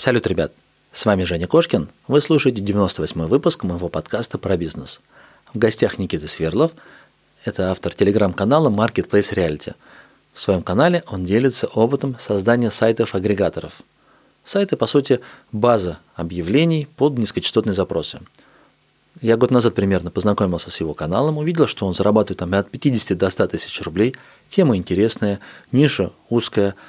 Салют, 0.00 0.26
ребят! 0.26 0.52
С 0.92 1.04
вами 1.04 1.24
Женя 1.24 1.46
Кошкин. 1.46 1.90
Вы 2.08 2.22
слушаете 2.22 2.62
98-й 2.62 3.26
выпуск 3.26 3.64
моего 3.64 3.90
подкаста 3.90 4.38
про 4.38 4.56
бизнес. 4.56 5.02
В 5.52 5.58
гостях 5.58 5.98
Никита 5.98 6.26
Свердлов. 6.26 6.72
Это 7.44 7.70
автор 7.70 7.92
телеграм-канала 7.92 8.70
Marketplace 8.70 9.34
Reality. 9.34 9.74
В 10.32 10.40
своем 10.40 10.62
канале 10.62 11.04
он 11.06 11.26
делится 11.26 11.66
опытом 11.66 12.16
создания 12.18 12.70
сайтов-агрегаторов. 12.70 13.82
Сайты, 14.42 14.78
по 14.78 14.86
сути, 14.86 15.20
база 15.52 15.98
объявлений 16.14 16.88
под 16.96 17.18
низкочастотные 17.18 17.74
запросы. 17.74 18.20
Я 19.20 19.36
год 19.36 19.50
назад 19.50 19.74
примерно 19.74 20.10
познакомился 20.10 20.70
с 20.70 20.80
его 20.80 20.94
каналом, 20.94 21.36
увидел, 21.36 21.66
что 21.66 21.84
он 21.84 21.92
зарабатывает 21.92 22.38
там 22.38 22.54
от 22.54 22.70
50 22.70 23.18
до 23.18 23.28
100 23.28 23.48
тысяч 23.48 23.78
рублей. 23.82 24.16
Тема 24.48 24.78
интересная, 24.78 25.40
ниша 25.72 26.10
узкая– 26.30 26.74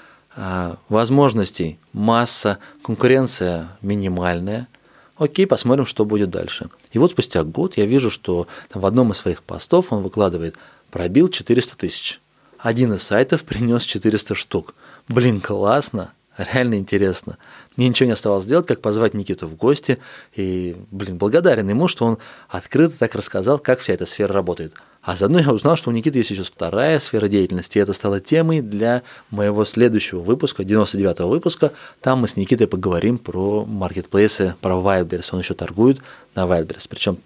возможностей 0.90 1.80
масса, 1.94 2.60
конкуренция 2.84 3.78
минимальная. 3.82 4.68
Окей, 5.18 5.46
посмотрим, 5.46 5.86
что 5.86 6.06
будет 6.06 6.30
дальше. 6.30 6.70
И 6.92 6.98
вот 6.98 7.12
спустя 7.12 7.44
год 7.44 7.78
я 7.78 7.86
вижу, 7.86 8.10
что 8.10 8.48
там 8.70 8.82
в 8.82 8.86
одном 8.86 9.12
из 9.12 9.18
своих 9.18 9.44
постов 9.44 9.92
он 9.92 10.02
выкладывает 10.02 10.56
пробил 10.90 11.30
400 11.30 11.78
тысяч. 11.78 12.22
Один 12.60 12.94
из 12.94 13.04
сайтов 13.04 13.44
принес 13.44 13.84
400 13.84 14.36
штук. 14.36 14.76
Блин, 15.08 15.42
классно, 15.42 16.12
реально 16.54 16.76
интересно. 16.76 17.38
Мне 17.76 17.90
ничего 17.90 18.08
не 18.08 18.14
оставалось 18.14 18.46
сделать, 18.46 18.68
как 18.68 18.82
позвать 18.82 19.14
Никиту 19.14 19.48
в 19.48 19.56
гости. 19.56 19.98
И, 20.36 20.76
блин, 20.92 21.18
благодарен 21.18 21.70
ему, 21.70 21.88
что 21.88 22.06
он 22.06 22.18
открыто 22.50 22.98
так 22.98 23.16
рассказал, 23.16 23.60
как 23.60 23.80
вся 23.80 23.94
эта 23.94 24.06
сфера 24.06 24.34
работает. 24.34 24.74
А 25.02 25.16
заодно 25.16 25.40
я 25.40 25.52
узнал, 25.52 25.76
что 25.76 25.90
у 25.90 25.94
Никиты 25.94 26.20
есть 26.20 26.30
еще 26.30 26.44
вторая 26.44 27.00
сфера 27.00 27.28
деятельности, 27.28 27.78
и 27.80 27.82
это 27.82 27.94
стало 27.94 28.20
темой 28.20 28.62
для 28.62 29.02
моего 29.32 29.66
следующего 29.66 30.20
выпуска, 30.20 30.64
99-го 30.64 31.28
выпуска. 31.28 31.72
Там 32.02 32.20
мы 32.20 32.28
с 32.28 32.38
Никитой 32.38 32.68
поговорим 32.68 33.18
про 33.18 33.66
маркетплейсы, 33.66 34.56
про 34.62 34.76
Wildberries. 34.76 35.30
Он 35.32 35.40
еще 35.40 35.56
торгует 35.56 36.02
на 36.36 36.46
Wildberries. 36.46 36.86
Причем 36.88 37.18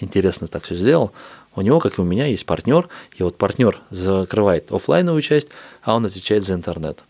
интересно 0.00 0.46
так 0.46 0.64
все 0.64 0.74
сделал. 0.74 1.12
У 1.56 1.62
него, 1.62 1.80
как 1.80 1.98
и 1.98 2.00
у 2.00 2.04
меня, 2.04 2.26
есть 2.26 2.46
партнер, 2.46 2.88
и 3.16 3.22
вот 3.22 3.36
партнер 3.36 3.80
закрывает 3.90 4.70
офлайновую 4.72 5.20
часть, 5.20 5.48
а 5.82 5.96
он 5.96 6.06
отвечает 6.06 6.44
за 6.44 6.54
интернет. 6.54 7.00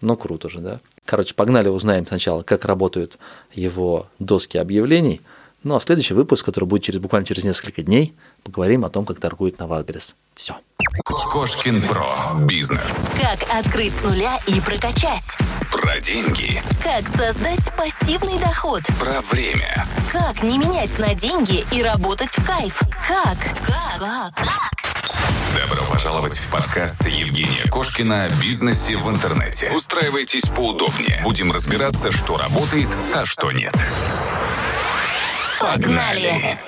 Ну, 0.00 0.16
круто 0.16 0.48
же, 0.48 0.60
да? 0.60 0.80
Короче, 1.08 1.32
погнали, 1.34 1.68
узнаем 1.68 2.06
сначала, 2.06 2.42
как 2.42 2.66
работают 2.66 3.18
его 3.54 4.08
доски 4.18 4.58
объявлений– 4.58 5.22
ну 5.64 5.74
а 5.74 5.80
следующий 5.80 6.14
выпуск, 6.14 6.46
который 6.46 6.66
будет 6.66 6.82
через, 6.84 7.00
буквально 7.00 7.26
через 7.26 7.44
несколько 7.44 7.82
дней, 7.82 8.14
поговорим 8.44 8.84
о 8.84 8.90
том, 8.90 9.04
как 9.04 9.18
торгует 9.18 9.58
на 9.58 9.64
Wildberries. 9.64 10.14
Все. 10.34 10.54
Кошкин 11.04 11.82
Про. 11.82 12.06
Бизнес. 12.46 13.08
Как 13.20 13.40
открыть 13.52 13.92
с 13.92 14.04
нуля 14.04 14.38
и 14.46 14.60
прокачать. 14.60 15.24
Про 15.72 16.00
деньги. 16.00 16.62
Как 16.82 17.08
создать 17.08 17.74
пассивный 17.76 18.38
доход. 18.38 18.82
Про 19.00 19.20
время. 19.32 19.84
Как 20.12 20.42
не 20.44 20.58
менять 20.58 20.96
на 21.00 21.14
деньги 21.14 21.64
и 21.72 21.82
работать 21.82 22.30
в 22.30 22.46
кайф. 22.46 22.80
Как? 23.06 23.36
Как? 23.66 24.34
Как? 24.34 24.77
Добро 25.58 25.82
пожаловать 25.90 26.38
в 26.38 26.52
подкаст 26.52 27.04
Евгения 27.08 27.68
Кошкина 27.68 28.26
о 28.26 28.30
бизнесе 28.40 28.96
в 28.96 29.10
интернете. 29.10 29.72
Устраивайтесь 29.74 30.48
поудобнее. 30.48 31.20
Будем 31.24 31.50
разбираться, 31.50 32.12
что 32.12 32.36
работает, 32.36 32.86
а 33.12 33.24
что 33.24 33.50
нет. 33.50 33.74
Погнали! 35.58 36.60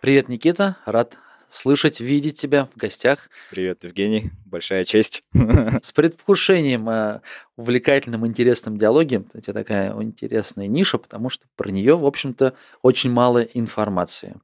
Привет, 0.00 0.30
Никита. 0.30 0.78
Рад 0.86 1.18
слышать, 1.50 2.00
видеть 2.00 2.40
тебя 2.40 2.70
в 2.74 2.78
гостях. 2.78 3.28
Привет, 3.50 3.84
Евгений. 3.84 4.30
Большая 4.46 4.86
честь. 4.86 5.22
С 5.82 5.92
предвкушением 5.92 6.88
э, 6.88 7.20
увлекательным, 7.56 8.26
интересным 8.26 8.78
диалоге. 8.78 9.24
Это 9.34 9.52
такая 9.52 9.92
интересная 10.00 10.68
ниша, 10.68 10.96
потому 10.96 11.28
что 11.28 11.44
про 11.54 11.70
нее, 11.70 11.98
в 11.98 12.06
общем-то, 12.06 12.54
очень 12.80 13.10
мало 13.10 13.42
информации. 13.42 14.36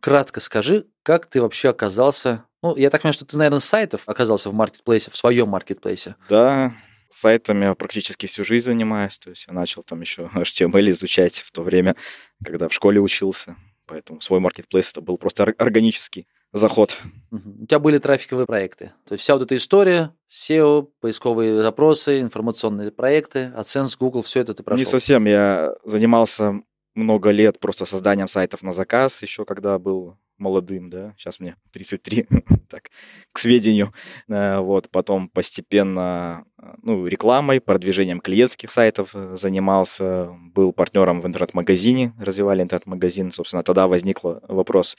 Кратко 0.00 0.40
скажи, 0.40 0.84
как 1.02 1.24
ты 1.24 1.40
вообще 1.40 1.70
оказался... 1.70 2.44
Ну, 2.62 2.76
я 2.76 2.90
так 2.90 3.02
понимаю, 3.02 3.14
что 3.14 3.24
ты, 3.24 3.36
наверное, 3.36 3.60
с 3.60 3.64
сайтов 3.64 4.02
оказался 4.06 4.50
в 4.50 4.54
маркетплейсе, 4.54 5.10
в 5.10 5.16
своем 5.16 5.48
маркетплейсе. 5.48 6.16
Да, 6.28 6.74
сайтами 7.08 7.74
практически 7.74 8.26
всю 8.26 8.44
жизнь 8.44 8.66
занимаюсь. 8.66 9.18
То 9.18 9.30
есть 9.30 9.46
я 9.46 9.54
начал 9.54 9.82
там 9.82 10.00
еще 10.00 10.30
HTML 10.34 10.90
изучать 10.90 11.40
в 11.40 11.52
то 11.52 11.62
время, 11.62 11.96
когда 12.44 12.68
в 12.68 12.72
школе 12.72 13.00
учился. 13.00 13.56
Поэтому 13.86 14.20
свой 14.20 14.40
маркетплейс 14.40 14.90
это 14.90 15.00
был 15.00 15.16
просто 15.16 15.44
органический 15.44 16.26
заход. 16.52 16.96
У 17.30 17.66
тебя 17.66 17.78
были 17.78 17.98
трафиковые 17.98 18.46
проекты. 18.46 18.92
То 19.06 19.12
есть 19.12 19.22
вся 19.22 19.34
вот 19.34 19.44
эта 19.44 19.56
история, 19.56 20.12
SEO, 20.28 20.88
поисковые 21.00 21.62
запросы, 21.62 22.20
информационные 22.20 22.90
проекты, 22.90 23.52
AdSense, 23.56 23.96
Google, 23.98 24.22
все 24.22 24.40
это 24.40 24.54
ты 24.54 24.62
прошел? 24.62 24.78
Не 24.78 24.84
совсем. 24.84 25.26
Я 25.26 25.74
занимался 25.84 26.54
много 26.94 27.30
лет 27.30 27.60
просто 27.60 27.84
созданием 27.84 28.26
сайтов 28.26 28.62
на 28.62 28.72
заказ, 28.72 29.22
еще 29.22 29.44
когда 29.44 29.78
был 29.78 30.16
молодым, 30.38 30.90
да, 30.90 31.14
сейчас 31.18 31.40
мне 31.40 31.56
33, 31.72 32.26
так, 32.68 32.90
к 33.32 33.38
сведению, 33.38 33.92
э, 34.28 34.58
вот, 34.58 34.90
потом 34.90 35.28
постепенно, 35.28 36.44
э, 36.58 36.74
ну, 36.82 37.06
рекламой, 37.06 37.60
продвижением 37.60 38.20
клиентских 38.20 38.70
сайтов 38.70 39.10
э, 39.14 39.36
занимался, 39.36 40.30
был 40.54 40.72
партнером 40.72 41.20
в 41.20 41.26
интернет-магазине, 41.26 42.12
развивали 42.18 42.62
интернет-магазин, 42.62 43.32
собственно, 43.32 43.62
тогда 43.62 43.86
возник 43.86 44.20
вопрос, 44.22 44.96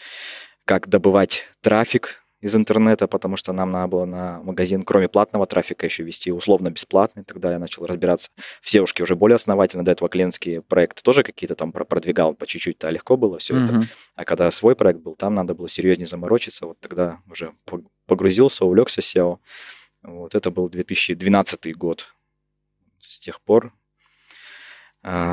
как 0.65 0.87
добывать 0.87 1.45
трафик 1.61 2.26
из 2.39 2.55
интернета, 2.55 3.07
потому 3.07 3.35
что 3.35 3.51
нам 3.51 3.71
надо 3.71 3.87
было 3.87 4.05
на 4.05 4.41
магазин, 4.43 4.83
кроме 4.83 5.09
платного 5.09 5.47
трафика, 5.47 5.85
еще 5.85 6.03
вести 6.03 6.31
условно 6.31 6.69
бесплатный. 6.69 7.23
Тогда 7.23 7.51
я 7.51 7.59
начал 7.59 7.85
разбираться 7.85 8.29
в 8.61 8.73
SEO 8.73 8.85
уже 9.01 9.15
более 9.15 9.35
основательно. 9.35 9.83
До 9.83 9.91
этого 9.91 10.07
клиентские 10.09 10.61
проекты 10.61 11.01
тоже 11.01 11.23
какие-то 11.23 11.55
там 11.55 11.71
продвигал 11.71 12.35
по 12.35 12.45
чуть-чуть, 12.45 12.77
то 12.77 12.89
легко 12.89 13.17
было 13.17 13.39
все 13.39 13.55
uh-huh. 13.55 13.65
это. 13.65 13.87
А 14.15 14.25
когда 14.25 14.51
свой 14.51 14.75
проект 14.75 14.99
был, 14.99 15.15
там 15.15 15.33
надо 15.33 15.55
было 15.55 15.67
серьезнее 15.67 16.05
заморочиться. 16.05 16.67
Вот 16.67 16.79
тогда 16.79 17.19
уже 17.29 17.53
погрузился, 18.05 18.65
увлекся 18.65 19.01
SEO. 19.01 19.39
Вот 20.03 20.35
это 20.35 20.51
был 20.51 20.69
2012 20.69 21.75
год. 21.75 22.05
С 22.99 23.19
тех 23.19 23.41
пор 23.41 23.67
а, 23.67 23.76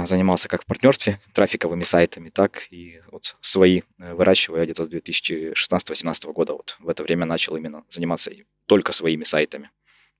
занимался 0.04 0.48
как 0.48 0.62
в 0.62 0.66
партнерстве 0.66 1.20
трафиковыми 1.32 1.82
сайтами, 1.82 2.30
так 2.30 2.70
и 2.70 3.00
вот 3.10 3.36
свои 3.40 3.82
э, 3.98 4.14
выращивая 4.14 4.64
где-то 4.64 4.84
с 4.84 4.88
2016-2017 4.88 6.32
года. 6.32 6.52
Вот 6.52 6.76
в 6.78 6.88
это 6.88 7.02
время 7.02 7.26
начал 7.26 7.56
именно 7.56 7.84
заниматься 7.88 8.30
только 8.66 8.92
своими 8.92 9.24
сайтами 9.24 9.70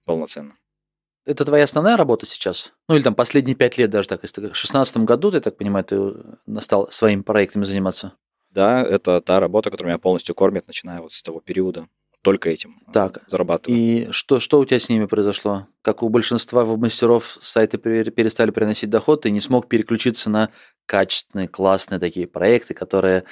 полноценно. 0.05 0.57
Это 1.25 1.45
твоя 1.45 1.65
основная 1.65 1.97
работа 1.97 2.27
сейчас? 2.27 2.73
Ну 2.89 2.97
или 2.97 3.03
там 3.03 3.15
последние 3.15 3.55
пять 3.57 3.79
лет 3.79 3.91
даже 3.91 4.09
так, 4.09 4.23
если 4.23 4.41
в 4.41 4.45
2016 4.45 4.99
году, 4.99 5.31
ты, 5.31 5.41
так 5.41 5.57
понимаю, 5.57 5.85
ты 5.85 6.61
стал 6.61 6.91
своими 6.91 7.23
проектами 7.23 7.65
заниматься? 7.65 8.13
Да, 8.51 8.83
это 8.83 9.21
та 9.21 9.41
работа, 9.41 9.71
которая 9.71 9.95
меня 9.95 9.99
полностью 9.99 10.35
кормит, 10.35 10.67
начиная 10.67 11.01
вот 11.01 11.13
с 11.13 11.23
того 11.23 11.41
периода 11.41 11.89
только 12.25 12.49
этим 12.49 12.81
так. 12.93 13.23
зарабатываю. 13.29 13.79
И 13.79 14.09
что, 14.11 14.41
что 14.41 14.59
у 14.59 14.65
тебя 14.65 14.81
с 14.81 14.89
ними 14.89 15.05
произошло? 15.05 15.69
Как 15.83 16.03
у 16.03 16.09
большинства 16.09 16.65
веб-мастеров 16.65 17.39
сайты 17.43 17.79
перестали 17.79 18.51
приносить 18.51 18.91
доход, 18.91 19.23
ты 19.23 19.31
не 19.31 19.41
смог 19.41 19.69
переключиться 19.69 20.31
на 20.31 20.49
качественные, 20.87 21.49
классные 21.49 22.01
такие 22.01 22.27
проекты, 22.27 22.73
которые 22.75 23.25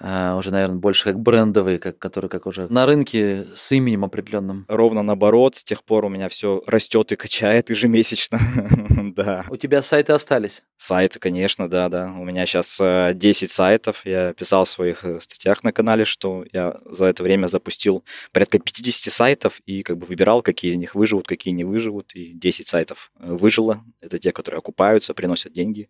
а, 0.00 0.36
уже, 0.36 0.52
наверное, 0.52 0.76
больше 0.76 1.04
как 1.04 1.18
брендовые, 1.18 1.78
как, 1.78 1.98
которые 1.98 2.28
как 2.28 2.46
уже 2.46 2.68
на 2.68 2.86
рынке 2.86 3.46
с 3.54 3.72
именем 3.72 4.04
определенным. 4.04 4.64
Ровно 4.68 5.02
наоборот, 5.02 5.56
с 5.56 5.64
тех 5.64 5.82
пор 5.82 6.04
у 6.04 6.08
меня 6.08 6.28
все 6.28 6.62
растет 6.66 7.10
и 7.12 7.16
качает 7.16 7.70
ежемесячно. 7.70 8.38
да. 9.16 9.44
У 9.48 9.56
тебя 9.56 9.82
сайты 9.82 10.12
остались? 10.12 10.62
Сайты, 10.76 11.18
конечно, 11.18 11.68
да, 11.68 11.88
да. 11.88 12.12
У 12.18 12.24
меня 12.24 12.46
сейчас 12.46 12.78
10 12.78 13.42
э, 13.42 13.52
сайтов. 13.52 14.02
Я 14.04 14.32
писал 14.34 14.64
в 14.64 14.68
своих 14.68 15.04
э, 15.04 15.20
статьях 15.20 15.64
на 15.64 15.72
канале, 15.72 16.04
что 16.04 16.44
я 16.52 16.76
за 16.84 17.06
это 17.06 17.22
время 17.22 17.46
запустил 17.46 18.04
порядка 18.32 18.58
50 18.58 19.12
сайтов 19.12 19.60
и 19.66 19.82
как 19.82 19.98
бы 19.98 20.06
выбирал, 20.06 20.42
какие 20.42 20.72
из 20.72 20.76
них 20.76 20.94
выживут, 20.94 21.26
какие 21.26 21.54
не 21.54 21.64
выживут. 21.64 22.14
И 22.14 22.34
10 22.34 22.68
сайтов 22.68 23.10
э, 23.18 23.32
выжило. 23.32 23.82
Это 24.00 24.18
те, 24.18 24.32
которые 24.32 24.58
окупаются, 24.58 25.14
приносят 25.14 25.52
деньги 25.52 25.88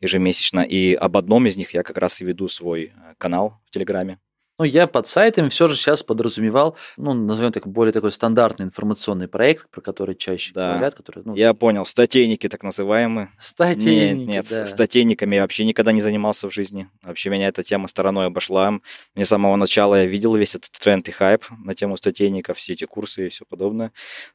ежемесячно. 0.00 0.60
И 0.60 0.94
об 0.94 1.16
одном 1.16 1.46
из 1.46 1.56
них 1.56 1.74
я 1.74 1.82
как 1.82 1.98
раз 1.98 2.20
и 2.20 2.24
веду 2.24 2.48
свой 2.48 2.92
канал 3.18 3.32
канал 3.32 3.60
в 3.66 3.70
Телеграме. 3.70 4.18
Ну, 4.62 4.66
я 4.66 4.86
под 4.86 5.08
сайтами 5.08 5.48
все 5.48 5.66
же 5.66 5.74
сейчас 5.74 6.04
подразумевал, 6.04 6.76
ну, 6.96 7.14
назовем 7.14 7.50
так, 7.50 7.66
более 7.66 7.92
такой 7.92 8.12
стандартный 8.12 8.66
информационный 8.66 9.26
проект, 9.26 9.68
про 9.70 9.80
который 9.80 10.14
чаще 10.14 10.52
да. 10.54 10.74
говорят. 10.74 10.94
Который, 10.94 11.24
ну, 11.24 11.34
я 11.34 11.52
понял, 11.52 11.84
статейники 11.84 12.48
так 12.48 12.62
называемые. 12.62 13.30
Статейники, 13.40 14.20
Нет, 14.20 14.28
нет 14.28 14.46
да. 14.48 14.66
статейниками 14.66 15.34
я 15.34 15.42
вообще 15.42 15.64
никогда 15.64 15.90
не 15.90 16.00
занимался 16.00 16.48
в 16.48 16.54
жизни. 16.54 16.88
Вообще 17.02 17.30
меня 17.30 17.48
эта 17.48 17.64
тема 17.64 17.88
стороной 17.88 18.26
обошла. 18.26 18.78
Мне 19.16 19.24
с 19.24 19.28
самого 19.30 19.56
начала 19.56 19.96
я 19.96 20.06
видел 20.06 20.36
весь 20.36 20.54
этот 20.54 20.70
тренд 20.70 21.08
и 21.08 21.10
хайп 21.10 21.44
на 21.64 21.74
тему 21.74 21.96
статейников, 21.96 22.56
все 22.58 22.74
эти 22.74 22.84
курсы 22.84 23.26
и 23.26 23.30
все 23.30 23.44
подобное. 23.44 23.90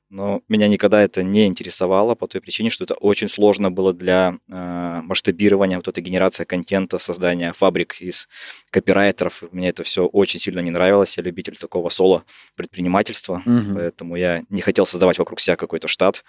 Но 0.10 0.42
меня 0.50 0.68
никогда 0.68 1.02
это 1.02 1.24
не 1.24 1.48
интересовало 1.48 2.16
по 2.16 2.28
той 2.28 2.42
причине, 2.42 2.70
что 2.70 2.84
это 2.84 2.96
очень 2.96 3.30
сложно 3.30 3.72
было 3.72 3.94
для 3.94 4.38
э, 4.50 5.02
масштабирования, 5.04 5.78
вот 5.78 5.88
эта 5.88 6.02
генерация 6.02 6.46
контента, 6.46 6.98
создания 6.98 7.54
фабрик 7.54 8.02
из 8.02 8.28
копирайтеров. 8.72 9.44
Мне 9.52 9.70
это 9.70 9.84
все 9.84 10.06
очень 10.18 10.40
сильно 10.40 10.60
не 10.60 10.72
нравилось. 10.72 11.18
Я 11.18 11.24
любитель 11.24 11.58
такого 11.58 11.90
соло-предпринимательства, 11.90 13.42
угу. 13.46 13.76
поэтому 13.76 14.16
я 14.16 14.44
не 14.50 14.62
хотел 14.62 14.86
создавать 14.86 15.18
вокруг 15.20 15.40
себя 15.40 15.56
какой-то 15.56 15.88
штат. 15.88 16.24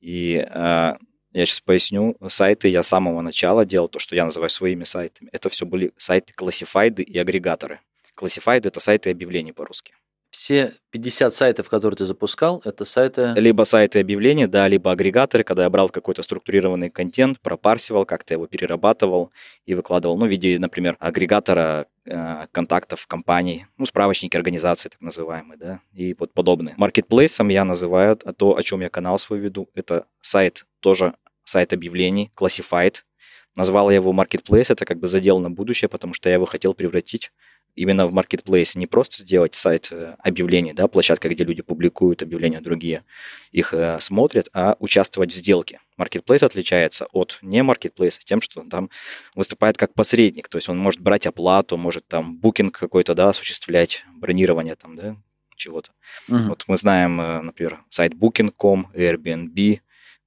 И 0.00 0.46
э, 0.48 0.94
Я 1.32 1.46
сейчас 1.46 1.60
поясню. 1.60 2.16
Сайты 2.28 2.68
я 2.68 2.82
с 2.82 2.88
самого 2.88 3.20
начала 3.22 3.64
делал, 3.64 3.88
то, 3.88 3.98
что 3.98 4.16
я 4.16 4.24
называю 4.24 4.50
своими 4.50 4.84
сайтами. 4.84 5.28
Это 5.32 5.48
все 5.48 5.64
были 5.64 5.92
сайты 5.96 6.32
классифайды 6.34 7.02
и 7.02 7.18
агрегаторы. 7.18 7.80
Классифайды– 8.14 8.68
это 8.70 8.80
сайты 8.80 9.10
объявлений 9.10 9.52
по-русски. 9.52 9.94
Все 10.30 10.74
50 10.90 11.34
сайтов, 11.34 11.68
которые 11.68 11.96
ты 11.96 12.06
запускал, 12.06 12.62
это 12.64 12.84
сайты... 12.84 13.34
Либо 13.36 13.64
сайты 13.64 13.98
объявлений, 13.98 14.46
да, 14.46 14.68
либо 14.68 14.92
агрегаторы, 14.92 15.42
когда 15.42 15.64
я 15.64 15.70
брал 15.70 15.88
какой-то 15.88 16.22
структурированный 16.22 16.88
контент, 16.88 17.40
пропарсивал, 17.40 18.04
как-то 18.04 18.34
его 18.34 18.46
перерабатывал 18.46 19.32
и 19.66 19.74
выкладывал, 19.74 20.16
ну, 20.16 20.26
в 20.26 20.28
виде, 20.28 20.58
например, 20.60 20.96
агрегатора 21.00 21.86
э, 22.04 22.46
контактов 22.52 23.08
компаний, 23.08 23.66
ну, 23.76 23.86
справочники 23.86 24.36
организации, 24.36 24.88
так 24.88 25.00
называемые, 25.00 25.58
да, 25.58 25.80
и 25.92 26.14
вот 26.16 26.32
подобные. 26.32 26.74
Маркетплейсом 26.76 27.48
я 27.48 27.64
называю 27.64 28.16
то, 28.16 28.56
о 28.56 28.62
чем 28.62 28.82
я 28.82 28.88
канал 28.88 29.18
свой 29.18 29.40
веду. 29.40 29.68
Это 29.74 30.06
сайт 30.20 30.64
тоже, 30.78 31.14
сайт 31.44 31.72
объявлений, 31.72 32.30
Classified. 32.36 32.98
Назвал 33.56 33.90
я 33.90 33.96
его 33.96 34.12
Marketplace, 34.12 34.66
это 34.68 34.84
как 34.84 35.00
бы 35.00 35.08
задел 35.08 35.40
на 35.40 35.50
будущее, 35.50 35.88
потому 35.88 36.14
что 36.14 36.28
я 36.28 36.36
его 36.36 36.46
хотел 36.46 36.72
превратить 36.72 37.32
именно 37.74 38.06
в 38.06 38.12
маркетплейсе, 38.12 38.78
не 38.78 38.86
просто 38.86 39.22
сделать 39.22 39.54
сайт 39.54 39.88
э, 39.90 40.16
объявлений, 40.18 40.72
да, 40.72 40.88
площадка, 40.88 41.28
где 41.28 41.44
люди 41.44 41.62
публикуют 41.62 42.22
объявления 42.22 42.60
другие, 42.60 43.04
их 43.52 43.74
э, 43.74 43.98
смотрят, 44.00 44.48
а 44.52 44.76
участвовать 44.78 45.32
в 45.32 45.36
сделке. 45.36 45.80
Маркетплейс 45.96 46.42
отличается 46.42 47.06
от 47.12 47.38
не 47.42 47.62
маркетплейса 47.62 48.20
тем, 48.24 48.40
что 48.40 48.60
он 48.60 48.70
там 48.70 48.90
выступает 49.34 49.76
как 49.76 49.94
посредник, 49.94 50.48
то 50.48 50.56
есть 50.56 50.68
он 50.68 50.78
может 50.78 51.00
брать 51.00 51.26
оплату, 51.26 51.76
может 51.76 52.06
там 52.06 52.36
букинг 52.36 52.78
какой-то, 52.78 53.14
да, 53.14 53.28
осуществлять, 53.28 54.04
бронирование 54.14 54.76
там, 54.76 54.96
да, 54.96 55.16
чего-то. 55.56 55.92
Uh-huh. 56.28 56.48
Вот 56.48 56.64
мы 56.66 56.76
знаем, 56.76 57.20
э, 57.20 57.42
например, 57.42 57.80
сайт 57.88 58.14
Booking.com, 58.14 58.92
Airbnb, 58.94 59.80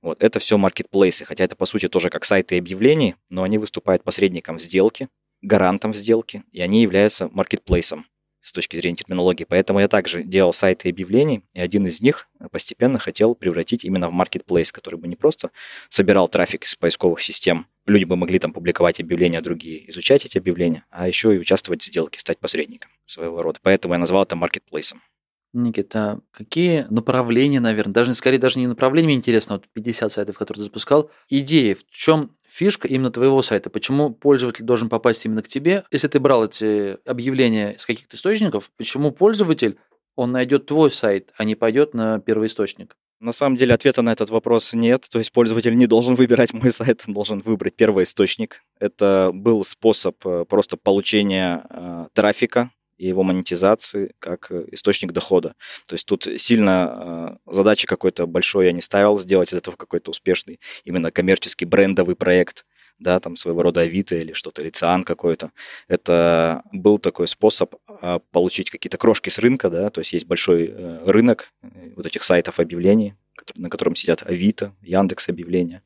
вот, 0.04 0.22
это 0.22 0.40
все 0.40 0.58
маркетплейсы, 0.58 1.24
хотя 1.24 1.46
это 1.46 1.56
по 1.56 1.66
сути 1.66 1.88
тоже 1.88 2.10
как 2.10 2.26
сайты 2.26 2.58
объявлений, 2.58 3.16
но 3.30 3.44
они 3.44 3.58
выступают 3.58 4.04
посредником 4.04 4.58
в 4.58 4.62
сделке, 4.62 5.08
гарантом 5.44 5.94
сделки, 5.94 6.44
и 6.52 6.62
они 6.62 6.82
являются 6.82 7.30
маркетплейсом 7.32 8.08
с 8.42 8.52
точки 8.52 8.76
зрения 8.76 8.98
терминологии. 8.98 9.46
Поэтому 9.46 9.80
я 9.80 9.88
также 9.88 10.24
делал 10.24 10.52
сайты 10.52 10.90
объявлений, 10.90 11.44
и 11.54 11.62
один 11.62 11.88
из 11.88 12.02
них 12.02 12.28
постепенно 12.52 13.00
хотел 13.00 13.36
превратить 13.36 13.86
именно 13.86 14.10
в 14.10 14.12
маркетплейс, 14.12 14.72
который 14.72 15.00
бы 15.00 15.08
не 15.08 15.16
просто 15.16 15.52
собирал 15.88 16.28
трафик 16.28 16.66
из 16.66 16.76
поисковых 16.76 17.22
систем, 17.22 17.68
люди 17.86 18.04
бы 18.04 18.16
могли 18.18 18.40
там 18.40 18.52
публиковать 18.52 19.00
объявления 19.00 19.40
другие, 19.40 19.90
изучать 19.90 20.26
эти 20.26 20.38
объявления, 20.38 20.84
а 20.90 21.08
еще 21.08 21.34
и 21.34 21.40
участвовать 21.40 21.84
в 21.84 21.86
сделке, 21.86 22.20
стать 22.20 22.40
посредником 22.40 22.92
своего 23.06 23.42
рода. 23.42 23.60
Поэтому 23.62 23.94
я 23.94 24.00
назвал 24.00 24.24
это 24.24 24.36
маркетплейсом. 24.36 25.02
Никита, 25.54 26.20
какие 26.32 26.88
направления, 26.90 27.60
наверное, 27.60 27.94
даже 27.94 28.16
скорее 28.16 28.40
даже 28.40 28.60
не 28.60 28.68
направления, 28.68 29.14
интересно, 29.14 29.56
вот 29.56 29.68
50 29.72 30.12
сайтов, 30.12 30.38
которые 30.38 30.62
ты 30.62 30.66
запускал, 30.66 31.12
идеи, 31.30 31.74
в 31.74 31.86
чем 31.92 32.36
фишка 32.48 32.88
именно 32.88 33.12
твоего 33.12 33.42
сайта? 33.42 33.70
Почему 33.70 34.12
пользователь 34.12 34.66
должен 34.66 34.90
попасть 34.90 35.26
именно 35.26 35.44
к 35.44 35.48
тебе? 35.48 35.86
Если 35.92 36.08
ты 36.08 36.20
брал 36.20 36.46
эти 36.46 36.98
объявления 37.08 37.74
из 37.74 37.86
каких-то 37.86 38.16
источников, 38.16 38.72
почему 38.78 39.12
пользователь, 39.12 39.78
он 40.16 40.32
найдет 40.32 40.66
твой 40.66 40.92
сайт, 40.92 41.32
а 41.38 41.44
не 41.44 41.56
пойдет 41.56 41.94
на 41.94 42.20
первый 42.20 42.48
источник? 42.48 42.96
На 43.20 43.32
самом 43.32 43.56
деле 43.56 43.74
ответа 43.74 44.02
на 44.02 44.12
этот 44.12 44.30
вопрос 44.32 44.74
нет. 44.74 45.08
То 45.10 45.18
есть 45.18 45.32
пользователь 45.32 45.78
не 45.78 45.88
должен 45.88 46.16
выбирать 46.16 46.52
мой 46.54 46.72
сайт, 46.72 47.04
он 47.08 47.14
должен 47.14 47.40
выбрать 47.40 47.76
первый 47.76 48.04
источник. 48.04 48.62
Это 48.80 49.32
был 49.34 49.64
способ 49.64 50.16
э, 50.26 50.46
просто 50.46 50.76
получения 50.78 51.66
э, 51.70 52.08
трафика 52.14 52.72
и 53.04 53.08
его 53.08 53.24
монетизации 53.24 54.14
как 54.20 54.50
э, 54.50 54.66
источник 54.72 55.12
дохода. 55.12 55.56
То 55.88 55.96
есть 55.96 56.06
тут 56.06 56.26
сильно 56.38 57.38
э, 57.46 57.52
задачи 57.52 57.86
какой-то 57.86 58.26
большой 58.28 58.68
я 58.68 58.72
не 58.72 58.82
ставил, 58.82 59.20
сделать 59.20 59.52
из 59.52 59.58
этого 59.58 59.76
какой-то 59.76 60.12
успешный 60.12 60.62
именно 60.86 61.12
коммерческий 61.12 61.66
брендовый 61.66 62.16
проект, 62.16 62.66
да, 63.00 63.20
там 63.20 63.36
своего 63.36 63.62
рода 63.62 63.82
Авито 63.82 64.16
или 64.16 64.32
что-то, 64.32 64.62
или 64.62 64.70
Циан 64.70 65.04
какой-то. 65.04 65.52
Это 65.90 66.64
был 66.72 66.98
такой 66.98 67.28
способ 67.28 67.76
э, 68.02 68.20
получить 68.32 68.70
какие-то 68.72 68.98
крошки 68.98 69.30
с 69.30 69.38
рынка, 69.38 69.70
да, 69.70 69.90
то 69.90 70.00
есть 70.00 70.14
есть 70.14 70.26
большой 70.26 70.72
э, 70.72 71.04
рынок 71.06 71.52
вот 71.98 72.06
этих 72.06 72.24
сайтов 72.24 72.62
объявлений, 72.62 73.16
на 73.56 73.70
котором 73.70 73.98
сидят 73.98 74.24
Авито, 74.26 74.74
Яндекс 74.82 75.28
объявления, 75.28 75.82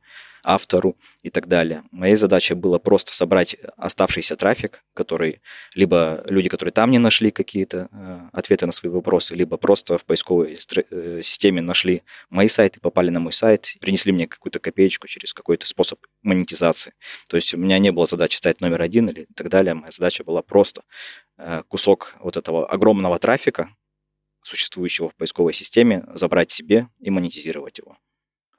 автору 0.47 0.97
и 1.23 1.29
так 1.29 1.47
далее. 1.47 1.83
Моей 1.91 2.15
задачей 2.15 2.53
было 2.53 2.79
просто 2.79 3.13
собрать 3.13 3.57
оставшийся 3.75 4.38
трафик, 4.38 4.81
который 4.94 5.41
либо 5.75 6.23
люди, 6.25 6.47
которые 6.47 6.71
там 6.71 6.89
не 6.89 6.99
нашли 6.99 7.31
какие-то 7.31 7.89
э, 7.91 8.19
ответы 8.31 8.65
на 8.65 8.71
свои 8.71 8.89
вопросы, 8.89 9.35
либо 9.35 9.57
просто 9.57 9.97
в 9.97 10.05
поисковой 10.05 10.57
э, 10.57 11.21
системе 11.21 11.61
нашли 11.61 12.03
мои 12.29 12.47
сайты, 12.47 12.79
попали 12.79 13.09
на 13.09 13.19
мой 13.19 13.33
сайт, 13.33 13.73
принесли 13.81 14.13
мне 14.13 14.25
какую-то 14.25 14.59
копеечку 14.59 15.07
через 15.07 15.33
какой-то 15.33 15.67
способ 15.67 15.99
монетизации. 16.23 16.94
То 17.27 17.35
есть 17.35 17.53
у 17.53 17.57
меня 17.57 17.77
не 17.77 17.91
было 17.91 18.05
задачи 18.05 18.38
стать 18.38 18.61
номер 18.61 18.81
один 18.81 19.09
или 19.09 19.27
так 19.35 19.49
далее. 19.49 19.73
Моя 19.73 19.91
задача 19.91 20.23
была 20.23 20.41
просто 20.41 20.83
э, 21.38 21.63
кусок 21.67 22.15
вот 22.19 22.38
этого 22.38 22.65
огромного 22.65 23.19
трафика, 23.19 23.69
существующего 24.44 25.09
в 25.09 25.15
поисковой 25.15 25.53
системе, 25.53 26.05
забрать 26.13 26.51
себе 26.51 26.88
и 26.99 27.09
монетизировать 27.09 27.79
его. 27.79 27.97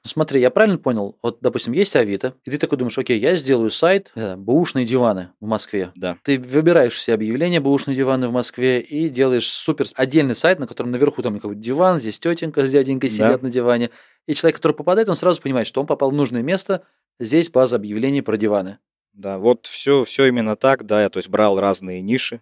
Смотри, 0.05 0.39
я 0.39 0.49
правильно 0.49 0.77
понял? 0.77 1.17
Вот, 1.21 1.39
допустим, 1.41 1.73
есть 1.73 1.95
Авито, 1.95 2.33
и 2.45 2.51
ты 2.51 2.57
такой 2.57 2.77
думаешь, 2.77 2.97
окей, 2.97 3.19
я 3.19 3.35
сделаю 3.35 3.69
сайт 3.69 4.11
«Бэушные 4.15 4.85
диваны» 4.85 5.31
в 5.41 5.45
Москве. 5.45 5.91
Да. 5.95 6.17
Ты 6.23 6.39
выбираешь 6.39 6.93
все 6.93 7.13
объявления 7.13 7.59
«Бэушные 7.59 7.97
диваны» 7.97 8.29
в 8.29 8.31
Москве 8.31 8.79
и 8.79 9.09
делаешь 9.09 9.47
супер 9.47 9.87
отдельный 9.95 10.35
сайт, 10.35 10.59
на 10.59 10.67
котором 10.67 10.91
наверху 10.91 11.21
там 11.21 11.35
какой-то 11.39 11.59
диван, 11.59 11.99
здесь 11.99 12.17
тетенька 12.17 12.65
с 12.65 12.71
дяденькой 12.71 13.09
сидят 13.09 13.41
да. 13.41 13.47
на 13.47 13.51
диване. 13.51 13.89
И 14.25 14.33
человек, 14.33 14.57
который 14.57 14.73
попадает, 14.73 15.09
он 15.09 15.15
сразу 15.15 15.41
понимает, 15.41 15.67
что 15.67 15.81
он 15.81 15.87
попал 15.87 16.11
в 16.11 16.15
нужное 16.15 16.43
место, 16.43 16.83
здесь 17.19 17.49
база 17.49 17.75
объявлений 17.75 18.21
про 18.21 18.37
диваны. 18.37 18.77
Да, 19.11 19.37
вот 19.37 19.67
все, 19.67 20.05
все 20.05 20.27
именно 20.27 20.55
так, 20.55 20.85
да, 20.85 21.01
я 21.01 21.09
то 21.09 21.17
есть 21.17 21.27
брал 21.27 21.59
разные 21.59 22.01
ниши, 22.01 22.39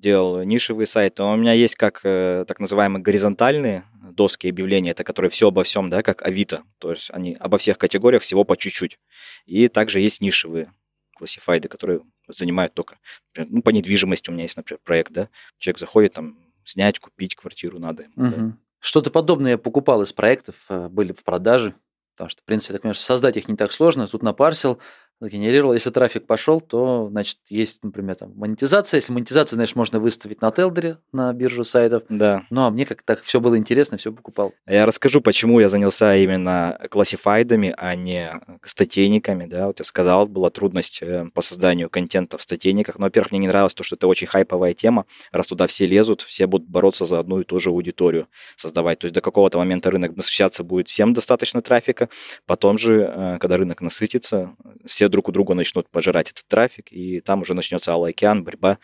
делал 0.00 0.42
нишевые 0.42 0.86
сайты. 0.86 1.22
Но 1.22 1.32
у 1.32 1.36
меня 1.36 1.52
есть 1.52 1.74
как 1.74 2.00
э, 2.04 2.44
так 2.48 2.58
называемые 2.58 3.02
горизонтальные 3.02 3.84
доски 4.12 4.48
объявления, 4.48 4.90
это 4.90 5.04
которые 5.04 5.30
все 5.30 5.48
обо 5.48 5.62
всем, 5.62 5.90
да, 5.90 6.02
как 6.02 6.22
Авито. 6.22 6.62
То 6.78 6.90
есть 6.90 7.10
они 7.12 7.36
обо 7.38 7.58
всех 7.58 7.78
категориях 7.78 8.22
всего 8.22 8.44
по 8.44 8.56
чуть-чуть. 8.56 8.98
И 9.46 9.68
также 9.68 10.00
есть 10.00 10.20
нишевые 10.20 10.72
классифайды, 11.16 11.68
которые 11.68 12.00
занимают 12.28 12.72
только, 12.74 12.98
например, 13.28 13.52
ну, 13.52 13.62
по 13.62 13.70
недвижимости 13.70 14.30
у 14.30 14.32
меня 14.32 14.44
есть, 14.44 14.56
например, 14.56 14.80
проект, 14.82 15.12
да, 15.12 15.28
человек 15.58 15.78
заходит 15.78 16.14
там 16.14 16.38
снять, 16.64 16.98
купить 16.98 17.34
квартиру 17.34 17.78
надо 17.78 18.04
ему. 18.04 18.12
Угу. 18.16 18.36
Да. 18.36 18.56
Что-то 18.80 19.10
подобное 19.10 19.52
я 19.52 19.58
покупал 19.58 20.02
из 20.02 20.12
проектов, 20.12 20.54
э, 20.70 20.88
были 20.88 21.12
в 21.12 21.22
продаже, 21.22 21.74
потому 22.14 22.30
что, 22.30 22.40
в 22.40 22.44
принципе, 22.44 22.72
так, 22.72 22.82
конечно, 22.82 23.02
создать 23.02 23.36
их 23.36 23.48
не 23.48 23.56
так 23.56 23.72
сложно. 23.72 24.08
Тут 24.08 24.22
напарсил, 24.22 24.78
сгенерировал. 25.20 25.74
Если 25.74 25.90
трафик 25.90 26.26
пошел, 26.26 26.60
то, 26.60 27.08
значит, 27.10 27.38
есть, 27.48 27.84
например, 27.84 28.16
там 28.16 28.32
монетизация. 28.34 28.98
Если 28.98 29.12
монетизация, 29.12 29.56
значит, 29.56 29.76
можно 29.76 30.00
выставить 30.00 30.40
на 30.40 30.50
Телдере, 30.50 30.98
на 31.12 31.32
биржу 31.32 31.64
сайтов. 31.64 32.04
Да. 32.08 32.44
Ну, 32.50 32.62
а 32.62 32.70
мне 32.70 32.86
как 32.86 33.02
так 33.02 33.22
все 33.22 33.40
было 33.40 33.58
интересно, 33.58 33.98
все 33.98 34.12
покупал. 34.12 34.54
Я 34.66 34.86
расскажу, 34.86 35.20
почему 35.20 35.60
я 35.60 35.68
занялся 35.68 36.16
именно 36.16 36.78
классифайдами, 36.90 37.74
а 37.76 37.94
не 37.94 38.32
статейниками, 38.64 39.46
да. 39.46 39.66
Вот 39.66 39.78
я 39.78 39.84
сказал, 39.84 40.26
была 40.26 40.50
трудность 40.50 41.02
э, 41.02 41.26
по 41.34 41.42
созданию 41.42 41.90
контента 41.90 42.38
в 42.38 42.42
статейниках. 42.42 42.98
Но, 42.98 43.06
во-первых, 43.06 43.32
мне 43.32 43.40
не 43.40 43.48
нравилось 43.48 43.74
то, 43.74 43.84
что 43.84 43.96
это 43.96 44.06
очень 44.06 44.26
хайповая 44.26 44.72
тема. 44.72 45.04
Раз 45.32 45.46
туда 45.46 45.66
все 45.66 45.86
лезут, 45.86 46.22
все 46.22 46.46
будут 46.46 46.68
бороться 46.68 47.04
за 47.04 47.18
одну 47.18 47.40
и 47.40 47.44
ту 47.44 47.60
же 47.60 47.70
аудиторию 47.70 48.28
создавать. 48.56 49.00
То 49.00 49.06
есть 49.06 49.14
до 49.14 49.20
какого-то 49.20 49.58
момента 49.58 49.90
рынок 49.90 50.16
насыщаться 50.16 50.64
будет 50.64 50.88
всем 50.88 51.12
достаточно 51.12 51.60
трафика. 51.60 52.08
Потом 52.46 52.78
же, 52.78 53.02
э, 53.02 53.38
когда 53.38 53.58
рынок 53.58 53.82
насытится, 53.82 54.54
все 54.86 55.09
друг 55.10 55.28
у 55.28 55.32
друга 55.32 55.54
начнут 55.54 55.88
пожирать 55.90 56.30
этот 56.30 56.46
трафик, 56.46 56.92
и 56.92 57.20
там 57.20 57.42
уже 57.42 57.54
начнется 57.54 57.92
алый 57.92 58.10
океан, 58.10 58.44
борьба. 58.44 58.78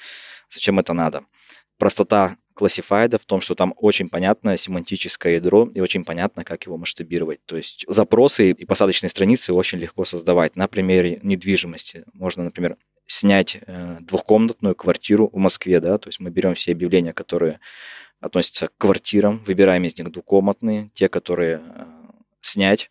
Зачем 0.51 0.79
это 0.79 0.93
надо? 0.93 1.25
Простота 1.79 2.37
классифайда 2.55 3.19
в 3.19 3.25
том, 3.27 3.41
что 3.43 3.55
там 3.55 3.75
очень 3.77 4.09
понятное 4.09 4.57
семантическое 4.57 5.35
ядро 5.35 5.71
и 5.75 5.81
очень 5.81 6.05
понятно, 6.05 6.43
как 6.43 6.65
его 6.65 6.79
масштабировать. 6.79 7.45
То 7.45 7.57
есть 7.57 7.85
запросы 7.87 8.51
и 8.51 8.65
посадочные 8.65 9.11
страницы 9.11 9.53
очень 9.53 9.79
легко 9.79 10.05
создавать. 10.05 10.57
На 10.57 10.67
примере 10.67 11.21
недвижимости 11.23 12.05
можно, 12.15 12.45
например, 12.45 12.77
снять 13.07 13.59
э, 13.67 13.99
двухкомнатную 14.01 14.75
квартиру 14.75 15.29
в 15.33 15.37
Москве, 15.37 15.81
да, 15.81 15.99
то 15.99 16.09
есть 16.09 16.19
мы 16.19 16.31
берем 16.31 16.55
все 16.55 16.73
объявления, 16.73 17.13
которые 17.13 17.61
относятся 18.21 18.69
к 18.69 18.77
квартирам, 18.79 19.45
выбираем 19.47 19.85
из 19.85 19.97
них 19.97 20.11
двухкомнатные, 20.11 20.91
те, 20.95 21.09
которые 21.09 21.61
э, 21.63 21.85
снять, 22.41 22.91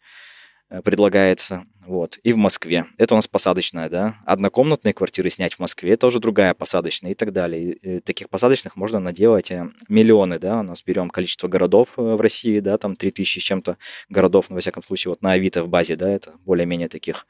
Э, 0.69 0.81
предлагается. 0.81 1.65
Вот. 1.85 2.17
И 2.23 2.33
в 2.33 2.37
Москве. 2.37 2.85
Это 2.97 3.13
у 3.13 3.17
нас 3.17 3.27
посадочная, 3.27 3.89
да. 3.89 4.15
Однокомнатные 4.25 4.93
квартиры 4.93 5.29
снять 5.29 5.53
в 5.53 5.59
Москве, 5.59 5.91
это 5.91 6.07
уже 6.07 6.19
другая 6.19 6.53
посадочная 6.53 7.11
и 7.11 7.13
так 7.15 7.31
далее. 7.31 7.73
И 7.73 7.99
таких 7.99 8.29
посадочных 8.29 8.75
можно 8.75 8.99
наделать 8.99 9.51
э, 9.51 9.69
миллионы, 9.87 10.39
да. 10.39 10.59
У 10.59 10.63
нас 10.63 10.83
берем 10.83 11.09
количество 11.09 11.47
городов 11.47 11.89
э, 11.97 12.01
в 12.01 12.19
России, 12.19 12.59
да, 12.59 12.77
там 12.77 12.95
3000 12.95 13.39
с 13.39 13.43
чем-то 13.43 13.77
городов, 14.09 14.49
ну, 14.49 14.55
во 14.55 14.61
всяком 14.61 14.83
случае, 14.83 15.11
вот 15.11 15.21
на 15.21 15.33
Авито 15.33 15.63
в 15.63 15.69
базе, 15.69 15.95
да, 15.95 16.09
это 16.09 16.33
более-менее 16.45 16.89
таких 16.89 17.27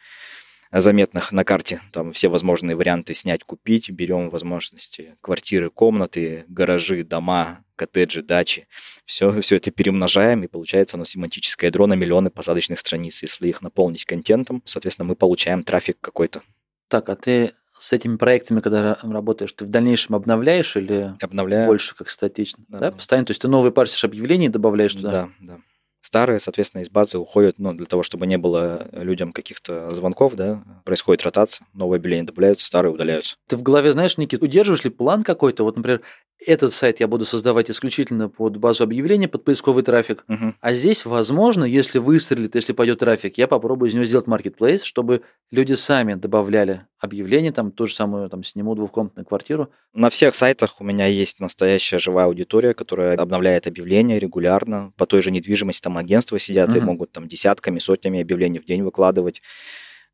заметных 0.82 1.32
на 1.32 1.44
карте. 1.44 1.82
Там 1.92 2.12
все 2.12 2.28
возможные 2.28 2.76
варианты 2.76 3.14
снять, 3.14 3.44
купить. 3.44 3.90
Берем 3.90 4.30
возможности 4.30 5.16
квартиры, 5.22 5.70
комнаты, 5.70 6.46
гаражи, 6.48 7.04
дома, 7.04 7.60
коттеджи, 7.76 8.22
дачи. 8.22 8.68
Все, 9.06 9.42
все 9.42 9.58
это 9.58 9.72
перемножаем, 9.72 10.44
и 10.44 10.48
получается 10.48 10.96
у 10.96 11.00
нас 11.00 11.10
семантическое 11.10 11.70
ядро 11.70 11.88
на 11.88 11.94
миллионы 11.94 12.30
посадочных 12.30 12.80
страниц. 12.80 13.22
Если 13.22 13.48
их 13.48 13.62
наполнить 13.62 14.06
контентом, 14.06 14.62
соответственно, 14.66 15.08
мы 15.10 15.16
получаем 15.16 15.64
трафик 15.64 15.98
какой-то. 16.02 16.42
Так, 16.88 17.10
а 17.10 17.16
ты 17.16 17.54
с 17.78 17.92
этими 17.92 18.16
проектами, 18.16 18.62
когда 18.62 18.98
работаешь, 19.04 19.52
ты 19.52 19.66
в 19.66 19.70
дальнейшем 19.70 20.16
обновляешь 20.16 20.78
или 20.78 21.14
Обновляю. 21.22 21.68
больше 21.68 21.94
как 21.96 22.10
статично? 22.10 22.64
Да, 22.70 22.80
Да, 22.80 22.86
да. 22.92 22.96
постоянно. 22.96 23.26
То 23.26 23.32
есть 23.32 23.42
ты 23.42 23.48
новые 23.50 23.72
парсишь 23.74 24.04
объявления 24.06 24.46
и 24.46 24.50
добавляешь 24.50 24.94
туда. 24.94 25.12
Да, 25.12 25.30
да. 25.40 25.60
Старые, 26.06 26.40
соответственно, 26.40 26.84
из 26.84 26.90
базы 26.90 27.18
уходят, 27.18 27.56
ну, 27.58 27.74
для 27.74 27.88
того, 27.88 28.04
чтобы 28.04 28.28
не 28.28 28.38
было 28.38 28.88
людям 28.92 29.34
каких-то 29.34 29.90
звонков, 29.90 30.36
да, 30.36 30.64
происходит 30.84 31.24
ротация, 31.24 31.66
новые 31.74 31.98
объявления 31.98 32.28
добавляются, 32.28 32.68
старые 32.68 32.94
удаляются. 32.94 33.38
Ты 33.48 33.58
в 33.58 33.64
голове 33.64 33.92
знаешь, 33.92 34.16
Никит, 34.20 34.44
удерживаешь 34.44 34.84
ли 34.84 34.92
план 34.92 35.24
какой-то? 35.24 35.64
Вот, 35.64 35.78
например, 35.78 36.02
этот 36.46 36.74
сайт 36.74 37.00
я 37.00 37.08
буду 37.08 37.26
создавать 37.26 37.72
исключительно 37.72 38.30
под 38.30 38.58
базу 38.58 38.84
объявлений, 38.84 39.28
под 39.28 39.44
поисковый 39.46 39.84
трафик. 39.84 40.24
Мгм. 40.28 40.56
А 40.60 40.74
здесь, 40.74 41.06
возможно, 41.06 41.64
если 41.64 41.98
выстрелит, 41.98 42.54
если 42.54 42.74
пойдет 42.74 43.00
трафик, 43.00 43.38
я 43.38 43.48
попробую 43.48 43.90
из 43.90 43.96
него 43.96 44.06
сделать 44.06 44.28
маркетплейс, 44.28 44.84
чтобы 44.84 45.22
люди 45.50 45.74
сами 45.74 46.14
добавляли 46.14 46.86
объявления, 47.00 47.52
там, 47.52 47.72
ту 47.72 47.88
же 47.88 47.94
самую, 47.94 48.30
там, 48.30 48.44
сниму 48.44 48.76
двухкомнатную 48.76 49.26
квартиру. 49.26 49.70
На 49.94 50.10
всех 50.10 50.36
сайтах 50.36 50.82
у 50.82 50.84
меня 50.84 51.06
есть 51.08 51.40
настоящая 51.40 52.00
живая 52.00 52.26
аудитория, 52.26 52.74
которая 52.74 53.18
обновляет 53.18 53.68
объявления 53.68 54.20
регулярно. 54.20 54.92
По 54.98 55.06
той 55.06 55.22
же 55.22 55.32
недвижимости 55.32 55.82
там 55.82 55.95
агентства 55.98 56.40
сидят 56.40 56.76
и 56.76 56.78
Мгм. 56.78 56.86
могут 56.88 57.12
там 57.12 57.28
десятками, 57.28 57.80
сотнями 57.80 58.22
объявлений 58.22 58.60
в 58.60 58.66
день 58.66 58.84
выкладывать. 58.84 59.42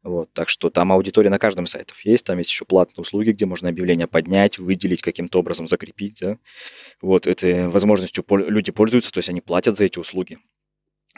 Вот, 0.03 0.33
так 0.33 0.49
что 0.49 0.71
там 0.71 0.91
аудитория 0.91 1.29
на 1.29 1.37
каждом 1.37 1.67
сайте 1.67 1.93
есть, 2.03 2.25
там 2.25 2.39
есть 2.39 2.49
еще 2.49 2.65
платные 2.65 3.03
услуги, 3.03 3.31
где 3.31 3.45
можно 3.45 3.69
объявление 3.69 4.07
поднять, 4.07 4.57
выделить, 4.57 5.01
каким-то 5.01 5.39
образом 5.39 5.67
закрепить. 5.67 6.19
Да? 6.21 6.37
Вот 7.01 7.27
этой 7.27 7.67
возможностью 7.67 8.25
люди 8.29 8.71
пользуются, 8.71 9.11
то 9.11 9.19
есть 9.19 9.29
они 9.29 9.41
платят 9.41 9.77
за 9.77 9.85
эти 9.85 9.99
услуги. 9.99 10.39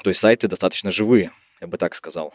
То 0.04 0.10
есть 0.10 0.20
сайты 0.20 0.50
достаточно 0.50 0.92
живые, 0.92 1.32
я 1.62 1.68
бы 1.68 1.78
так 1.78 1.96
сказал. 1.96 2.34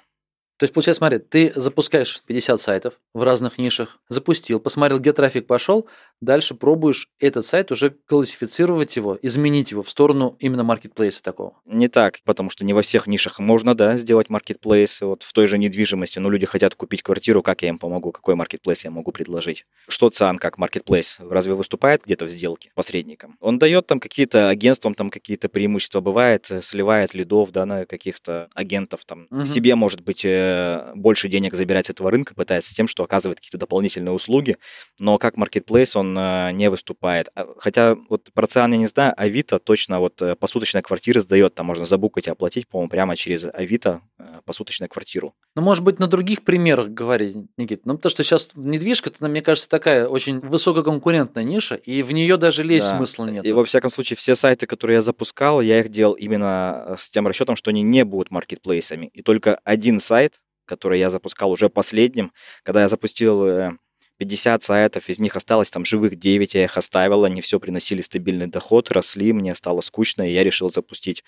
То 0.59 0.65
есть, 0.65 0.75
получается, 0.75 0.99
смотри, 0.99 1.19
ты 1.21 1.53
запускаешь 1.55 2.21
50 2.27 2.61
сайтов 2.61 2.95
в 3.15 3.23
разных 3.23 3.59
нишах, 3.59 4.01
запустил, 4.09 4.59
посмотрел, 4.59 4.99
где 4.99 5.13
трафик 5.13 5.47
пошел, 5.47 5.87
дальше 6.21 6.55
пробуешь 6.55 7.09
этот 7.19 7.47
сайт 7.47 7.73
уже 7.73 7.91
классифицировать 8.07 8.97
его, 8.97 9.19
изменить 9.23 9.71
его 9.71 9.83
в 9.83 9.91
сторону 9.91 10.37
именно 10.39 10.65
маркетплейса 10.65 11.23
такого. 11.23 11.55
Не 11.67 11.89
так, 11.89 12.19
потому 12.25 12.51
что 12.51 12.65
не 12.65 12.73
во 12.73 12.83
всех 12.83 13.07
нишах 13.07 13.39
можно, 13.39 13.75
да, 13.75 13.97
сделать 13.97 14.31
маркетплейс. 14.31 15.01
Вот 15.01 15.23
в 15.23 15.33
той 15.33 15.47
же 15.47 15.59
недвижимости, 15.59 16.19
но 16.19 16.31
люди 16.31 16.47
хотят 16.47 16.75
купить 16.75 17.03
квартиру, 17.03 17.43
как 17.43 17.63
я 17.63 17.69
им 17.69 17.79
помогу, 17.79 18.13
какой 18.13 18.35
маркетплейс 18.35 18.85
я 18.85 18.91
могу 18.91 19.13
предложить? 19.13 19.65
Что 19.89 20.11
ЦИАН 20.11 20.39
как 20.39 20.59
маркетплейс? 20.59 21.19
Разве 21.21 21.55
выступает 21.55 22.05
где-то 22.05 22.27
в 22.27 22.31
сделке 22.31 22.71
посредником? 22.75 23.37
Он 23.41 23.59
дает 23.59 23.87
там 23.87 24.01
какие-то 24.01 24.49
агентствам 24.49 24.95
там 24.95 25.11
какие-то 25.11 25.49
преимущества, 25.49 26.01
бывает, 26.01 26.51
э, 26.51 26.63
сливает 26.63 27.15
лидов, 27.15 27.53
да, 27.53 27.67
на 27.67 27.87
каких-то 27.87 28.49
агентов 28.55 29.05
там. 29.05 29.27
Мгм. 29.31 29.47
Себе, 29.47 29.75
может 29.75 30.01
быть, 30.01 30.25
э, 30.25 30.93
больше 30.95 31.29
денег 31.29 31.55
забирать 31.55 31.87
с 31.87 31.91
этого 31.91 32.11
рынка, 32.11 32.35
пытается 32.35 32.75
тем, 32.75 32.89
что 32.89 33.05
оказывает 33.05 33.39
какие-то 33.39 33.59
дополнительные 33.59 34.13
услуги, 34.13 34.57
но 34.99 35.19
как 35.19 35.37
маркетплейс 35.37 35.97
он 35.97 36.08
э, 36.17 36.53
не 36.53 36.71
выступает. 36.71 37.29
А, 37.35 37.47
Хотя 37.59 37.97
вот 38.09 38.31
про 38.33 38.47
ЦИАН 38.47 38.73
я 38.73 38.79
не 38.79 38.87
знаю, 38.87 39.15
Авито 39.17 39.59
точно 39.59 39.99
вот 40.01 40.23
э, 40.23 40.37
посуточная 40.37 40.83
квартира 40.83 41.21
сдает, 41.21 41.55
там 41.55 41.67
можно 41.67 41.87
забукать 41.87 42.27
и 42.27 42.31
оплатить, 42.31 42.69
по-моему, 42.69 42.89
прямо 42.91 43.17
через 43.17 43.45
Авито 43.53 44.01
э, 44.19 44.41
посуточную 44.45 44.89
квартиру. 44.89 45.35
Ну, 45.57 45.63
может 45.63 45.83
быть, 45.85 45.99
на 45.99 46.07
других 46.07 46.45
примерах 46.45 46.89
говорить, 46.91 47.37
Никит. 47.57 47.85
Ну, 47.85 47.97
потому 47.97 48.11
что 48.11 48.23
сейчас 48.23 48.51
недвижка, 48.55 49.11
это, 49.11 49.27
мне 49.29 49.43
кажется, 49.43 49.69
такая 49.69 50.07
очень 50.07 50.41
высококонкурентная 50.41 51.45
ниша, 51.45 51.75
и 51.75 52.03
в 52.03 52.13
нее 52.13 52.37
даже 52.37 52.63
лезть 52.63 52.91
Да. 52.91 52.97
смысла 52.97 53.27
нет. 53.27 53.45
И 53.45 53.53
во 53.53 53.65
всяком 53.65 53.91
случае, 53.91 54.17
все 54.17 54.37
сайты, 54.37 54.67
которые 54.67 54.97
я 54.97 55.03
запускал, 55.03 55.61
я 55.61 55.81
их 55.81 55.89
делал 55.91 56.15
именно 56.15 56.97
с 56.99 57.11
тем 57.11 57.27
расчетом, 57.27 57.57
что 57.57 57.71
они 57.71 57.83
не 57.83 58.05
будут 58.05 58.31
маркетплейсами. 58.31 59.11
И 59.13 59.23
только 59.23 59.57
один 59.65 60.01
сайт, 60.01 60.41
который 60.65 60.99
я 60.99 61.11
запускал 61.11 61.51
уже 61.51 61.69
последним, 61.69 62.33
когда 62.63 62.83
я 62.83 62.89
запустил 62.89 63.79
50 64.19 64.63
сайтов, 64.63 65.09
из 65.09 65.19
них 65.19 65.37
осталось 65.37 65.71
там 65.71 65.85
живых 65.85 66.17
9, 66.17 66.55
я 66.55 66.65
их 66.65 66.77
оставил, 66.77 67.25
они 67.25 67.41
все 67.41 67.59
приносили 67.59 68.01
стабильный 68.01 68.49
доход, 68.49 68.91
росли, 68.91 69.33
мне 69.33 69.55
стало 69.55 69.81
скучно, 69.81 70.29
и 70.29 70.33
я 70.33 70.45
решил 70.45 70.71
запустить 70.71 71.25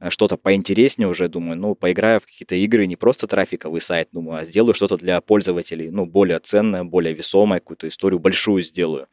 э, 0.00 0.10
что-то 0.10 0.36
поинтереснее 0.36 1.08
уже, 1.08 1.28
думаю, 1.28 1.56
ну, 1.56 1.74
поиграю 1.74 2.20
в 2.20 2.26
какие-то 2.26 2.56
игры, 2.56 2.86
не 2.86 2.96
просто 2.96 3.26
трафиковый 3.26 3.80
сайт, 3.80 4.08
думаю, 4.12 4.40
а 4.40 4.44
сделаю 4.44 4.74
что-то 4.74 4.96
для 4.96 5.20
пользователей, 5.20 5.90
ну, 5.90 6.04
более 6.04 6.40
ценное, 6.40 6.84
более 6.84 7.14
весомое, 7.14 7.60
какую-то 7.60 7.88
историю 7.88 8.18
большую 8.18 8.62
сделаю 8.62 9.08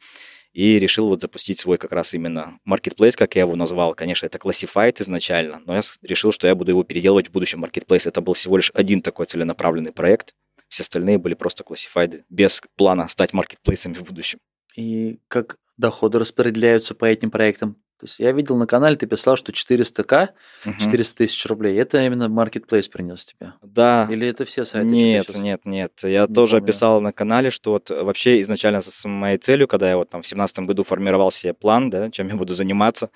и 0.52 0.78
решил 0.78 1.08
вот 1.08 1.20
запустить 1.20 1.60
свой 1.60 1.78
как 1.78 1.92
раз 1.92 2.12
именно 2.14 2.58
marketplace, 2.68 3.16
как 3.16 3.36
я 3.36 3.42
его 3.42 3.54
назвал. 3.54 3.94
Конечно, 3.94 4.26
это 4.26 4.38
Classified 4.38 5.00
изначально, 5.00 5.62
но 5.64 5.76
я 5.76 5.82
решил, 6.02 6.32
что 6.32 6.46
я 6.46 6.54
буду 6.54 6.72
его 6.72 6.82
переделывать 6.82 7.28
в 7.28 7.30
будущем 7.30 7.64
marketplace. 7.64 8.08
Это 8.08 8.20
был 8.20 8.34
всего 8.34 8.56
лишь 8.56 8.72
один 8.74 9.00
такой 9.02 9.26
целенаправленный 9.26 9.92
проект. 9.92 10.34
Все 10.70 10.82
остальные 10.82 11.18
были 11.18 11.34
просто 11.34 11.64
Classified, 11.64 12.24
без 12.30 12.62
плана 12.76 13.08
стать 13.08 13.32
маркетплейсами 13.32 13.94
в 13.94 14.04
будущем. 14.04 14.38
И 14.76 15.18
как 15.28 15.56
доходы 15.76 16.18
распределяются 16.18 16.94
по 16.94 17.04
этим 17.04 17.30
проектам. 17.30 17.76
То 18.00 18.06
есть 18.06 18.18
я 18.18 18.32
видел 18.32 18.56
на 18.56 18.66
канале, 18.66 18.96
ты 18.96 19.06
писал, 19.06 19.36
что 19.36 19.52
400к, 19.52 20.30
Мгм. 20.64 20.78
400 20.78 21.16
тысяч 21.16 21.44
рублей, 21.44 21.76
это 21.78 22.02
именно 22.02 22.30
маркетплейс 22.30 22.88
принес 22.88 23.26
тебе? 23.26 23.52
Да, 23.60 24.08
Или 24.10 24.26
это 24.26 24.46
все 24.46 24.64
сайты? 24.64 24.86
Нет, 24.88 25.34
нет, 25.34 25.60
нет. 25.66 25.92
Я 26.02 26.26
не 26.26 26.34
тоже 26.34 26.56
помню. 26.56 26.66
писал 26.72 27.02
на 27.02 27.12
канале, 27.12 27.50
что 27.50 27.72
вот 27.72 27.90
вообще 27.90 28.40
изначально 28.40 28.80
с 28.80 29.04
моей 29.06 29.36
целью, 29.36 29.68
когда 29.68 29.90
я 29.90 29.98
вот 29.98 30.08
там 30.08 30.22
в 30.22 30.26
семнадцатом 30.26 30.66
году 30.66 30.82
формировал 30.82 31.30
себе 31.30 31.52
план, 31.52 31.90
да, 31.90 32.10
чем 32.10 32.28
я 32.28 32.36
буду 32.36 32.54
заниматься, 32.54 33.10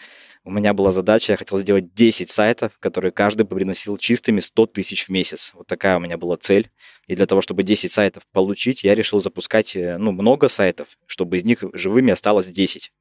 у 0.45 0.51
меня 0.51 0.75
была 0.75 0.91
задача, 0.91 1.33
я 1.33 1.39
хотел 1.39 1.57
сделать 1.59 1.95
10 1.95 2.29
сайтов, 2.31 2.73
которые 2.79 3.11
каждый 3.11 3.45
бы 3.47 3.57
приносил 3.57 3.97
чистыми 3.97 4.41
100 4.41 4.67
тысяч 4.67 5.07
в 5.07 5.09
месяц. 5.09 5.53
Вот 5.55 5.67
такая 5.67 5.97
у 5.97 6.01
меня 6.01 6.19
была 6.19 6.37
цель. 6.37 6.71
И 7.07 7.17
для 7.17 7.25
того, 7.25 7.41
чтобы 7.41 7.63
10 7.63 7.91
сайтов 7.91 8.25
получить, 8.33 8.85
я 8.85 8.95
решил 8.95 9.21
запускать, 9.21 9.75
э, 9.75 9.97
ну, 9.97 10.13
много 10.13 10.51
сайтов, 10.51 10.99
чтобы 11.07 11.39
из 11.39 11.45
них 11.45 11.65
живыми 11.73 12.13
осталось 12.13 12.49
10 12.49 12.93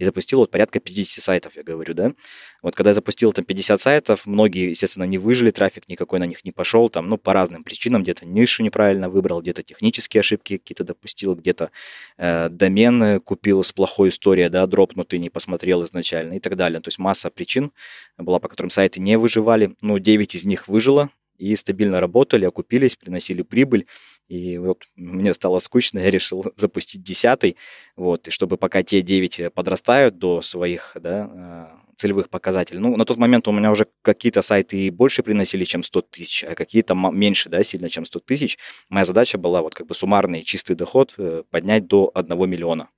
и 0.00 0.04
запустил 0.04 0.38
вот 0.38 0.50
порядка 0.50 0.80
50 0.80 1.22
сайтов, 1.22 1.56
я 1.56 1.62
говорю, 1.62 1.92
да. 1.92 2.14
Вот 2.62 2.74
когда 2.74 2.90
я 2.90 2.94
запустил 2.94 3.34
там 3.34 3.44
50 3.44 3.80
сайтов, 3.80 4.24
многие, 4.24 4.70
естественно, 4.70 5.04
не 5.04 5.18
выжили, 5.18 5.50
трафик 5.50 5.88
никакой 5.88 6.18
на 6.18 6.24
них 6.24 6.42
не 6.42 6.52
пошел, 6.52 6.88
там, 6.88 7.10
ну, 7.10 7.18
по 7.18 7.34
разным 7.34 7.62
причинам, 7.62 8.02
где-то 8.02 8.24
нишу 8.24 8.62
неправильно 8.62 9.10
выбрал, 9.10 9.42
где-то 9.42 9.62
технические 9.62 10.20
ошибки 10.20 10.56
какие-то 10.56 10.84
допустил, 10.84 11.34
где-то 11.34 11.70
э, 12.16 12.48
домен 12.48 13.20
купил 13.20 13.62
с 13.62 13.72
плохой 13.72 14.08
историей, 14.08 14.48
да, 14.48 14.66
дропнутый, 14.66 15.18
не 15.18 15.28
посмотрел 15.28 15.84
изначально 15.84 16.32
и 16.34 16.40
так 16.40 16.56
далее. 16.56 16.80
То 16.80 16.88
есть 16.88 16.98
масса 16.98 17.28
причин 17.30 17.70
была, 18.16 18.38
по 18.38 18.48
которым 18.48 18.70
сайты 18.70 19.00
не 19.00 19.18
выживали, 19.18 19.76
ну, 19.82 19.98
9 19.98 20.34
из 20.34 20.44
них 20.46 20.66
выжило, 20.66 21.10
и 21.40 21.56
стабильно 21.56 22.00
работали, 22.00 22.44
окупились, 22.44 22.96
приносили 22.96 23.42
прибыль. 23.42 23.86
И 24.30 24.58
вот 24.58 24.84
мне 24.94 25.34
стало 25.34 25.58
скучно, 25.58 25.98
я 25.98 26.08
решил 26.08 26.52
запустить 26.56 27.02
десятый, 27.02 27.56
вот, 27.96 28.28
и 28.28 28.30
чтобы 28.30 28.58
пока 28.58 28.84
те 28.84 29.02
9 29.02 29.52
подрастают 29.52 30.18
до 30.18 30.40
своих, 30.40 30.92
да, 30.94 31.28
э, 31.34 31.96
целевых 31.96 32.30
показателей. 32.30 32.78
Ну, 32.78 32.96
на 32.96 33.04
тот 33.04 33.18
момент 33.18 33.48
у 33.48 33.52
меня 33.52 33.72
уже 33.72 33.88
какие-то 34.02 34.40
сайты 34.42 34.76
и 34.78 34.90
больше 34.90 35.24
приносили, 35.24 35.64
чем 35.64 35.82
100 35.82 36.02
тысяч, 36.02 36.44
а 36.44 36.54
какие-то 36.54 36.94
меньше, 36.94 37.48
да, 37.48 37.64
сильно, 37.64 37.90
чем 37.90 38.06
100 38.06 38.20
тысяч. 38.20 38.56
Моя 38.88 39.04
задача 39.04 39.36
была 39.36 39.62
вот 39.62 39.74
как 39.74 39.88
бы 39.88 39.96
суммарный 39.96 40.44
чистый 40.44 40.76
доход 40.76 41.12
э, 41.18 41.42
поднять 41.50 41.88
до 41.88 42.12
1 42.14 42.48
миллиона, 42.48 42.88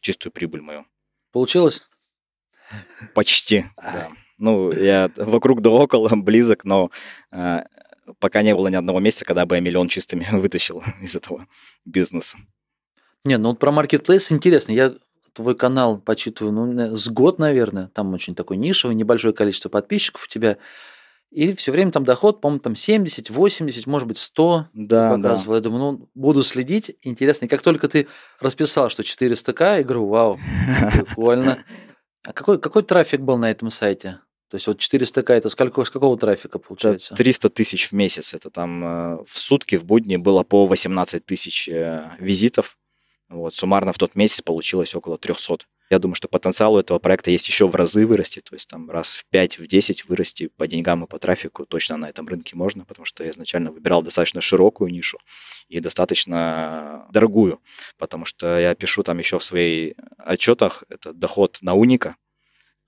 чистую 0.00 0.32
прибыль 0.32 0.62
мою. 0.62 0.86
Получилось? 1.30 1.82
Почти, 3.14 3.66
да. 3.76 4.10
Ну, 4.38 4.72
я 4.72 5.10
вокруг 5.16 5.60
да 5.60 5.68
около, 5.68 6.08
близок, 6.16 6.64
но 6.64 6.90
э, 7.32 7.64
пока 8.18 8.42
не 8.42 8.54
было 8.54 8.68
ни 8.68 8.76
одного 8.76 9.00
месяца, 9.00 9.24
когда 9.24 9.46
бы 9.46 9.56
я 9.56 9.60
миллион 9.60 9.88
чистыми 9.88 10.26
вытащил 10.32 10.82
из 11.02 11.16
этого 11.16 11.46
бизнеса. 11.84 12.38
Не, 13.24 13.38
ну 13.38 13.50
вот 13.50 13.58
про 13.58 13.70
маркетплейс 13.70 14.32
интересно. 14.32 14.72
Я 14.72 14.94
твой 15.32 15.54
канал 15.54 15.98
почитываю 15.98 16.52
ну, 16.52 16.96
с 16.96 17.08
год, 17.08 17.38
наверное. 17.38 17.88
Там 17.94 18.12
очень 18.14 18.34
такой 18.34 18.56
нишевый, 18.56 18.96
небольшое 18.96 19.34
количество 19.34 19.68
подписчиков 19.68 20.24
у 20.24 20.28
тебя. 20.28 20.58
И 21.30 21.54
все 21.54 21.70
время 21.70 21.92
там 21.92 22.04
доход, 22.04 22.40
по-моему, 22.40 22.60
там 22.60 22.74
70, 22.74 23.30
80, 23.30 23.86
может 23.86 24.08
быть, 24.08 24.18
100 24.18 24.66
ты 24.72 24.80
Да, 24.86 25.10
да. 25.10 25.16
показывал. 25.16 25.54
Я 25.54 25.60
думаю, 25.60 25.80
ну, 25.80 26.08
буду 26.14 26.42
следить. 26.42 26.96
Интересно. 27.02 27.44
И 27.44 27.48
как 27.48 27.62
только 27.62 27.88
ты 27.88 28.08
расписал, 28.40 28.90
что 28.90 29.02
400к, 29.04 29.76
я 29.78 29.82
говорю, 29.84 30.06
вау, 30.08 30.40
прикольно. 30.92 31.64
А 32.26 32.32
какой, 32.32 32.58
какой 32.58 32.82
трафик 32.82 33.20
был 33.20 33.38
на 33.38 33.50
этом 33.50 33.70
сайте? 33.70 34.18
То 34.50 34.56
есть 34.56 34.66
вот 34.66 34.78
400к 34.78 35.32
это 35.32 35.48
сколько, 35.48 35.84
с 35.84 35.90
какого 35.90 36.18
трафика 36.18 36.58
получается? 36.58 37.14
300 37.14 37.50
тысяч 37.50 37.90
в 37.90 37.92
месяц. 37.92 38.34
Это 38.34 38.50
там 38.50 38.84
э, 38.84 39.24
в 39.24 39.38
сутки, 39.38 39.76
в 39.76 39.84
будни 39.84 40.16
было 40.16 40.42
по 40.42 40.66
18 40.66 41.24
тысяч 41.24 41.68
э, 41.68 42.10
визитов. 42.18 42.76
Вот, 43.28 43.54
суммарно 43.54 43.92
в 43.92 43.98
тот 43.98 44.16
месяц 44.16 44.42
получилось 44.42 44.92
около 44.96 45.16
300 45.16 45.58
Я 45.88 46.00
думаю, 46.00 46.16
что 46.16 46.26
потенциал 46.26 46.74
у 46.74 46.80
этого 46.80 46.98
проекта 46.98 47.30
есть 47.30 47.46
еще 47.46 47.68
в 47.68 47.76
разы 47.76 48.04
вырасти, 48.04 48.40
то 48.40 48.56
есть 48.56 48.68
там 48.68 48.90
раз 48.90 49.14
в 49.14 49.24
5, 49.26 49.60
в 49.60 49.68
10 49.68 50.08
вырасти 50.08 50.48
по 50.48 50.66
деньгам 50.66 51.04
и 51.04 51.06
по 51.06 51.20
трафику 51.20 51.64
точно 51.64 51.96
на 51.96 52.08
этом 52.08 52.26
рынке 52.26 52.56
можно, 52.56 52.84
потому 52.84 53.06
что 53.06 53.22
я 53.22 53.30
изначально 53.30 53.70
выбирал 53.70 54.02
достаточно 54.02 54.40
широкую 54.40 54.90
нишу 54.90 55.18
и 55.68 55.78
достаточно 55.78 57.06
дорогую, 57.12 57.60
потому 57.98 58.24
что 58.24 58.58
я 58.58 58.74
пишу 58.74 59.04
там 59.04 59.18
еще 59.18 59.38
в 59.38 59.44
своих 59.44 59.94
отчетах, 60.18 60.82
это 60.88 61.12
доход 61.12 61.58
на 61.60 61.74
уника, 61.74 62.16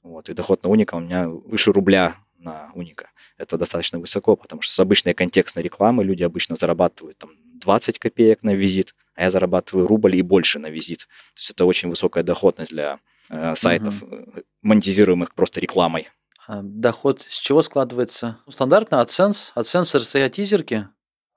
вот, 0.02 0.28
и 0.28 0.34
доход 0.34 0.62
на 0.62 0.68
уника 0.68 0.96
у 0.96 1.00
меня 1.00 1.28
выше 1.28 1.72
рубля 1.72 2.16
на 2.38 2.70
уника. 2.74 3.10
Это 3.38 3.56
достаточно 3.56 3.98
высоко, 3.98 4.36
потому 4.36 4.62
что 4.62 4.74
с 4.74 4.80
обычной 4.80 5.14
контекстной 5.14 5.62
рекламы 5.62 6.04
люди 6.04 6.22
обычно 6.22 6.56
зарабатывают 6.56 7.18
там 7.18 7.30
20 7.54 7.98
копеек 7.98 8.42
на 8.42 8.54
визит, 8.54 8.94
а 9.14 9.22
я 9.22 9.30
зарабатываю 9.30 9.86
рубль 9.86 10.16
и 10.16 10.22
больше 10.22 10.58
на 10.58 10.68
визит. 10.68 11.00
То 11.34 11.38
есть 11.38 11.50
это 11.50 11.64
очень 11.64 11.88
высокая 11.88 12.24
доходность 12.24 12.72
для 12.72 12.98
э, 13.30 13.54
сайтов, 13.54 14.02
угу. 14.02 14.42
монетизируемых 14.62 15.34
просто 15.34 15.60
рекламой. 15.60 16.08
А 16.46 16.60
доход 16.62 17.24
с 17.28 17.38
чего 17.38 17.62
складывается? 17.62 18.38
Ну, 18.46 18.52
стандартно 18.52 18.96
AdSense, 18.96 19.52
AdSense 19.54 19.96
RSA 20.00 20.28
тизерки? 20.30 20.88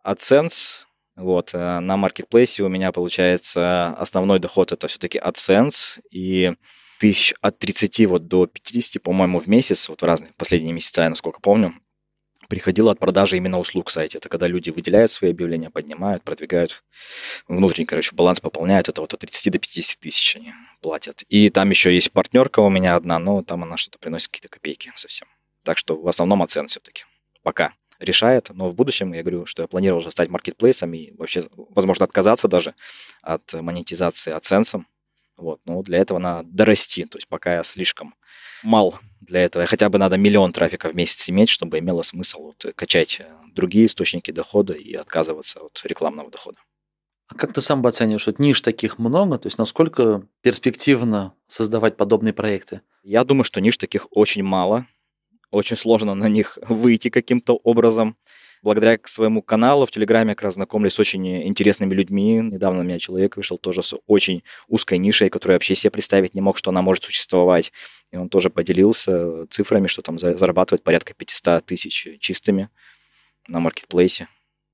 AdSense, 0.03 0.85
вот, 1.15 1.51
э, 1.53 1.79
на 1.79 1.97
маркетплейсе 1.97 2.63
у 2.63 2.69
меня 2.69 2.91
получается 2.91 3.89
основной 3.89 4.39
доход 4.39 4.71
это 4.71 4.87
все-таки 4.87 5.19
AdSense, 5.19 5.99
и 6.09 6.55
тысяч 6.99 7.33
от 7.41 7.59
30 7.59 8.05
вот 8.07 8.27
до 8.27 8.47
50, 8.47 9.01
по-моему, 9.01 9.39
в 9.39 9.47
месяц, 9.47 9.89
вот 9.89 10.01
в 10.01 10.05
разные 10.05 10.31
последние 10.37 10.73
месяца, 10.73 11.03
я 11.03 11.09
насколько 11.09 11.39
помню, 11.39 11.73
приходило 12.47 12.91
от 12.91 12.99
продажи 12.99 13.37
именно 13.37 13.59
услуг 13.59 13.89
сайте. 13.89 14.17
Это 14.17 14.29
когда 14.29 14.47
люди 14.47 14.69
выделяют 14.69 15.11
свои 15.11 15.31
объявления, 15.31 15.69
поднимают, 15.69 16.23
продвигают 16.23 16.83
внутренний, 17.47 17.85
короче, 17.85 18.15
баланс 18.15 18.39
пополняют. 18.39 18.89
Это 18.89 19.01
вот 19.01 19.13
от 19.13 19.19
30 19.19 19.51
до 19.51 19.59
50 19.59 19.99
тысяч 19.99 20.35
они 20.35 20.53
платят. 20.81 21.23
И 21.29 21.49
там 21.49 21.69
еще 21.69 21.93
есть 21.93 22.11
партнерка 22.11 22.59
у 22.59 22.69
меня 22.69 22.95
одна, 22.95 23.19
но 23.19 23.43
там 23.43 23.63
она 23.63 23.77
что-то 23.77 23.99
приносит 23.99 24.29
какие-то 24.29 24.49
копейки 24.49 24.91
совсем. 24.95 25.27
Так 25.63 25.77
что 25.77 25.99
в 25.99 26.07
основном 26.07 26.43
оцен 26.43 26.67
все-таки. 26.67 27.03
Пока 27.43 27.73
решает, 27.99 28.49
но 28.49 28.69
в 28.69 28.75
будущем 28.75 29.13
я 29.13 29.21
говорю, 29.21 29.45
что 29.45 29.61
я 29.61 29.67
планировал 29.67 29.99
уже 29.99 30.11
стать 30.11 30.29
маркетплейсом 30.29 30.93
и 30.93 31.11
вообще, 31.15 31.47
возможно, 31.55 32.05
отказаться 32.05 32.47
даже 32.47 32.75
от 33.21 33.53
монетизации 33.53 34.31
аценсом, 34.31 34.87
вот, 35.37 35.61
но 35.65 35.81
для 35.83 35.99
этого 35.99 36.19
надо 36.19 36.49
дорасти, 36.49 37.05
то 37.05 37.17
есть 37.17 37.27
пока 37.27 37.55
я 37.55 37.63
слишком 37.63 38.15
мал 38.63 38.99
для 39.21 39.41
этого, 39.41 39.65
хотя 39.65 39.89
бы 39.89 39.97
надо 39.97 40.17
миллион 40.17 40.53
трафика 40.53 40.89
в 40.89 40.95
месяц 40.95 41.29
иметь, 41.29 41.49
чтобы 41.49 41.79
имело 41.79 42.01
смысл 42.01 42.43
вот, 42.43 42.65
качать 42.75 43.19
э, 43.19 43.25
другие 43.53 43.87
источники 43.87 44.31
дохода 44.31 44.73
и 44.73 44.93
отказываться 44.93 45.59
от 45.61 45.81
рекламного 45.83 46.31
дохода. 46.31 46.57
А 47.27 47.35
как 47.35 47.53
ты 47.53 47.61
сам 47.61 47.81
бы 47.81 47.89
оцениваешь, 47.89 48.21
что 48.21 48.35
ниш 48.37 48.61
таких 48.61 48.99
много, 48.99 49.37
то 49.39 49.47
есть 49.47 49.57
насколько 49.57 50.27
перспективно 50.41 51.33
создавать 51.47 51.97
подобные 51.97 52.33
проекты? 52.33 52.81
Я 53.03 53.23
думаю, 53.23 53.43
что 53.43 53.61
ниш 53.61 53.77
таких 53.77 54.07
очень 54.11 54.43
мало, 54.43 54.85
очень 55.51 55.77
сложно 55.77 56.13
на 56.13 56.29
них 56.29 56.57
выйти 56.67 57.09
каким-то 57.09 57.55
образом 57.63 58.17
благодаря 58.61 58.99
своему 59.05 59.41
каналу 59.41 59.85
в 59.85 59.91
Телеграме 59.91 60.35
как 60.35 60.43
раз 60.43 60.55
знакомлюсь 60.55 60.93
с 60.93 60.99
очень 60.99 61.47
интересными 61.47 61.93
людьми. 61.93 62.39
Недавно 62.41 62.81
у 62.81 62.83
меня 62.83 62.99
человек 62.99 63.37
вышел 63.37 63.57
тоже 63.57 63.83
с 63.83 63.95
очень 64.07 64.43
узкой 64.67 64.97
нишей, 64.97 65.29
которую 65.29 65.55
вообще 65.55 65.75
себе 65.75 65.91
представить 65.91 66.33
не 66.35 66.41
мог, 66.41 66.57
что 66.57 66.71
она 66.71 66.81
может 66.81 67.03
существовать. 67.03 67.71
И 68.11 68.17
он 68.17 68.29
тоже 68.29 68.49
поделился 68.49 69.47
цифрами, 69.47 69.87
что 69.87 70.01
там 70.01 70.19
зарабатывает 70.19 70.83
порядка 70.83 71.13
500 71.13 71.65
тысяч 71.65 72.07
чистыми 72.19 72.69
на 73.47 73.59
маркетплейсе. 73.59 74.27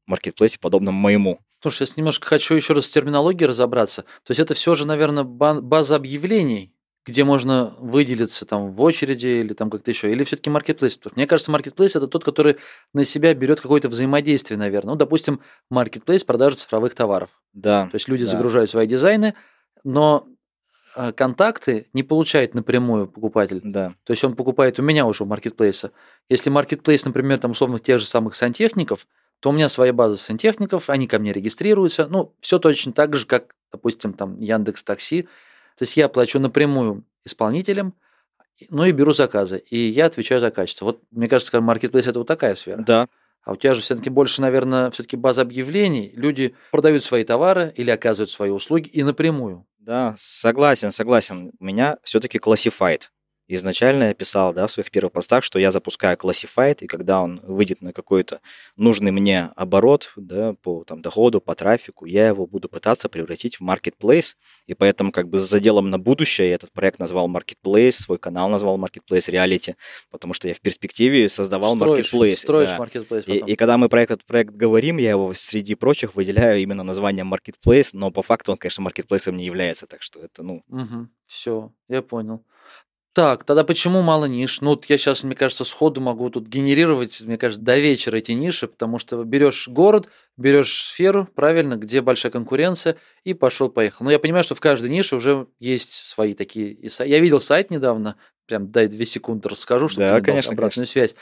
Маркетплейсе, 0.07 0.59
подобном 0.59 0.95
моему. 0.95 1.39
Слушай, 1.61 1.87
я 1.87 1.93
немножко 1.95 2.27
хочу 2.27 2.55
еще 2.55 2.73
раз 2.73 2.87
с 2.87 2.91
терминологией 2.91 3.47
разобраться. 3.47 4.03
То 4.23 4.31
есть 4.31 4.39
это 4.39 4.55
все 4.55 4.73
же, 4.73 4.87
наверное, 4.87 5.23
база 5.23 5.95
объявлений, 5.95 6.73
где 7.05 7.23
можно 7.23 7.75
выделиться 7.79 8.45
там 8.45 8.73
в 8.73 8.81
очереди 8.81 9.27
или 9.27 9.53
там 9.53 9.69
как-то 9.69 9.89
еще, 9.89 10.11
или 10.11 10.23
все-таки 10.23 10.49
маркетплейс? 10.49 10.99
Мне 11.15 11.25
кажется, 11.25 11.51
маркетплейс 11.51 11.95
это 11.95 12.07
тот, 12.07 12.23
который 12.23 12.57
на 12.93 13.05
себя 13.05 13.33
берет 13.33 13.59
какое-то 13.59 13.89
взаимодействие, 13.89 14.57
наверное. 14.57 14.93
Ну, 14.93 14.97
допустим, 14.97 15.41
маркетплейс 15.69 16.23
продажи 16.23 16.57
цифровых 16.57 16.93
товаров. 16.93 17.29
Да. 17.53 17.87
То 17.91 17.95
есть 17.95 18.07
люди 18.07 18.25
да. 18.25 18.31
загружают 18.31 18.69
свои 18.69 18.85
дизайны, 18.85 19.33
но 19.83 20.27
а, 20.95 21.11
контакты 21.11 21.87
не 21.93 22.03
получает 22.03 22.53
напрямую 22.53 23.07
покупатель. 23.07 23.61
Да. 23.63 23.95
То 24.03 24.11
есть 24.11 24.23
он 24.23 24.35
покупает 24.35 24.79
у 24.79 24.83
меня 24.83 25.05
уже 25.05 25.23
у 25.23 25.27
маркетплейса. 25.27 25.91
Если 26.29 26.49
маркетплейс, 26.49 27.03
например, 27.05 27.39
там 27.39 27.51
условно 27.51 27.79
тех 27.79 27.99
же 27.99 28.05
самых 28.05 28.35
сантехников, 28.35 29.07
то 29.39 29.49
у 29.49 29.53
меня 29.53 29.69
своя 29.69 29.91
база 29.91 30.17
сантехников, 30.17 30.89
они 30.91 31.07
ко 31.07 31.17
мне 31.17 31.33
регистрируются. 31.33 32.07
Ну, 32.07 32.35
все 32.41 32.59
точно 32.59 32.93
так 32.93 33.15
же, 33.15 33.25
как, 33.25 33.55
допустим, 33.71 34.13
там 34.13 34.39
Яндекс 34.39 34.83
Такси 34.83 35.27
то 35.81 35.83
есть 35.83 35.97
я 35.97 36.09
плачу 36.09 36.39
напрямую 36.39 37.05
исполнителям, 37.25 37.95
ну 38.69 38.85
и 38.85 38.91
беру 38.91 39.13
заказы, 39.13 39.63
и 39.67 39.79
я 39.79 40.05
отвечаю 40.05 40.39
за 40.39 40.51
качество. 40.51 40.85
Вот 40.85 41.01
мне 41.09 41.27
кажется, 41.27 41.59
маркетплейс 41.59 42.05
это 42.05 42.19
вот 42.19 42.27
такая 42.27 42.53
сфера. 42.53 42.83
Да. 42.83 43.07
А 43.41 43.53
у 43.53 43.55
тебя 43.55 43.73
же 43.73 43.81
все-таки 43.81 44.11
больше, 44.11 44.41
наверное, 44.41 44.91
все-таки 44.91 45.17
база 45.17 45.41
объявлений. 45.41 46.11
Люди 46.13 46.53
продают 46.69 47.03
свои 47.03 47.23
товары 47.23 47.73
или 47.75 47.89
оказывают 47.89 48.29
свои 48.29 48.51
услуги 48.51 48.89
и 48.89 49.01
напрямую. 49.01 49.65
Да, 49.79 50.13
согласен, 50.19 50.91
согласен. 50.91 51.51
У 51.59 51.65
меня 51.65 51.97
все-таки 52.03 52.37
classified. 52.37 53.05
Изначально 53.47 54.05
я 54.05 54.13
писал 54.13 54.53
да, 54.53 54.65
в 54.67 54.71
своих 54.71 54.91
первых 54.91 55.11
постах, 55.11 55.43
что 55.43 55.59
я 55.59 55.71
запускаю 55.71 56.15
Classified, 56.17 56.77
и 56.81 56.87
когда 56.87 57.21
он 57.21 57.41
выйдет 57.43 57.81
на 57.81 57.91
какой-то 57.91 58.39
нужный 58.77 59.11
мне 59.11 59.49
оборот 59.55 60.11
да, 60.15 60.53
по 60.61 60.83
там, 60.85 61.01
доходу, 61.01 61.41
по 61.41 61.53
трафику, 61.53 62.05
я 62.05 62.27
его 62.27 62.47
буду 62.47 62.69
пытаться 62.69 63.09
превратить 63.09 63.59
в 63.59 63.63
Marketplace. 63.63 64.35
И 64.67 64.73
поэтому 64.73 65.11
как 65.11 65.27
бы 65.27 65.39
с 65.39 65.43
заделом 65.43 65.89
на 65.89 65.99
будущее 65.99 66.49
я 66.49 66.55
этот 66.55 66.71
проект 66.71 66.99
назвал 66.99 67.29
Marketplace, 67.29 67.91
свой 67.91 68.19
канал 68.19 68.47
назвал 68.47 68.77
Marketplace 68.77 69.29
Reality, 69.29 69.75
потому 70.09 70.33
что 70.33 70.47
я 70.47 70.53
в 70.53 70.61
перспективе 70.61 71.27
создавал 71.27 71.75
строишь, 71.75 72.13
Marketplace. 72.13 72.35
Строишь 72.35 72.69
да. 72.69 72.77
Marketplace 72.77 73.23
и, 73.25 73.51
и 73.51 73.55
когда 73.55 73.77
мы 73.77 73.89
про 73.89 74.01
этот 74.01 74.23
проект 74.25 74.53
говорим, 74.53 74.97
я 74.97 75.09
его 75.09 75.33
среди 75.33 75.75
прочих 75.75 76.15
выделяю 76.15 76.61
именно 76.61 76.83
название 76.83 77.25
Marketplace, 77.25 77.89
но 77.93 78.11
по 78.11 78.21
факту 78.21 78.53
он, 78.53 78.57
конечно, 78.57 78.87
Marketplace 78.87 79.31
не 79.31 79.45
является, 79.45 79.87
так 79.87 80.01
что 80.01 80.19
это, 80.19 80.43
ну... 80.43 80.63
Угу, 80.69 81.07
все, 81.27 81.73
я 81.89 82.01
понял. 82.01 82.45
Так, 83.13 83.43
тогда 83.43 83.65
почему 83.65 84.01
мало 84.01 84.23
ниш? 84.23 84.61
Ну, 84.61 84.69
вот 84.71 84.85
я 84.85 84.97
сейчас, 84.97 85.25
мне 85.25 85.35
кажется, 85.35 85.65
сходу 85.65 85.99
могу 85.99 86.29
тут 86.29 86.47
генерировать, 86.47 87.19
мне 87.21 87.37
кажется, 87.37 87.61
до 87.61 87.77
вечера 87.77 88.15
эти 88.15 88.31
ниши, 88.31 88.69
потому 88.69 88.99
что 88.99 89.21
берешь 89.25 89.67
город, 89.67 90.07
берешь 90.37 90.85
сферу, 90.85 91.27
правильно, 91.35 91.75
где 91.75 92.01
большая 92.01 92.31
конкуренция, 92.31 92.95
и 93.25 93.33
пошел-поехал. 93.33 94.05
Но 94.05 94.11
я 94.11 94.19
понимаю, 94.19 94.45
что 94.45 94.55
в 94.55 94.61
каждой 94.61 94.89
нише 94.89 95.17
уже 95.17 95.47
есть 95.59 95.93
свои 95.93 96.33
такие... 96.33 96.77
Я 96.99 97.19
видел 97.19 97.41
сайт 97.41 97.69
недавно, 97.69 98.15
прям 98.45 98.71
дай 98.71 98.87
две 98.87 99.05
секунды 99.05 99.49
расскажу, 99.49 99.89
чтобы 99.89 100.07
да, 100.07 100.19
ты 100.19 100.25
конечно, 100.27 100.53
обратную 100.53 100.87
конечно. 100.87 100.93
связь. 100.93 101.15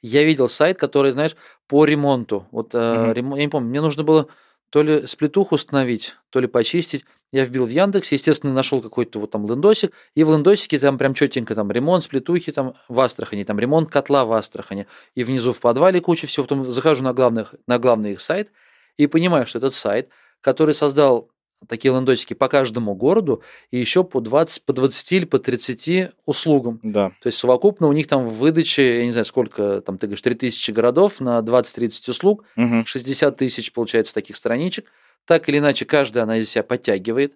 Я 0.00 0.24
видел 0.24 0.48
сайт, 0.48 0.78
который, 0.78 1.12
знаешь, 1.12 1.36
по 1.66 1.84
ремонту. 1.84 2.46
Вот, 2.50 2.74
угу. 2.74 2.82
э, 2.82 3.12
я 3.14 3.22
не 3.22 3.48
помню, 3.48 3.68
мне 3.68 3.82
нужно 3.82 4.04
было 4.04 4.28
то 4.70 4.82
ли 4.82 5.06
сплетуху 5.06 5.54
установить, 5.54 6.16
то 6.30 6.40
ли 6.40 6.46
почистить. 6.46 7.04
Я 7.32 7.44
вбил 7.44 7.66
в 7.66 7.70
Яндекс, 7.70 8.12
естественно, 8.12 8.52
нашел 8.52 8.80
какой-то 8.80 9.18
вот 9.18 9.30
там 9.30 9.46
лендосик, 9.46 9.92
и 10.14 10.24
в 10.24 10.30
лендосике 10.30 10.78
там 10.78 10.96
прям 10.96 11.14
четенько 11.14 11.54
там 11.54 11.70
ремонт 11.70 12.04
сплетухи 12.04 12.52
там 12.52 12.74
в 12.88 13.00
Астрахани, 13.00 13.44
там 13.44 13.58
ремонт 13.58 13.90
котла 13.90 14.24
в 14.24 14.32
Астрахани, 14.32 14.86
и 15.14 15.24
внизу 15.24 15.52
в 15.52 15.60
подвале 15.60 16.00
куча 16.00 16.26
всего. 16.26 16.44
Потом 16.44 16.64
захожу 16.64 17.02
на, 17.02 17.12
главных, 17.12 17.54
на 17.66 17.78
главный 17.78 18.12
их 18.12 18.20
сайт 18.20 18.50
и 18.96 19.06
понимаю, 19.06 19.46
что 19.46 19.58
этот 19.58 19.74
сайт, 19.74 20.08
который 20.40 20.74
создал 20.74 21.30
такие 21.68 21.92
лендосики 21.92 22.34
по 22.34 22.48
каждому 22.48 22.94
городу 22.94 23.42
и 23.70 23.78
еще 23.78 24.04
по 24.04 24.20
20, 24.20 24.64
по 24.64 24.72
20 24.72 25.12
или 25.12 25.24
по 25.24 25.38
30 25.38 26.12
услугам. 26.24 26.80
Да. 26.82 27.10
То 27.20 27.28
есть 27.28 27.38
совокупно 27.38 27.88
у 27.88 27.92
них 27.92 28.06
там 28.06 28.26
в 28.26 28.34
выдаче, 28.34 28.98
я 28.98 29.04
не 29.04 29.12
знаю, 29.12 29.24
сколько, 29.24 29.80
там 29.80 29.98
ты 29.98 30.06
говоришь, 30.06 30.22
3000 30.22 30.70
городов 30.70 31.20
на 31.20 31.38
20-30 31.40 32.10
услуг, 32.10 32.44
угу. 32.56 32.84
60 32.84 33.36
тысяч, 33.36 33.72
получается, 33.72 34.14
таких 34.14 34.36
страничек. 34.36 34.86
Так 35.24 35.48
или 35.48 35.58
иначе, 35.58 35.84
каждая 35.84 36.24
она 36.24 36.38
из 36.38 36.50
себя 36.50 36.62
подтягивает 36.62 37.34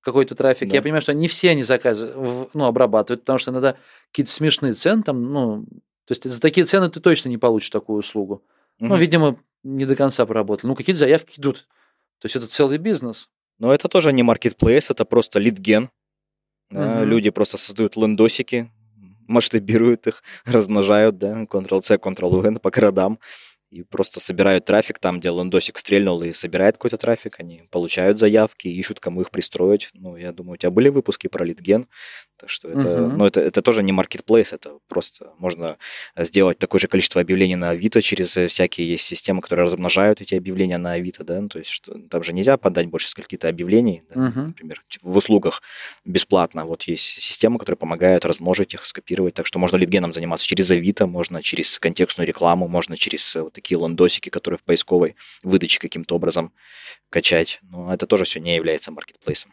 какой-то 0.00 0.34
трафик. 0.34 0.68
Да. 0.68 0.76
Я 0.76 0.82
понимаю, 0.82 1.02
что 1.02 1.14
не 1.14 1.28
все 1.28 1.50
они 1.50 1.62
заказы 1.62 2.12
ну, 2.54 2.64
обрабатывают, 2.64 3.22
потому 3.22 3.38
что 3.38 3.50
иногда 3.50 3.76
какие-то 4.10 4.32
смешные 4.32 4.74
цены 4.74 5.02
там, 5.02 5.22
ну, 5.32 5.64
то 6.06 6.12
есть 6.12 6.24
за 6.24 6.40
такие 6.40 6.66
цены 6.66 6.88
ты 6.90 7.00
точно 7.00 7.28
не 7.28 7.38
получишь 7.38 7.70
такую 7.70 7.98
услугу. 7.98 8.42
Угу. 8.80 8.88
Ну, 8.88 8.96
видимо, 8.96 9.38
не 9.62 9.84
до 9.84 9.94
конца 9.94 10.26
поработали. 10.26 10.68
Ну, 10.68 10.74
какие-то 10.74 11.00
заявки 11.00 11.38
идут. 11.38 11.68
То 12.20 12.26
есть 12.26 12.36
это 12.36 12.46
целый 12.46 12.78
бизнес. 12.78 13.28
Но 13.60 13.72
это 13.72 13.88
тоже 13.88 14.12
не 14.12 14.24
маркетплейс, 14.24 14.90
это 14.90 15.04
просто 15.04 15.38
лидген. 15.38 15.90
Да, 16.70 17.00
Мгм. 17.00 17.10
Люди 17.10 17.30
просто 17.30 17.58
создают 17.58 17.96
лендосики, 17.96 18.70
масштабируют 19.28 20.06
их, 20.06 20.22
размножают, 20.44 21.18
да, 21.18 21.44
Ctrl-C, 21.44 21.96
Ctrl-V 21.96 22.58
по 22.58 22.70
городам, 22.70 23.18
и 23.70 23.82
просто 23.82 24.18
собирают 24.18 24.64
трафик 24.64 24.98
там, 24.98 25.20
где 25.20 25.28
лендосик 25.28 25.78
стрельнул 25.78 26.22
и 26.22 26.32
собирает 26.32 26.76
какой-то 26.76 26.96
трафик, 26.96 27.38
они 27.38 27.62
получают 27.70 28.18
заявки, 28.18 28.66
ищут, 28.66 28.98
кому 28.98 29.20
их 29.20 29.30
пристроить. 29.30 29.90
Ну, 29.92 30.16
я 30.16 30.32
думаю, 30.32 30.54
у 30.54 30.56
тебя 30.56 30.70
были 30.70 30.88
выпуски 30.88 31.28
про 31.28 31.44
литген, 31.44 31.86
Так 32.40 32.48
что 32.48 32.68
это, 32.68 33.02
угу. 33.02 33.16
ну, 33.16 33.26
это, 33.26 33.40
это 33.40 33.60
тоже 33.60 33.82
не 33.82 33.92
маркетплейс, 33.92 34.52
это 34.52 34.78
просто 34.88 35.32
можно 35.38 35.76
сделать 36.16 36.58
такое 36.58 36.80
же 36.80 36.88
количество 36.88 37.20
объявлений 37.20 37.56
на 37.56 37.70
Авито 37.70 38.00
через 38.00 38.34
э, 38.36 38.48
всякие 38.48 38.88
есть 38.88 39.04
системы, 39.04 39.42
которые 39.42 39.64
размножают 39.64 40.22
эти 40.22 40.34
объявления 40.34 40.78
на 40.78 40.92
Авито, 40.92 41.22
да, 41.22 41.38
ну, 41.40 41.48
то 41.48 41.58
есть 41.58 41.70
что, 41.70 41.98
там 41.98 42.22
же 42.22 42.32
нельзя 42.32 42.56
подать 42.56 42.86
больше 42.86 43.10
скольки-то 43.10 43.48
объявлений, 43.48 44.02
да, 44.08 44.28
угу. 44.28 44.40
например, 44.40 44.82
в 45.02 45.16
услугах 45.16 45.62
бесплатно. 46.06 46.64
Вот 46.64 46.84
есть 46.84 47.20
системы, 47.20 47.58
которые 47.58 47.76
помогают 47.76 48.24
размножить 48.24 48.72
их, 48.72 48.86
скопировать, 48.86 49.34
так 49.34 49.46
что 49.46 49.58
можно 49.58 49.76
литгеном 49.76 50.14
заниматься 50.14 50.46
через 50.46 50.70
Авито, 50.70 51.06
можно 51.06 51.42
через 51.42 51.78
контекстную 51.78 52.26
рекламу, 52.26 52.68
можно 52.68 52.96
через 52.96 53.36
э, 53.36 53.42
вот 53.42 53.52
такие 53.52 53.76
ландосики, 53.76 54.30
которые 54.30 54.58
в 54.58 54.62
поисковой 54.62 55.16
выдаче 55.42 55.78
каким-то 55.78 56.14
образом 56.14 56.52
качать. 57.10 57.60
Но 57.62 57.92
это 57.92 58.06
тоже 58.06 58.24
все 58.24 58.40
не 58.40 58.56
является 58.56 58.92
маркетплейсом. 58.92 59.52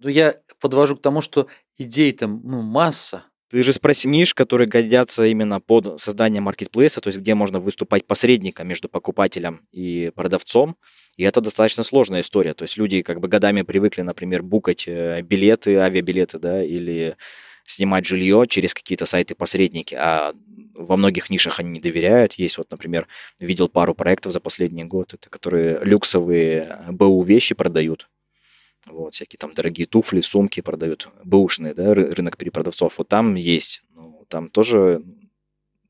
Ну, 0.00 0.08
я 0.08 0.36
подвожу 0.60 0.96
к 0.96 1.02
тому, 1.02 1.20
что 1.20 1.48
идей 1.76 2.12
там 2.12 2.40
ну, 2.44 2.62
масса. 2.62 3.24
Ты 3.50 3.62
же 3.62 3.72
спроси 3.72 4.08
ниш, 4.08 4.34
которые 4.34 4.68
годятся 4.68 5.24
именно 5.24 5.58
под 5.58 6.00
создание 6.00 6.42
маркетплейса, 6.42 7.00
то 7.00 7.08
есть 7.08 7.18
где 7.18 7.34
можно 7.34 7.60
выступать 7.60 8.06
посредником 8.06 8.68
между 8.68 8.90
покупателем 8.90 9.66
и 9.72 10.12
продавцом. 10.14 10.76
И 11.16 11.22
это 11.22 11.40
достаточно 11.40 11.82
сложная 11.82 12.20
история. 12.20 12.52
То 12.52 12.64
есть 12.64 12.76
люди 12.76 13.00
как 13.02 13.20
бы 13.20 13.28
годами 13.28 13.62
привыкли, 13.62 14.02
например, 14.02 14.42
букать 14.42 14.84
э, 14.86 15.22
билеты, 15.22 15.76
авиабилеты, 15.76 16.38
да, 16.38 16.62
или 16.62 17.16
снимать 17.64 18.06
жилье 18.06 18.46
через 18.48 18.74
какие-то 18.74 19.06
сайты-посредники, 19.06 19.94
а 19.94 20.34
во 20.74 20.96
многих 20.96 21.30
нишах 21.30 21.58
они 21.58 21.70
не 21.70 21.80
доверяют. 21.80 22.34
Есть 22.34 22.58
вот, 22.58 22.70
например, 22.70 23.08
видел 23.40 23.68
пару 23.68 23.94
проектов 23.94 24.32
за 24.32 24.40
последний 24.40 24.84
год, 24.84 25.14
это 25.14 25.28
которые 25.30 25.80
люксовые 25.82 26.84
БУ 26.90 27.22
вещи 27.22 27.54
продают. 27.54 28.08
Вот, 28.90 29.14
всякие 29.14 29.38
там 29.38 29.54
дорогие 29.54 29.86
туфли, 29.86 30.20
сумки 30.20 30.60
продают, 30.60 31.08
бэушные, 31.24 31.74
да, 31.74 31.94
рынок 31.94 32.36
перепродавцов. 32.36 32.98
Вот 32.98 33.08
там 33.08 33.34
есть, 33.34 33.82
ну, 33.90 34.24
там 34.28 34.50
тоже 34.50 35.02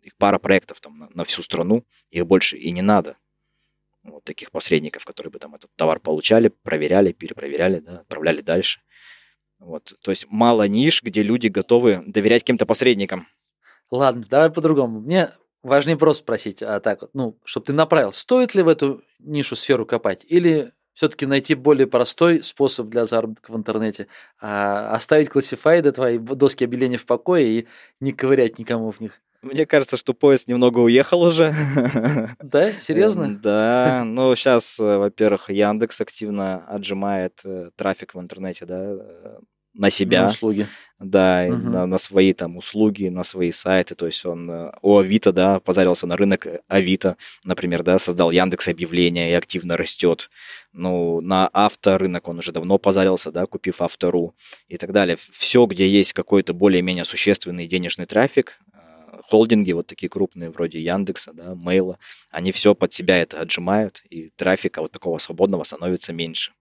их 0.02 0.16
пара 0.16 0.38
проектов 0.38 0.80
там 0.80 0.98
на, 0.98 1.08
на 1.14 1.24
всю 1.24 1.42
страну, 1.42 1.84
их 2.10 2.26
больше 2.26 2.56
и 2.56 2.70
не 2.70 2.82
надо. 2.82 3.16
Вот 4.02 4.24
таких 4.24 4.50
посредников, 4.50 5.04
которые 5.04 5.30
бы 5.30 5.38
там 5.38 5.54
этот 5.54 5.70
товар 5.76 6.00
получали, 6.00 6.48
проверяли, 6.48 7.12
перепроверяли, 7.12 7.80
да, 7.80 8.00
отправляли 8.00 8.40
дальше. 8.40 8.80
Вот, 9.58 9.94
то 10.02 10.10
есть 10.10 10.26
мало 10.30 10.68
ниш, 10.68 11.02
где 11.02 11.22
люди 11.22 11.48
готовы 11.48 12.02
доверять 12.06 12.42
каким-то 12.42 12.64
посредникам. 12.64 13.26
Ладно, 13.90 14.24
давай 14.28 14.50
по-другому. 14.50 15.00
Мне 15.00 15.30
важнее 15.62 15.96
просто 15.96 16.22
спросить, 16.22 16.62
а 16.62 16.80
так 16.80 17.04
ну, 17.12 17.38
чтобы 17.44 17.66
ты 17.66 17.72
направил, 17.72 18.12
стоит 18.12 18.54
ли 18.54 18.62
в 18.62 18.68
эту 18.68 19.02
нишу 19.18 19.56
сферу 19.56 19.84
копать 19.84 20.24
или 20.28 20.72
все-таки 20.98 21.26
найти 21.26 21.54
более 21.54 21.86
простой 21.86 22.42
способ 22.42 22.88
для 22.88 23.06
заработка 23.06 23.52
в 23.52 23.56
интернете, 23.56 24.08
а 24.40 24.92
оставить 24.92 25.28
классифайды 25.28 25.92
твои 25.92 26.18
доски 26.18 26.64
объявлений 26.64 26.96
в 26.96 27.06
покое 27.06 27.46
и 27.46 27.66
не 28.00 28.10
ковырять 28.10 28.58
никому 28.58 28.90
в 28.90 28.98
них. 28.98 29.20
Мне 29.40 29.64
кажется, 29.64 29.96
что 29.96 30.12
поезд 30.12 30.48
немного 30.48 30.80
уехал 30.80 31.22
уже. 31.22 31.54
Да, 32.42 32.72
серьезно? 32.80 33.38
Да, 33.40 34.02
ну 34.04 34.34
сейчас, 34.34 34.80
э, 34.80 34.96
во-первых, 34.96 35.50
Яндекс 35.50 36.00
активно 36.00 36.64
отжимает 36.66 37.42
э, 37.44 37.70
трафик 37.76 38.16
в 38.16 38.20
интернете, 38.20 38.66
да, 38.66 38.80
э, 38.80 39.38
на 39.74 39.90
себя. 39.90 40.22
На 40.22 40.28
услуги. 40.30 40.66
Да, 41.00 41.46
угу. 41.48 41.56
на, 41.56 41.86
на 41.86 41.96
свои 41.98 42.32
там 42.32 42.56
услуги, 42.56 43.06
на 43.06 43.22
свои 43.22 43.52
сайты. 43.52 43.94
То 43.94 44.06
есть 44.06 44.26
он 44.26 44.72
у 44.82 44.98
Авито, 44.98 45.32
да, 45.32 45.60
позарился 45.60 46.06
на 46.06 46.16
рынок 46.16 46.46
Авито, 46.66 47.16
например, 47.44 47.84
да, 47.84 47.98
создал 48.00 48.32
Яндекс 48.32 48.66
объявления 48.68 49.30
и 49.30 49.34
активно 49.34 49.76
растет. 49.76 50.28
Ну, 50.72 51.20
на 51.20 51.48
авторынок 51.52 52.26
он 52.28 52.38
уже 52.38 52.50
давно 52.50 52.78
позарился, 52.78 53.30
да, 53.30 53.46
купив 53.46 53.80
автору 53.80 54.34
и 54.66 54.76
так 54.76 54.92
далее. 54.92 55.16
Все, 55.30 55.66
где 55.66 55.88
есть 55.88 56.12
какой-то 56.12 56.52
более-менее 56.52 57.04
существенный 57.04 57.68
денежный 57.68 58.06
трафик, 58.06 58.58
холдинги, 59.28 59.72
вот 59.72 59.86
такие 59.86 60.08
крупные, 60.08 60.50
вроде 60.50 60.80
Яндекса, 60.80 61.32
да, 61.32 61.54
Мейла, 61.54 61.98
они 62.30 62.52
все 62.52 62.74
под 62.74 62.92
себя 62.92 63.18
это 63.18 63.40
отжимают, 63.40 64.02
и 64.10 64.30
трафика 64.30 64.80
вот 64.80 64.92
такого 64.92 65.18
свободного 65.18 65.64
становится 65.64 66.12
меньше. 66.12 66.52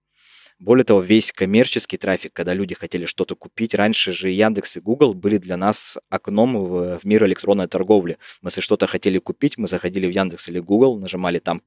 Более 0.59 0.85
того, 0.85 1.01
весь 1.01 1.31
коммерческий 1.31 1.97
трафик, 1.97 2.33
когда 2.33 2.55
люди 2.55 2.73
хотели 2.73 3.05
что-то 3.05 3.35
купить, 3.35 3.75
раньше 3.75 4.11
же 4.11 4.31
Яндекс 4.31 4.77
и 4.77 4.79
Google 4.79 5.13
были 5.13 5.37
для 5.37 5.55
нас 5.55 5.97
окном 6.09 6.57
в, 6.57 6.97
в 6.97 7.03
мир 7.03 7.25
электронной 7.25 7.67
торговли. 7.67 8.17
Мы 8.41 8.47
если 8.47 8.61
что-то 8.61 8.87
хотели 8.87 9.19
купить, 9.19 9.59
мы 9.59 9.67
заходили 9.67 10.07
в 10.07 10.09
Яндекс 10.09 10.49
или 10.49 10.59
Google, 10.59 10.97
нажимали 10.97 11.37
там 11.37 11.61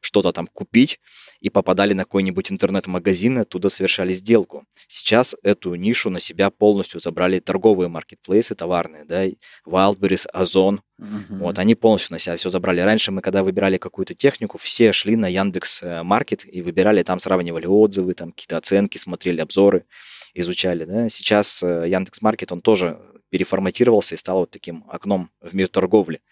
что-то 0.00 0.32
там 0.32 0.46
купить 0.46 1.00
и 1.46 1.50
попадали 1.50 1.92
на 1.92 2.02
какой-нибудь 2.02 2.50
интернет-магазин 2.50 3.38
и 3.38 3.42
оттуда 3.42 3.68
совершали 3.68 4.12
сделку. 4.14 4.64
Сейчас 4.88 5.36
эту 5.44 5.76
нишу 5.76 6.10
на 6.10 6.18
себя 6.18 6.50
полностью 6.50 6.98
забрали 6.98 7.38
торговые 7.38 7.88
маркетплейсы 7.88 8.56
товарные, 8.56 9.04
да, 9.04 9.26
Wildberries, 9.66 10.26
Озон, 10.32 10.80
Uh-huh. 10.98 11.40
Вот, 11.40 11.58
они 11.58 11.74
полностью 11.74 12.14
на 12.14 12.18
себя 12.18 12.38
все 12.38 12.48
забрали. 12.48 12.80
Раньше 12.80 13.12
мы, 13.12 13.20
когда 13.20 13.42
выбирали 13.42 13.76
какую-то 13.76 14.14
технику, 14.14 14.56
все 14.56 14.94
шли 14.94 15.14
на 15.14 15.28
Яндекс 15.28 15.82
э, 15.82 16.02
Маркет 16.02 16.46
и 16.50 16.62
выбирали, 16.62 17.02
там 17.02 17.20
сравнивали 17.20 17.66
отзывы, 17.66 18.14
там 18.14 18.30
какие-то 18.30 18.56
оценки, 18.56 18.96
смотрели 18.96 19.42
обзоры, 19.42 19.84
изучали. 20.32 20.84
Да? 20.84 21.10
Сейчас 21.10 21.62
э, 21.62 21.84
Яндекс 21.86 22.22
Маркет, 22.22 22.50
он 22.50 22.62
тоже 22.62 22.98
переформатировался 23.28 24.14
и 24.14 24.16
стал 24.16 24.38
вот 24.38 24.50
таким 24.50 24.84
окном 24.88 25.28
в 25.42 25.54
мир 25.54 25.68
торговли. 25.68 26.22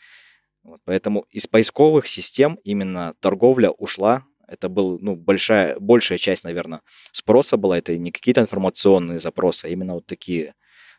Вот, 0.63 0.81
поэтому 0.87 1.27
из 1.29 1.47
поисковых 1.47 2.07
систем 2.07 2.59
именно 2.65 3.13
торговля 3.21 3.69
ушла. 3.69 4.25
Это 4.49 4.69
был, 4.69 4.99
ну, 5.01 5.17
большая, 5.17 5.79
большая 5.79 6.19
часть, 6.19 6.45
наверное, 6.45 6.83
спроса 7.13 7.57
была. 7.57 7.79
Это 7.79 7.97
не 7.97 8.11
какие-то 8.11 8.41
информационные 8.41 9.21
запросы, 9.21 9.67
а 9.67 9.69
именно 9.69 9.95
вот 9.95 10.07
такие 10.07 10.55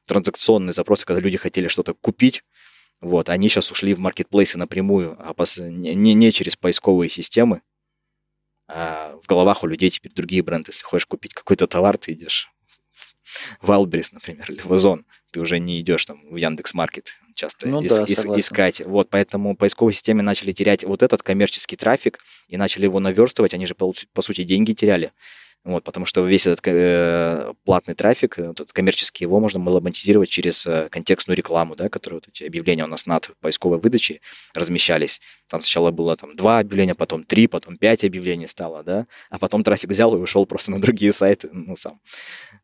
транзакционные 0.06 0.74
запросы, 0.74 1.06
когда 1.06 1.22
люди 1.22 1.38
хотели 1.38 1.68
что-то 1.68 1.94
купить, 1.94 2.44
вот, 3.02 3.30
они 3.30 3.50
сейчас 3.50 3.72
ушли 3.72 3.94
в 3.94 4.00
маркетплейсы 4.00 4.58
напрямую, 4.58 5.16
а 5.20 5.34
пос... 5.34 5.58
не, 5.58 6.14
не 6.14 6.32
через 6.32 6.56
поисковые 6.56 7.10
системы. 7.10 7.62
А 8.68 9.18
в 9.22 9.28
головах 9.28 9.64
у 9.64 9.68
людей 9.68 9.90
теперь 9.90 10.14
другие 10.14 10.42
бренды. 10.42 10.70
Если 10.70 10.84
хочешь 10.84 11.06
купить 11.06 11.34
какой-то 11.34 11.68
товар, 11.68 11.98
ты 11.98 12.14
идешь 12.14 12.52
Wildberries, 13.62 14.10
например, 14.12 14.52
или 14.52 14.62
в 14.62 14.72
Озон. 14.72 15.06
Ты 15.32 15.40
уже 15.40 15.60
не 15.60 15.82
идешь 15.82 16.06
там 16.06 16.22
в 16.30 16.36
Яндекс 16.36 16.74
Маркет 16.74 17.14
часто 17.36 17.68
ну, 17.68 17.82
ис- 17.82 17.90
да, 17.90 18.04
ис- 18.04 18.40
искать. 18.40 18.82
Вот, 18.82 19.10
поэтому 19.10 19.56
поисковые 19.56 19.94
системы 19.94 20.24
начали 20.24 20.54
терять 20.54 20.84
вот 20.84 21.04
этот 21.04 21.22
коммерческий 21.22 21.76
трафик 21.76 22.20
и 22.48 22.58
начали 22.58 22.86
его 22.86 23.00
наверстывать. 23.00 23.54
Они 23.54 23.66
же, 23.68 23.76
по, 23.76 23.94
по 24.14 24.22
сути, 24.22 24.44
деньги 24.44 24.74
теряли. 24.74 25.12
Вот, 25.66 25.84
потому 25.84 26.06
что 26.06 26.24
весь 26.24 26.46
этот 26.46 26.62
э, 26.66 27.54
платный 27.64 27.96
трафик, 27.96 28.38
э, 28.38 28.52
этот 28.52 28.72
коммерческий, 28.72 29.24
его 29.24 29.40
можно 29.40 29.60
было 29.60 29.80
монетизировать 29.80 30.30
через 30.30 30.64
э, 30.68 30.90
контекстную 30.92 31.36
рекламу, 31.36 31.76
да, 31.76 31.90
которые 31.90 32.20
вот 32.20 32.28
эти 32.28 32.44
объявления 32.44 32.84
у 32.84 32.88
нас 32.88 33.08
над 33.08 33.32
поисковой 33.42 33.80
выдачей 33.80 34.22
размещались. 34.54 35.22
Там 35.48 35.62
сначала 35.62 35.92
было 35.92 36.18
там 36.18 36.36
два 36.36 36.60
объявления, 36.60 36.96
потом 36.96 37.24
три, 37.24 37.48
потом 37.48 37.78
пять 37.78 38.04
объявлений 38.04 38.48
стало, 38.48 38.84
да, 38.84 39.08
а 39.30 39.38
потом 39.38 39.64
трафик 39.64 39.92
взял 39.92 40.16
и 40.16 40.20
ушел 40.20 40.46
просто 40.46 40.72
на 40.72 40.82
другие 40.82 41.12
сайты, 41.12 41.50
ну, 41.52 41.76
сам. 41.76 42.02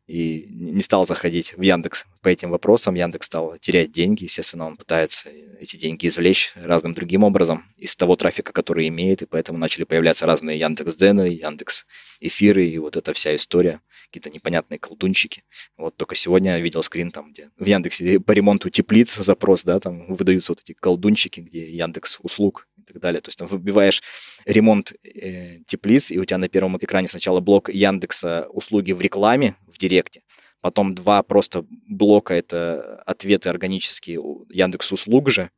И 0.06 0.46
не 0.50 0.82
стал 0.82 1.06
заходить 1.06 1.56
в 1.56 1.62
Яндекс 1.62 2.06
по 2.20 2.28
этим 2.28 2.50
вопросам. 2.50 2.96
Яндекс 2.96 3.26
стал 3.26 3.56
терять 3.58 3.92
деньги, 3.92 4.24
естественно, 4.24 4.66
он 4.66 4.76
пытается 4.76 5.28
эти 5.60 5.76
деньги 5.76 6.08
извлечь 6.08 6.52
разным 6.56 6.92
другим 6.92 7.22
образом 7.22 7.64
из 7.76 7.94
того 7.94 8.16
трафика, 8.16 8.52
который 8.52 8.88
имеет, 8.88 9.22
и 9.22 9.26
поэтому 9.26 9.58
начали 9.58 9.84
появляться 9.84 10.26
разные 10.26 10.58
Яндекс 10.58 10.96
Дзены, 10.96 11.28
Яндекс 11.28 11.86
Эфиры, 12.20 12.66
и 12.66 12.78
вот 12.78 12.96
эта 12.96 13.12
вся 13.12 13.36
история, 13.36 13.80
какие-то 14.12 14.30
непонятные 14.30 14.78
колдунчики. 14.78 15.44
Вот 15.78 15.96
только 15.96 16.14
сегодня 16.14 16.52
я 16.52 16.60
видел 16.60 16.82
скрин 16.82 17.10
там, 17.10 17.32
где 17.32 17.50
в 17.56 17.64
Яндексе 17.64 18.20
по 18.20 18.32
ремонту 18.32 18.68
теплиц 18.70 19.16
запрос, 19.16 19.64
да, 19.64 19.80
там 19.80 20.04
выдаются 20.14 20.52
вот 20.52 20.60
эти 20.62 20.76
колдунчики, 20.78 21.40
где 21.40 21.70
Яндекс 21.70 22.18
услуг 22.22 22.68
так 22.92 23.02
далее. 23.02 23.20
То 23.20 23.28
есть 23.28 23.38
там 23.38 23.48
выбиваешь 23.48 24.02
ремонт 24.44 24.92
э, 25.02 25.58
теплиц, 25.66 26.10
и 26.10 26.18
у 26.18 26.24
тебя 26.24 26.38
на 26.38 26.48
первом 26.48 26.76
экране 26.76 27.08
сначала 27.08 27.40
блок 27.40 27.68
Яндекса 27.68 28.46
услуги 28.50 28.92
в 28.92 29.00
рекламе 29.00 29.56
в 29.66 29.78
Директе, 29.78 30.22
потом 30.60 30.94
два 30.94 31.22
просто 31.22 31.64
блока, 31.88 32.34
это 32.34 33.02
ответы 33.06 33.48
органические 33.48 34.20
Яндекс 34.50 34.92
услуг 34.92 35.30
же, 35.30 35.50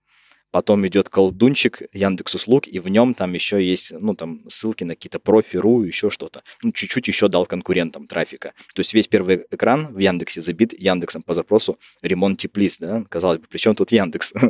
Потом 0.55 0.87
идет 0.87 1.09
колдунчик 1.09 1.83
Яндекс 1.93 2.37
Услуг, 2.37 2.69
и 2.69 2.79
в 2.79 2.87
нем 2.87 3.15
там 3.15 3.33
еще 3.33 3.61
есть, 3.61 3.91
ну, 3.91 4.15
там 4.15 4.49
ссылки 4.49 4.85
на 4.85 4.95
какие-то 4.95 5.19
профи.ру, 5.19 5.83
еще 5.83 6.11
что-то. 6.11 6.45
Ну, 6.63 6.71
чуть-чуть 6.71 7.09
еще 7.09 7.27
дал 7.27 7.45
конкурентам 7.45 8.07
трафика. 8.07 8.53
То 8.73 8.79
есть 8.79 8.95
весь 8.95 9.09
первый 9.09 9.47
экран 9.51 9.93
в 9.93 9.99
Яндексе 9.99 10.43
забит 10.43 10.73
Яндексом 10.79 11.25
по 11.25 11.35
запросу 11.35 11.77
ремонт 12.03 12.39
теплиц, 12.39 12.79
да? 12.79 13.03
Казалось 13.09 13.41
бы, 13.41 13.49
при 13.49 13.59
чем 13.59 13.75
тут 13.75 13.91
Яндекс? 13.91 14.33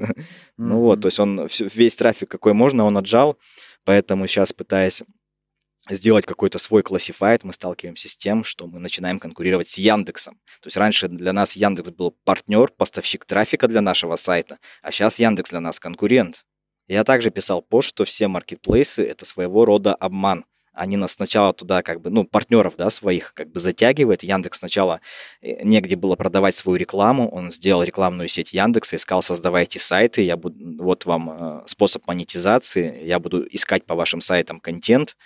Ну 0.59 0.81
вот, 0.81 1.01
то 1.01 1.09
есть 1.09 1.19
он 1.19 1.49
весь 1.75 1.97
трафик, 1.97 2.29
какой 2.29 2.53
можно, 2.53 2.85
он 2.85 2.99
отжал, 2.99 3.39
поэтому 3.85 4.27
сейчас 4.27 4.53
пытаясь 4.53 5.03
сделать 5.89 6.27
какой-то 6.27 6.59
свой 6.59 6.83
классифайт, 6.83 7.45
мы 7.45 7.53
сталкиваемся 7.53 8.09
с 8.09 8.17
тем, 8.17 8.45
что 8.45 8.67
мы 8.67 8.79
начинаем 8.79 9.19
конкурировать 9.19 9.69
с 9.69 9.79
Яндексом. 9.79 10.35
То 10.61 10.67
есть 10.67 10.77
раньше 10.77 11.09
для 11.09 11.33
нас 11.33 11.57
Яндекс 11.57 11.91
был 11.91 12.17
партнер, 12.25 12.71
поставщик 12.71 13.25
трафика 13.25 13.69
для 13.69 13.81
нашего 13.81 14.17
сайта, 14.17 14.59
а 14.83 14.91
сейчас 14.91 15.19
Яндекс 15.19 15.51
для 15.51 15.61
нас 15.61 15.79
конкурент. 15.79 16.45
Я 16.87 17.05
также 17.05 17.31
писал 17.31 17.63
пост, 17.63 17.89
что 17.89 18.05
все 18.05 18.29
маркетплейсы– 18.29 19.03
это 19.07 19.25
своего 19.25 19.65
рода 19.65 19.95
обман. 19.95 20.45
они 20.77 20.97
нас 20.97 21.13
сначала 21.13 21.53
туда 21.53 21.83
как 21.83 22.01
бы, 22.01 22.11
ну, 22.11 22.25
партнеров, 22.25 22.75
да, 22.77 22.91
своих 22.91 23.33
как 23.35 23.49
бы 23.51 23.61
затягивает. 23.61 24.25
Яндекс 24.25 24.59
сначала 24.59 25.01
э, 25.41 25.63
негде 25.63 25.95
было 25.95 26.17
продавать 26.17 26.57
свою 26.57 26.77
рекламу, 26.77 27.29
он 27.31 27.53
сделал 27.53 27.85
рекламную 27.85 28.29
сеть 28.29 28.53
Яндекса, 28.53 28.97
искал, 28.97 29.23
создавайте 29.23 29.79
сайты, 29.79 30.23
я 30.23 30.37
буду, 30.37 30.83
вот 30.83 31.07
вам 31.07 31.31
э, 31.31 31.63
способ 31.67 32.07
монетизации, 32.09 33.05
я 33.05 33.21
буду 33.21 33.47
искать 33.51 33.87
по 33.87 33.95
вашим 33.95 34.21
сайтам 34.21 34.59
контент, 34.59 35.17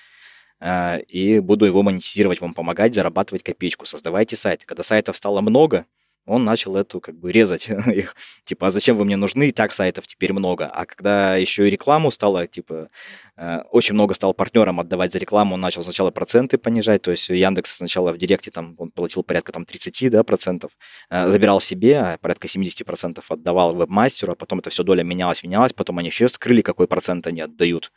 и 0.61 1.41
буду 1.41 1.67
его 1.67 1.83
монетизировать, 1.83 2.41
вам 2.41 2.55
помогать, 2.55 2.95
зарабатывать 2.95 3.43
копеечку, 3.43 3.87
создавайте 3.87 4.37
сайты. 4.37 4.67
Когда 4.67 4.83
сайтов 4.83 5.17
стало 5.17 5.41
много, 5.41 5.87
он 6.29 6.45
начал 6.45 6.77
эту 6.77 7.01
как 7.01 7.19
бы 7.19 7.33
резать 7.33 7.69
их. 7.87 8.15
Типа, 8.45 8.69
а 8.69 8.71
зачем 8.71 8.97
вы 8.97 9.05
мне 9.05 9.17
нужны? 9.17 9.49
И 9.49 9.53
так 9.53 9.73
сайтов 9.73 10.07
теперь 10.07 10.33
много. 10.33 10.67
А 10.67 10.85
когда 10.85 11.37
еще 11.37 11.67
и 11.67 11.71
рекламу 11.71 12.11
стало, 12.11 12.47
типа, 12.47 12.91
э, 13.37 13.61
очень 13.71 13.95
много 13.95 14.15
стал 14.15 14.35
партнерам 14.35 14.79
отдавать 14.79 15.13
за 15.13 15.19
рекламу, 15.19 15.55
он 15.55 15.61
начал 15.61 15.83
сначала 15.83 16.11
проценты 16.11 16.59
понижать, 16.59 17.03
то 17.03 17.11
есть 17.11 17.29
Яндекс 17.29 17.77
сначала 17.77 18.13
в 18.13 18.19
Директе 18.19 18.51
там 18.51 18.75
он 18.79 18.91
платил 18.91 19.23
порядка 19.23 19.53
там 19.53 19.65
30 19.65 20.11
да, 20.11 20.23
процентов, 20.23 20.73
э, 21.11 21.27
забирал 21.29 21.61
себе, 21.61 21.99
а 21.99 22.19
порядка 22.19 22.47
70 22.47 22.85
процентов 22.85 23.31
отдавал 23.31 23.75
вебмастеру, 23.75 24.33
а 24.33 24.37
потом 24.37 24.59
это 24.61 24.71
все 24.71 24.83
доля 24.83 25.03
менялась, 25.03 25.43
менялась, 25.43 25.73
потом 25.73 25.99
они 25.99 26.11
все 26.11 26.29
скрыли, 26.29 26.61
какой 26.61 26.87
процент 26.87 27.27
они 27.27 27.41
отдают 27.41 27.91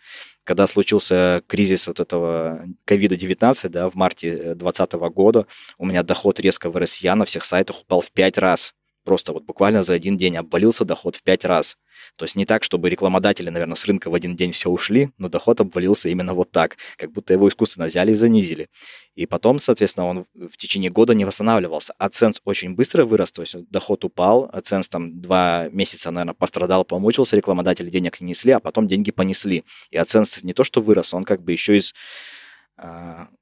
когда 0.43 0.67
случился 0.67 1.43
кризис 1.47 1.87
вот 1.87 1.99
этого 1.99 2.65
ковида-19, 2.85 3.69
да, 3.69 3.89
в 3.89 3.95
марте 3.95 4.55
2020 4.55 4.93
года, 5.13 5.47
у 5.77 5.85
меня 5.85 6.03
доход 6.03 6.39
резко 6.39 6.69
в 6.69 6.77
РСЯ 6.77 7.15
на 7.15 7.25
всех 7.25 7.45
сайтах 7.45 7.81
упал 7.81 8.01
в 8.01 8.11
5 8.11 8.37
раз. 8.37 8.73
Просто 9.03 9.33
вот 9.33 9.43
буквально 9.43 9.83
за 9.83 9.93
один 9.93 10.17
день 10.17 10.37
обвалился 10.37 10.85
доход 10.85 11.15
в 11.15 11.23
5 11.23 11.45
раз. 11.45 11.77
То 12.15 12.25
есть 12.25 12.35
не 12.35 12.45
так, 12.45 12.63
чтобы 12.63 12.89
рекламодатели, 12.89 13.49
наверное, 13.49 13.75
с 13.75 13.85
рынка 13.85 14.09
в 14.09 14.13
один 14.13 14.35
день 14.35 14.51
все 14.51 14.69
ушли, 14.69 15.09
но 15.17 15.29
доход 15.29 15.59
обвалился 15.61 16.09
именно 16.09 16.33
вот 16.33 16.51
так, 16.51 16.77
как 16.97 17.11
будто 17.11 17.33
его 17.33 17.47
искусственно 17.47 17.87
взяли 17.87 18.11
и 18.11 18.15
занизили. 18.15 18.69
И 19.15 19.25
потом, 19.25 19.59
соответственно, 19.59 20.07
он 20.07 20.25
в 20.33 20.57
течение 20.57 20.89
года 20.89 21.13
не 21.13 21.25
восстанавливался. 21.25 21.93
А 21.97 22.09
ценз 22.09 22.41
очень 22.45 22.75
быстро 22.75 23.05
вырос, 23.05 23.31
то 23.31 23.41
есть 23.41 23.55
доход 23.69 24.05
упал, 24.05 24.49
а 24.51 24.61
ценз 24.61 24.87
там 24.89 25.21
два 25.21 25.67
месяца, 25.71 26.11
наверное, 26.11 26.33
пострадал, 26.33 26.85
помучился, 26.85 27.35
рекламодатели 27.35 27.89
денег 27.89 28.21
не 28.21 28.29
несли, 28.29 28.51
а 28.51 28.59
потом 28.59 28.87
деньги 28.87 29.11
понесли. 29.11 29.63
И 29.89 29.97
оценс 29.97 30.43
не 30.43 30.53
то, 30.53 30.63
что 30.63 30.81
вырос, 30.81 31.13
он 31.13 31.23
как 31.23 31.41
бы 31.41 31.51
еще 31.51 31.77
из 31.77 31.93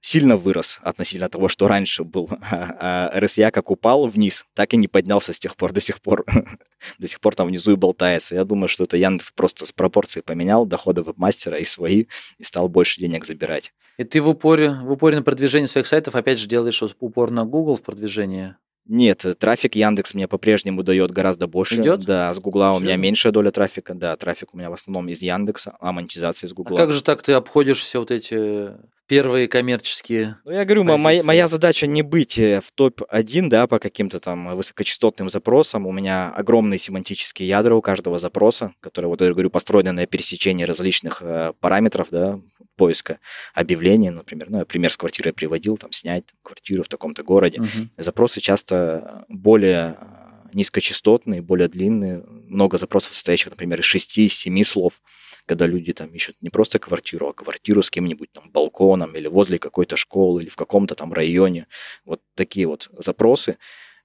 сильно 0.01 0.37
вырос 0.37 0.79
относительно 0.81 1.29
того, 1.29 1.47
что 1.47 1.67
раньше 1.67 2.03
был. 2.03 2.29
А 2.81 3.11
РСЯ 3.15 3.51
как 3.51 3.71
упал 3.71 4.07
вниз, 4.07 4.45
так 4.53 4.73
и 4.73 4.77
не 4.77 4.87
поднялся 4.87 5.33
с 5.33 5.39
тех 5.39 5.55
пор 5.55 5.73
до 5.73 5.81
сих 5.81 6.01
пор. 6.01 6.25
до 6.99 7.07
сих 7.07 7.19
пор 7.19 7.35
там 7.35 7.47
внизу 7.47 7.71
и 7.71 7.75
болтается. 7.75 8.35
Я 8.35 8.45
думаю, 8.45 8.67
что 8.67 8.85
это 8.85 8.97
Яндекс 8.97 9.31
просто 9.31 9.65
с 9.65 9.71
пропорцией 9.71 10.23
поменял 10.23 10.65
доходы 10.65 11.03
веб-мастера 11.03 11.57
и 11.57 11.65
свои, 11.65 12.05
и 12.37 12.43
стал 12.43 12.69
больше 12.69 12.99
денег 12.99 13.25
забирать. 13.25 13.73
И 13.97 14.03
ты 14.03 14.21
в 14.21 14.29
упоре, 14.29 14.71
в 14.71 14.91
упоре 14.91 15.17
на 15.17 15.23
продвижение 15.23 15.67
своих 15.67 15.87
сайтов 15.87 16.15
опять 16.15 16.39
же 16.39 16.47
делаешь 16.47 16.81
упор 16.99 17.31
на 17.31 17.45
Google 17.45 17.75
в 17.75 17.81
продвижении? 17.81 18.55
Нет, 18.85 19.23
трафик 19.37 19.75
Яндекс 19.75 20.15
мне 20.15 20.27
по-прежнему 20.27 20.81
дает 20.81 21.11
гораздо 21.11 21.45
больше. 21.45 21.75
Идет? 21.75 22.05
Да, 22.05 22.33
с 22.33 22.39
Гугла 22.39 22.71
у 22.71 22.79
меня 22.79 22.95
меньшая 22.95 23.31
доля 23.31 23.51
трафика. 23.51 23.93
Да, 23.93 24.15
трафик 24.17 24.53
у 24.53 24.57
меня 24.57 24.71
в 24.71 24.73
основном 24.73 25.07
из 25.09 25.21
Яндекса, 25.21 25.77
а 25.79 25.91
монетизация 25.91 26.47
из 26.47 26.53
Гугла. 26.53 26.75
А 26.75 26.81
как 26.81 26.91
же 26.91 27.03
так 27.03 27.21
ты 27.21 27.33
обходишь 27.33 27.81
все 27.81 27.99
вот 27.99 28.09
эти 28.09 28.71
первые 29.09 29.47
коммерческие. 29.47 30.37
Ну, 30.45 30.51
я 30.51 30.63
говорю, 30.65 30.83
моя, 30.83 31.23
моя 31.23 31.47
задача 31.47 31.87
не 31.87 32.03
быть 32.03 32.37
э, 32.37 32.61
в 32.61 32.71
топ-1, 32.71 33.49
да, 33.49 33.65
по 33.65 33.79
каким-то 33.79 34.19
там 34.19 34.55
высокочастотным 34.55 35.31
запросам. 35.31 35.87
У 35.87 35.91
меня 35.91 36.29
огромные 36.29 36.77
семантические 36.77 37.49
ядра 37.49 37.73
у 37.75 37.81
каждого 37.81 38.19
запроса, 38.19 38.73
которые, 38.79 39.09
вот 39.09 39.19
я 39.21 39.31
говорю, 39.31 39.49
построены 39.49 39.91
на 39.91 40.05
пересечении 40.05 40.63
различных 40.63 41.23
э, 41.23 41.53
параметров, 41.59 42.09
да, 42.11 42.39
поиска 42.75 43.19
объявлений, 43.55 44.11
например, 44.11 44.49
ну, 44.49 44.59
я 44.59 44.65
пример 44.65 44.93
с 44.93 44.97
квартирой 44.97 45.33
приводил, 45.33 45.77
там, 45.77 45.91
снять 45.91 46.25
квартиру 46.43 46.83
в 46.83 46.87
таком-то 46.87 47.23
городе. 47.23 47.61
Угу. 47.61 47.67
Запросы 47.97 48.41
часто 48.41 49.25
более 49.27 49.97
э, 49.99 50.05
низкочастотные, 50.53 51.41
более 51.41 51.67
длинные, 51.67 52.23
много 52.47 52.77
запросов, 52.77 53.15
состоящих, 53.15 53.49
например, 53.49 53.79
из 53.79 53.95
6-7 53.95 54.63
слов 54.63 55.01
когда 55.49 55.65
люди 55.65 55.93
там 55.93 56.13
ищут 56.13 56.35
не 56.41 56.51
просто 56.51 56.77
квартиру, 56.77 57.29
а 57.29 57.33
квартиру 57.33 57.81
с 57.81 57.89
кем-нибудь 57.89 58.31
там 58.31 58.51
балконом 58.51 59.15
или 59.15 59.27
возле 59.27 59.57
какой-то 59.57 59.97
школы 59.97 60.43
или 60.43 60.49
в 60.49 60.55
каком-то 60.55 60.93
там 60.93 61.11
районе. 61.11 61.65
Вот 62.05 62.21
такие 62.35 62.67
вот 62.67 62.87
запросы. 62.93 63.57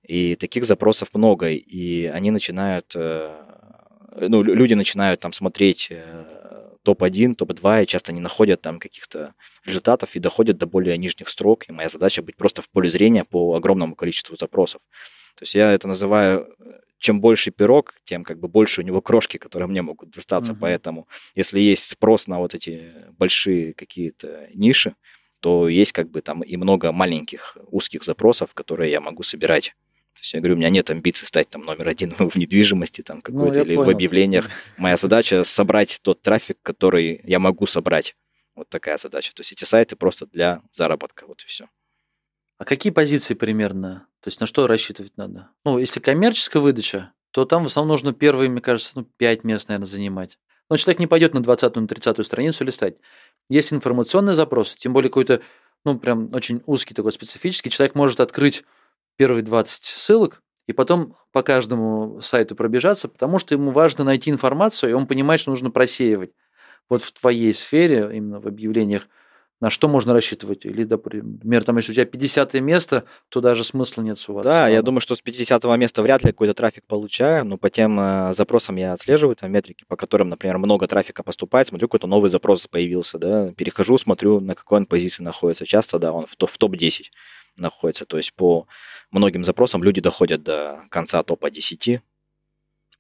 И 0.03 0.37
таких 0.37 0.65
запросов 0.65 1.11
много, 1.13 1.51
и 1.51 2.07
они 2.07 2.31
начинают, 2.31 2.93
э, 2.97 3.31
ну, 4.21 4.43
люди 4.43 4.73
начинают 4.73 5.21
там 5.21 5.35
смотреть 5.35 5.89
э, 5.91 6.77
топ-1, 6.83 7.35
топ-2, 7.35 7.83
и 7.83 7.87
часто 7.87 8.13
не 8.13 8.21
находят 8.21 8.63
там 8.63 8.79
каких-то 8.79 9.35
результатов 9.67 10.17
и 10.17 10.21
доходят 10.21 10.57
до 10.57 10.67
более 10.67 10.97
нижних 10.97 11.29
строк. 11.29 11.69
И 11.69 11.73
моя 11.73 11.91
задача 11.91 12.23
быть 12.23 12.37
просто 12.37 12.63
в 12.63 12.71
поле 12.71 12.89
зрения 12.89 13.25
по 13.25 13.55
огромному 13.55 13.97
количеству 13.97 14.35
запросов. 14.41 14.81
То 15.37 15.43
есть 15.43 15.55
я 15.55 15.73
это 15.73 15.89
называю 15.89 16.49
чем 17.05 17.21
больше 17.21 17.51
пирог, 17.51 17.95
тем 18.05 18.25
как 18.25 18.41
бы 18.41 18.49
больше 18.49 18.81
у 18.81 18.85
него 18.85 19.03
крошки, 19.03 19.37
которые 19.37 19.69
мне 19.69 19.83
могут 19.83 20.09
достаться. 20.09 20.53
Uh-huh. 20.53 20.59
Поэтому, 20.59 21.07
если 21.35 21.61
есть 21.61 21.87
спрос 21.87 22.29
на 22.29 22.39
вот 22.39 22.55
эти 22.55 22.93
большие 23.19 23.75
какие-то 23.75 24.49
ниши, 24.55 24.95
то 25.41 25.69
есть 25.69 25.93
как 25.93 26.11
бы 26.11 26.23
там 26.23 26.41
и 26.41 26.57
много 26.57 26.93
маленьких 26.93 27.59
узких 27.67 28.05
запросов, 28.05 28.55
которые 28.55 28.91
я 28.91 29.03
могу 29.03 29.23
собирать. 29.23 29.75
То 30.15 30.21
есть 30.23 30.33
я 30.33 30.41
говорю, 30.41 30.55
у 30.55 30.57
меня 30.57 30.71
нет 30.71 30.89
амбиций 30.89 31.27
стать 31.27 31.51
там 31.51 31.67
номер 31.67 31.89
один 31.89 32.15
в 32.19 32.37
недвижимости 32.37 33.03
там 33.03 33.21
какой-то 33.21 33.59
ну, 33.59 33.65
или 33.67 33.77
понял. 33.77 33.91
в 33.91 33.95
объявлениях. 33.95 34.49
Моя 34.79 34.97
задача 34.97 35.45
собрать 35.45 35.99
тот 36.01 36.23
трафик, 36.23 36.57
который 36.63 37.21
я 37.25 37.39
могу 37.39 37.67
собрать. 37.67 38.17
Вот 38.55 38.71
такая 38.71 38.97
задача. 38.97 39.35
То 39.35 39.43
есть 39.43 39.53
эти 39.53 39.65
сайты 39.65 39.95
просто 39.95 40.25
для 40.25 40.63
заработка, 40.73 41.27
вот 41.27 41.43
и 41.43 41.49
все. 41.49 41.69
А 42.57 42.65
какие 42.65 42.93
позиции 42.95 43.35
примерно? 43.35 44.07
То 44.25 44.29
есть 44.29 44.41
на 44.41 44.47
что 44.47 44.67
рассчитывать 44.67 45.19
надо? 45.19 45.51
Ну, 45.67 45.77
если 45.77 46.01
коммерческая 46.01 46.63
выдача, 46.63 47.13
то 47.31 47.45
там 47.45 47.65
в 47.65 47.67
основном 47.67 47.93
нужно 47.93 48.15
первые, 48.15 48.49
мне 48.49 48.63
кажется, 48.63 48.93
ну, 48.95 49.05
5 49.19 49.45
мест, 49.45 49.69
наверное, 49.69 49.85
занимать. 49.85 50.39
Но 50.71 50.79
человек 50.79 50.99
не 50.99 51.07
пойдет 51.07 51.35
на 51.35 51.43
20 51.43 51.77
на 51.77 51.87
30 51.87 52.25
страницу 52.25 52.65
листать. 52.65 52.97
Есть 53.51 53.71
информационные 53.75 54.33
запросы, 54.33 54.79
тем 54.79 54.95
более 54.95 55.11
какой-то, 55.11 55.43
ну, 55.85 55.99
прям 55.99 56.31
очень 56.33 56.63
узкий 56.65 56.95
такой 56.95 57.13
специфический. 57.13 57.69
Человек 57.69 57.95
может 57.95 58.19
открыть 58.19 58.65
первые 59.17 59.43
20 59.43 59.85
ссылок 59.85 60.43
и 60.67 60.73
потом 60.73 61.17
по 61.31 61.43
каждому 61.43 62.19
сайту 62.23 62.57
пробежаться, 62.57 63.09
потому 63.09 63.39
что 63.39 63.55
ему 63.55 63.73
важно 63.73 64.05
найти 64.05 64.31
информацию, 64.31 64.89
и 64.89 64.95
он 64.95 65.07
понимает, 65.07 65.43
что 65.43 65.51
нужно 65.51 65.71
просеивать. 65.71 66.33
Вот 66.89 67.03
в 67.03 67.13
твоей 67.13 67.53
сфере, 67.53 68.09
именно 68.11 68.41
в 68.41 68.47
объявлениях, 68.47 69.07
на 69.65 69.71
что 69.71 69.89
можно 69.89 70.13
рассчитывать? 70.13 70.67
Или, 70.67 70.85
например, 70.85 71.65
там, 71.65 71.79
если 71.79 71.93
у 71.93 71.95
тебя 71.95 72.05
50 72.05 72.53
место, 72.61 73.05
то 73.31 73.41
даже 73.41 73.65
смысла 73.65 74.03
нет 74.03 74.23
у 74.29 74.35
вас. 74.35 74.45
Да, 74.45 74.69
я 74.69 74.83
думаю, 74.83 75.01
что 75.01 75.15
с 75.15 75.23
50 75.23 75.65
места 75.79 76.03
вряд 76.03 76.23
ли 76.23 76.33
какой-то 76.33 76.53
трафик 76.53 76.85
получаю, 76.87 77.47
но 77.47 77.57
по 77.57 77.71
тем 77.71 77.99
э, 77.99 78.35
запросам 78.35 78.77
я 78.77 78.93
отслеживаю, 78.93 79.37
там 79.37 79.51
метрики, 79.51 79.87
по 79.89 79.97
которым, 79.97 80.29
например, 80.29 80.59
много 80.59 80.87
трафика 80.87 81.23
поступает, 81.23 81.67
смотрю, 81.67 81.89
какой-то 81.89 82.07
новый 82.07 82.29
запрос 82.29 82.67
появился, 82.67 83.19
да, 83.19 83.53
перехожу, 83.53 83.97
смотрю, 83.97 84.39
на 84.41 84.55
какой 84.55 84.81
он 84.81 84.85
позиции 84.85 85.23
находится. 85.23 85.65
Часто, 85.65 85.99
да, 85.99 86.13
он 86.13 86.27
в, 86.27 86.37
в 86.37 86.59
топ-10 86.59 87.05
находится, 87.57 88.05
то 88.05 88.19
есть 88.19 88.35
по 88.35 88.67
многим 89.11 89.45
запросам 89.45 89.83
люди 89.83 90.03
доходят 90.03 90.43
до 90.43 90.81
конца 90.91 91.23
топа 91.23 91.51
10 91.51 92.01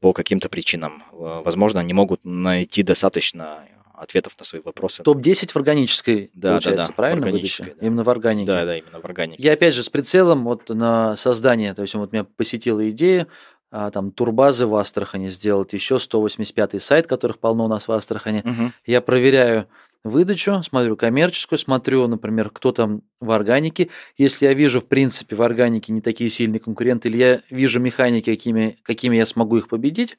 по 0.00 0.14
каким-то 0.14 0.48
причинам. 0.48 1.02
Возможно, 1.12 1.80
они 1.80 1.92
могут 1.92 2.24
найти 2.24 2.82
достаточно 2.82 3.68
ответов 4.04 4.34
на 4.38 4.44
свои 4.44 4.62
вопросы. 4.62 5.02
Топ-10 5.02 5.52
в 5.52 5.56
органической, 5.56 6.30
да, 6.34 6.50
получается, 6.50 6.82
да, 6.82 6.88
да, 6.88 6.94
правильно? 6.94 7.26
В 7.26 7.28
Да. 7.64 7.86
Именно 7.86 8.04
в 8.04 8.10
органике. 8.10 8.46
Да, 8.46 8.64
да, 8.64 8.76
именно 8.76 9.00
в 9.00 9.04
органике. 9.04 9.42
Я 9.42 9.52
опять 9.52 9.74
же 9.74 9.82
с 9.82 9.88
прицелом 9.88 10.44
вот 10.44 10.68
на 10.68 11.16
создание, 11.16 11.74
то 11.74 11.82
есть 11.82 11.94
вот 11.94 12.12
меня 12.12 12.24
посетила 12.24 12.88
идея, 12.90 13.26
а, 13.70 13.90
там 13.90 14.12
турбазы 14.12 14.66
в 14.66 14.74
Астрахани 14.76 15.28
сделать, 15.30 15.72
еще 15.72 15.98
185 15.98 16.80
сайт, 16.80 17.08
которых 17.08 17.40
полно 17.40 17.64
у 17.64 17.68
нас 17.68 17.88
в 17.88 17.92
Астрахани. 17.92 18.42
Угу. 18.44 18.72
Я 18.86 19.00
проверяю 19.00 19.66
выдачу, 20.04 20.62
смотрю 20.62 20.96
коммерческую, 20.96 21.58
смотрю, 21.58 22.06
например, 22.06 22.50
кто 22.50 22.70
там 22.70 23.02
в 23.20 23.30
органике. 23.32 23.88
Если 24.16 24.46
я 24.46 24.54
вижу, 24.54 24.80
в 24.80 24.86
принципе, 24.86 25.34
в 25.34 25.42
органике 25.42 25.92
не 25.92 26.00
такие 26.00 26.30
сильные 26.30 26.60
конкуренты, 26.60 27.08
или 27.08 27.16
я 27.16 27.40
вижу 27.50 27.80
механики, 27.80 28.30
какими, 28.30 28.78
какими 28.82 29.16
я 29.16 29.26
смогу 29.26 29.56
их 29.56 29.68
победить, 29.68 30.18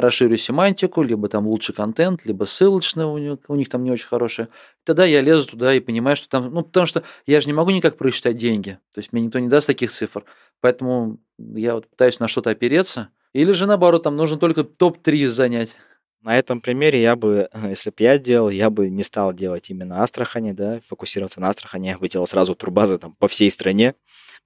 расширю 0.00 0.36
семантику, 0.36 1.02
либо 1.02 1.28
там 1.28 1.46
лучший 1.46 1.74
контент, 1.74 2.24
либо 2.24 2.44
ссылочный 2.44 3.04
у 3.04 3.18
них, 3.18 3.38
у 3.48 3.54
них 3.54 3.68
там 3.68 3.84
не 3.84 3.90
очень 3.90 4.06
хорошая. 4.06 4.48
Тогда 4.84 5.04
я 5.04 5.20
лезу 5.20 5.50
туда 5.50 5.74
и 5.74 5.80
понимаю, 5.80 6.16
что 6.16 6.28
там, 6.28 6.52
ну, 6.52 6.62
потому 6.62 6.86
что 6.86 7.02
я 7.26 7.40
же 7.40 7.46
не 7.46 7.52
могу 7.52 7.70
никак 7.70 7.96
просчитать 7.96 8.36
деньги. 8.36 8.78
То 8.94 8.98
есть 8.98 9.12
мне 9.12 9.22
никто 9.22 9.38
не 9.38 9.48
даст 9.48 9.66
таких 9.66 9.90
цифр. 9.90 10.24
Поэтому 10.60 11.18
я 11.38 11.74
вот 11.74 11.88
пытаюсь 11.88 12.20
на 12.20 12.28
что-то 12.28 12.50
опереться. 12.50 13.08
Или 13.32 13.52
же 13.52 13.66
наоборот, 13.66 14.02
там 14.04 14.16
нужно 14.16 14.38
только 14.38 14.64
топ-3 14.64 15.28
занять. 15.28 15.76
На 16.22 16.36
этом 16.36 16.60
примере 16.60 17.00
я 17.00 17.14
бы, 17.14 17.48
если 17.68 17.90
бы 17.90 17.96
я 17.98 18.18
делал, 18.18 18.50
я 18.50 18.70
бы 18.70 18.90
не 18.90 19.04
стал 19.04 19.32
делать 19.32 19.70
именно 19.70 20.02
Астрахани, 20.02 20.52
да, 20.52 20.80
фокусироваться 20.86 21.40
на 21.40 21.48
Астрахани, 21.48 21.88
я 21.88 21.98
бы 21.98 22.08
делал 22.08 22.26
сразу 22.26 22.56
турбазы 22.56 22.98
там 22.98 23.14
по 23.14 23.28
всей 23.28 23.50
стране, 23.50 23.94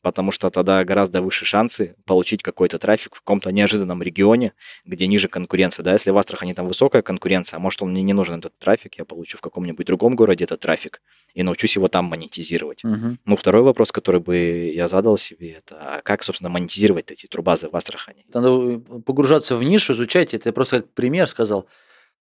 потому 0.02 0.32
что 0.32 0.50
тогда 0.50 0.84
гораздо 0.84 1.22
выше 1.22 1.44
шансы 1.44 1.94
получить 2.04 2.42
какой-то 2.42 2.78
трафик 2.78 3.14
в 3.14 3.20
каком-то 3.20 3.50
неожиданном 3.50 4.02
регионе, 4.02 4.52
где 4.84 5.06
ниже 5.06 5.28
конкуренция. 5.28 5.84
Да, 5.84 5.92
если 5.92 6.10
в 6.10 6.18
Астрахани 6.18 6.52
там 6.52 6.66
высокая 6.66 7.02
конкуренция, 7.02 7.56
а 7.56 7.60
может 7.60 7.80
он 7.82 7.92
мне 7.92 8.02
не 8.02 8.12
нужен 8.12 8.40
этот 8.40 8.58
трафик, 8.58 8.98
я 8.98 9.04
получу 9.04 9.38
в 9.38 9.40
каком-нибудь 9.40 9.86
другом 9.86 10.16
городе 10.16 10.44
этот 10.44 10.60
трафик 10.60 11.00
и 11.34 11.42
научусь 11.42 11.76
его 11.76 11.88
там 11.88 12.06
монетизировать. 12.06 12.84
Мгм. 12.84 13.18
Ну, 13.24 13.36
второй 13.36 13.62
вопрос, 13.62 13.92
который 13.92 14.20
бы 14.20 14.72
я 14.74 14.88
задал 14.88 15.16
себе, 15.16 15.52
это 15.52 15.76
а 15.80 16.02
как, 16.02 16.22
собственно, 16.22 16.50
монетизировать 16.50 17.10
эти 17.10 17.26
турбазы 17.26 17.68
в 17.68 17.76
Астрахани? 17.76 18.26
Надо 18.34 18.78
погружаться 19.00 19.56
в 19.56 19.62
нишу, 19.62 19.94
изучать 19.94 20.34
это. 20.34 20.48
Я 20.48 20.52
просто 20.52 20.82
как 20.82 20.92
пример 20.92 21.28
сказал. 21.28 21.66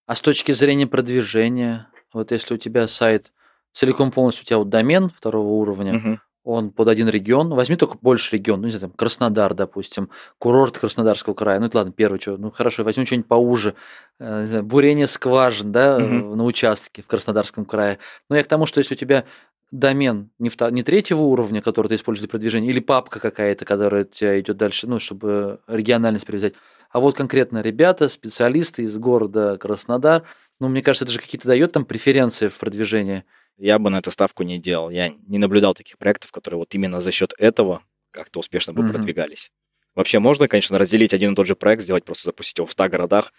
А 0.06 0.16
с 0.16 0.22
точки 0.22 0.52
зрения 0.52 0.88
продвижения, 0.88 1.88
вот 2.14 2.32
если 2.32 2.54
у 2.54 2.58
тебя 2.58 2.88
сайт 2.88 3.32
целиком 3.72 4.12
полностью 4.12 4.44
у 4.44 4.46
тебя 4.46 4.58
вот 4.58 4.70
домен 4.70 5.10
второго 5.10 5.48
уровня, 5.48 5.94
Мгм. 5.94 6.22
Он 6.44 6.72
под 6.72 6.88
один 6.88 7.08
регион, 7.08 7.50
возьми 7.50 7.76
только 7.76 7.98
больше 8.02 8.36
регион, 8.36 8.62
ну, 8.62 8.66
не 8.66 8.72
знаю, 8.72 8.82
там, 8.82 8.92
Краснодар, 8.92 9.54
допустим, 9.54 10.10
курорт 10.40 10.80
Краснодарского 10.80 11.34
края, 11.34 11.60
ну, 11.60 11.68
это 11.68 11.78
ладно, 11.78 11.94
первый, 11.94 12.20
что, 12.20 12.38
ну, 12.38 12.52
хорошо, 12.52 12.84
возьмем 12.84 13.06
что-нибудь 13.06 13.28
поуже, 13.28 13.76
э, 14.20 14.48
знаю, 14.48 14.64
бурение 14.64 15.08
скважин, 15.08 15.72
да, 15.72 16.00
э, 16.00 16.04
на 16.04 16.44
участке 16.44 17.04
в 17.04 17.08
Краснодарском 17.08 17.66
крае. 17.66 18.00
Но 18.30 18.36
я 18.36 18.44
к 18.44 18.48
тому, 18.48 18.66
что 18.66 18.80
если 18.80 18.96
у 18.96 18.98
тебя 18.98 19.26
домен 19.72 20.32
не, 20.40 20.50
вто- 20.50 20.72
не 20.72 20.84
третьего 20.84 21.22
уровня, 21.22 21.62
который 21.62 21.88
ты 21.88 21.96
используешь 21.96 22.28
для 22.28 22.32
продвижения, 22.32 22.70
или 22.70 22.80
папка 22.80 23.20
какая-то, 23.20 23.64
которая 23.64 24.04
у 24.04 24.08
тебя 24.08 24.40
идет 24.40 24.58
дальше, 24.58 24.88
ну, 24.88 25.00
чтобы 25.00 25.60
региональность 25.68 26.26
привязать, 26.26 26.54
а 26.90 27.00
вот 27.00 27.16
конкретно 27.16 27.62
ребята, 27.62 28.10
специалисты 28.10 28.84
из 28.84 28.98
города 28.98 29.58
Краснодар, 29.58 30.24
ну, 30.60 30.68
мне 30.68 30.82
кажется, 30.82 31.06
это 31.06 31.14
же 31.14 31.20
какие-то 31.20 31.48
дает 31.48 31.72
там 31.72 31.86
преференции 31.86 32.48
в 32.48 32.60
продвижении. 32.60 33.24
Я 33.62 33.80
бы 33.80 33.90
на 33.90 34.00
это 34.00 34.12
ставку 34.12 34.44
не 34.44 34.58
делал. 34.58 34.90
Я 34.90 35.10
не 35.28 35.38
наблюдал 35.38 35.74
таких 35.76 35.98
проектов, 35.98 36.32
которые 36.32 36.58
вот 36.60 36.74
именно 36.76 37.00
за 37.02 37.12
счет 37.12 37.34
этого 37.38 37.84
как-то 38.12 38.40
успешно 38.40 38.74
бы 38.74 38.84
Мгм. 38.84 38.92
продвигались. 38.92 39.52
Вообще 39.96 40.20
можно, 40.20 40.48
конечно, 40.48 40.80
разделить 40.80 41.14
один 41.14 41.34
и 41.34 41.36
тот 41.36 41.48
же 41.48 41.56
проект, 41.56 41.84
сделать, 41.84 42.04
просто 42.06 42.26
запустить 42.26 42.58
его 42.58 42.66
в 42.66 42.72
100 42.72 42.90
городах, 42.90 43.34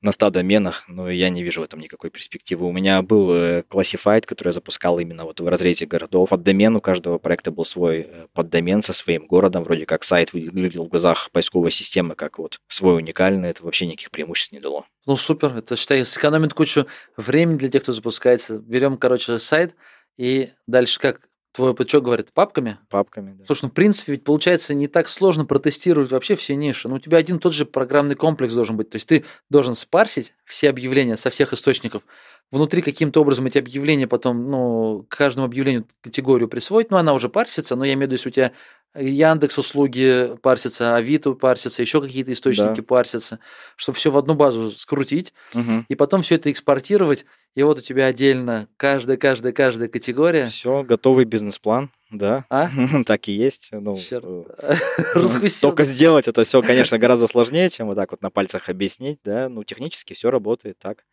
на 0.00 0.12
100 0.12 0.30
доменах, 0.30 0.84
но 0.88 1.10
я 1.10 1.28
не 1.28 1.42
вижу 1.42 1.60
в 1.60 1.64
этом 1.64 1.80
никакой 1.80 2.10
перспективы. 2.10 2.66
У 2.66 2.72
меня 2.72 3.02
был 3.02 3.32
э, 3.32 3.62
Classified, 3.68 4.26
который 4.26 4.48
я 4.48 4.52
запускал 4.52 4.98
именно 4.98 5.24
вот 5.24 5.40
в 5.40 5.48
разрезе 5.48 5.86
городов. 5.86 6.28
Под 6.28 6.42
домен 6.42 6.76
у 6.76 6.80
каждого 6.80 7.18
проекта 7.18 7.50
был 7.50 7.64
свой 7.64 8.06
э, 8.08 8.26
поддомен 8.32 8.82
со 8.82 8.92
своим 8.92 9.26
городом. 9.26 9.64
Вроде 9.64 9.86
как 9.86 10.04
сайт 10.04 10.32
выглядел 10.32 10.84
в 10.84 10.88
глазах 10.88 11.30
поисковой 11.32 11.72
системы 11.72 12.14
как 12.14 12.38
вот 12.38 12.60
свой 12.68 12.96
уникальный. 12.96 13.50
Это 13.50 13.64
вообще 13.64 13.86
никаких 13.86 14.10
преимуществ 14.12 14.52
не 14.52 14.60
дало. 14.60 14.86
Ну, 15.06 15.16
супер, 15.16 15.56
это, 15.56 15.74
считай, 15.74 16.04
сэкономит 16.04 16.54
кучу 16.54 16.86
времени 17.16 17.56
для 17.56 17.68
тех, 17.68 17.82
кто 17.82 17.92
запускается. 17.92 18.58
Берем, 18.58 18.98
короче, 18.98 19.38
сайт, 19.38 19.74
и 20.16 20.50
дальше 20.66 21.00
как? 21.00 21.28
Твой 21.58 21.74
что 21.88 22.00
говорит? 22.00 22.32
Папками? 22.32 22.78
Папками, 22.88 23.32
да. 23.32 23.44
Слушай, 23.44 23.64
ну, 23.64 23.70
в 23.70 23.72
принципе, 23.72 24.12
ведь 24.12 24.22
получается 24.22 24.74
не 24.74 24.86
так 24.86 25.08
сложно 25.08 25.44
протестировать 25.44 26.12
вообще 26.12 26.36
все 26.36 26.54
ниши. 26.54 26.88
Ну, 26.88 26.94
у 26.94 26.98
тебя 27.00 27.18
один 27.18 27.40
тот 27.40 27.52
же 27.52 27.66
программный 27.66 28.14
комплекс 28.14 28.54
должен 28.54 28.76
быть. 28.76 28.90
То 28.90 28.94
есть 28.94 29.08
ты 29.08 29.24
должен 29.50 29.74
спарсить 29.74 30.34
все 30.44 30.70
объявления 30.70 31.16
со 31.16 31.30
всех 31.30 31.52
источников. 31.52 32.04
Внутри 32.50 32.80
каким-то 32.80 33.20
образом 33.20 33.44
эти 33.46 33.58
объявления 33.58 34.06
потом, 34.06 34.46
ну, 34.50 35.04
к 35.08 35.16
каждому 35.16 35.44
объявлению 35.46 35.86
категорию 36.00 36.48
присвоить. 36.48 36.90
Ну, 36.90 36.96
она 36.96 37.12
уже 37.12 37.28
парсится, 37.28 37.76
но 37.76 37.84
я 37.84 37.92
имею 37.92 38.08
в 38.08 38.12
виду, 38.12 38.14
если 38.14 38.28
у 38.30 38.32
тебя 38.32 38.52
Яндекс 38.98 39.58
услуги 39.58 40.34
парсятся, 40.40 40.96
Авито 40.96 41.34
парсятся, 41.34 41.82
еще 41.82 42.00
какие-то 42.00 42.32
источники 42.32 42.76
Да. 42.78 42.82
парсятся, 42.82 43.38
чтобы 43.76 43.96
все 43.98 44.10
в 44.10 44.16
одну 44.16 44.32
базу 44.34 44.70
скрутить, 44.70 45.34
Мгм. 45.52 45.84
и 45.90 45.94
потом 45.94 46.22
все 46.22 46.36
это 46.36 46.50
экспортировать, 46.50 47.26
и 47.54 47.62
вот 47.62 47.78
у 47.78 47.80
тебя 47.82 48.06
отдельно 48.06 48.66
каждая, 48.78 49.18
каждая, 49.18 49.52
каждая 49.52 49.88
категория. 49.88 50.46
Все, 50.46 50.82
готовый 50.84 51.26
бизнес-план, 51.26 51.90
да. 52.10 52.46
А? 52.48 52.70
Так 53.06 53.28
и 53.28 53.32
есть. 53.32 53.68
Ну, 53.72 53.94
Черт. 53.98 54.24
э, 54.26 54.74
Раскусил. 55.14 55.68
Только 55.68 55.84
сделать 55.84 56.26
это 56.26 56.44
все, 56.44 56.62
конечно, 56.62 56.98
гораздо 56.98 57.26
сложнее, 57.26 57.68
чем 57.68 57.88
вот 57.88 57.96
так 57.96 58.10
вот 58.10 58.22
на 58.22 58.30
пальцах 58.30 58.70
объяснить, 58.70 59.18
да. 59.22 59.50
Ну, 59.50 59.64
технически 59.64 60.14
все 60.14 60.30
работает 60.30 60.78
так. 60.78 61.04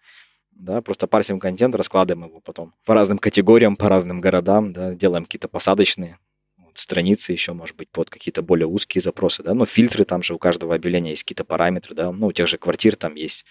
Да, 0.56 0.82
просто 0.82 1.06
парсим 1.06 1.40
контент, 1.40 1.76
раскладываем 1.76 2.30
его 2.30 2.40
потом 2.40 2.74
по 2.86 2.94
разным 2.94 3.18
категориям, 3.18 3.76
по 3.76 3.90
разным 3.90 4.22
городам, 4.22 4.72
да, 4.72 4.94
делаем 4.94 5.26
какие-то 5.26 5.50
посадочные 5.50 6.18
вот, 6.58 6.78
страницы 6.78 7.34
еще, 7.34 7.52
может 7.52 7.76
быть, 7.76 7.90
под 7.90 8.10
какие-то 8.10 8.42
более 8.42 8.66
узкие 8.66 9.02
запросы, 9.02 9.44
да, 9.44 9.54
ну, 9.54 9.66
фильтры 9.66 10.06
там 10.06 10.24
же 10.24 10.34
у 10.34 10.40
каждого 10.40 10.74
объявления 10.74 11.12
есть 11.12 11.24
какие-то 11.24 11.44
параметры, 11.44 11.94
да, 11.94 12.12
ну, 12.12 12.28
у 12.28 12.32
тех 12.32 12.48
же 12.48 12.58
квартир 12.58 12.96
там 12.96 13.16
есть 13.16 13.46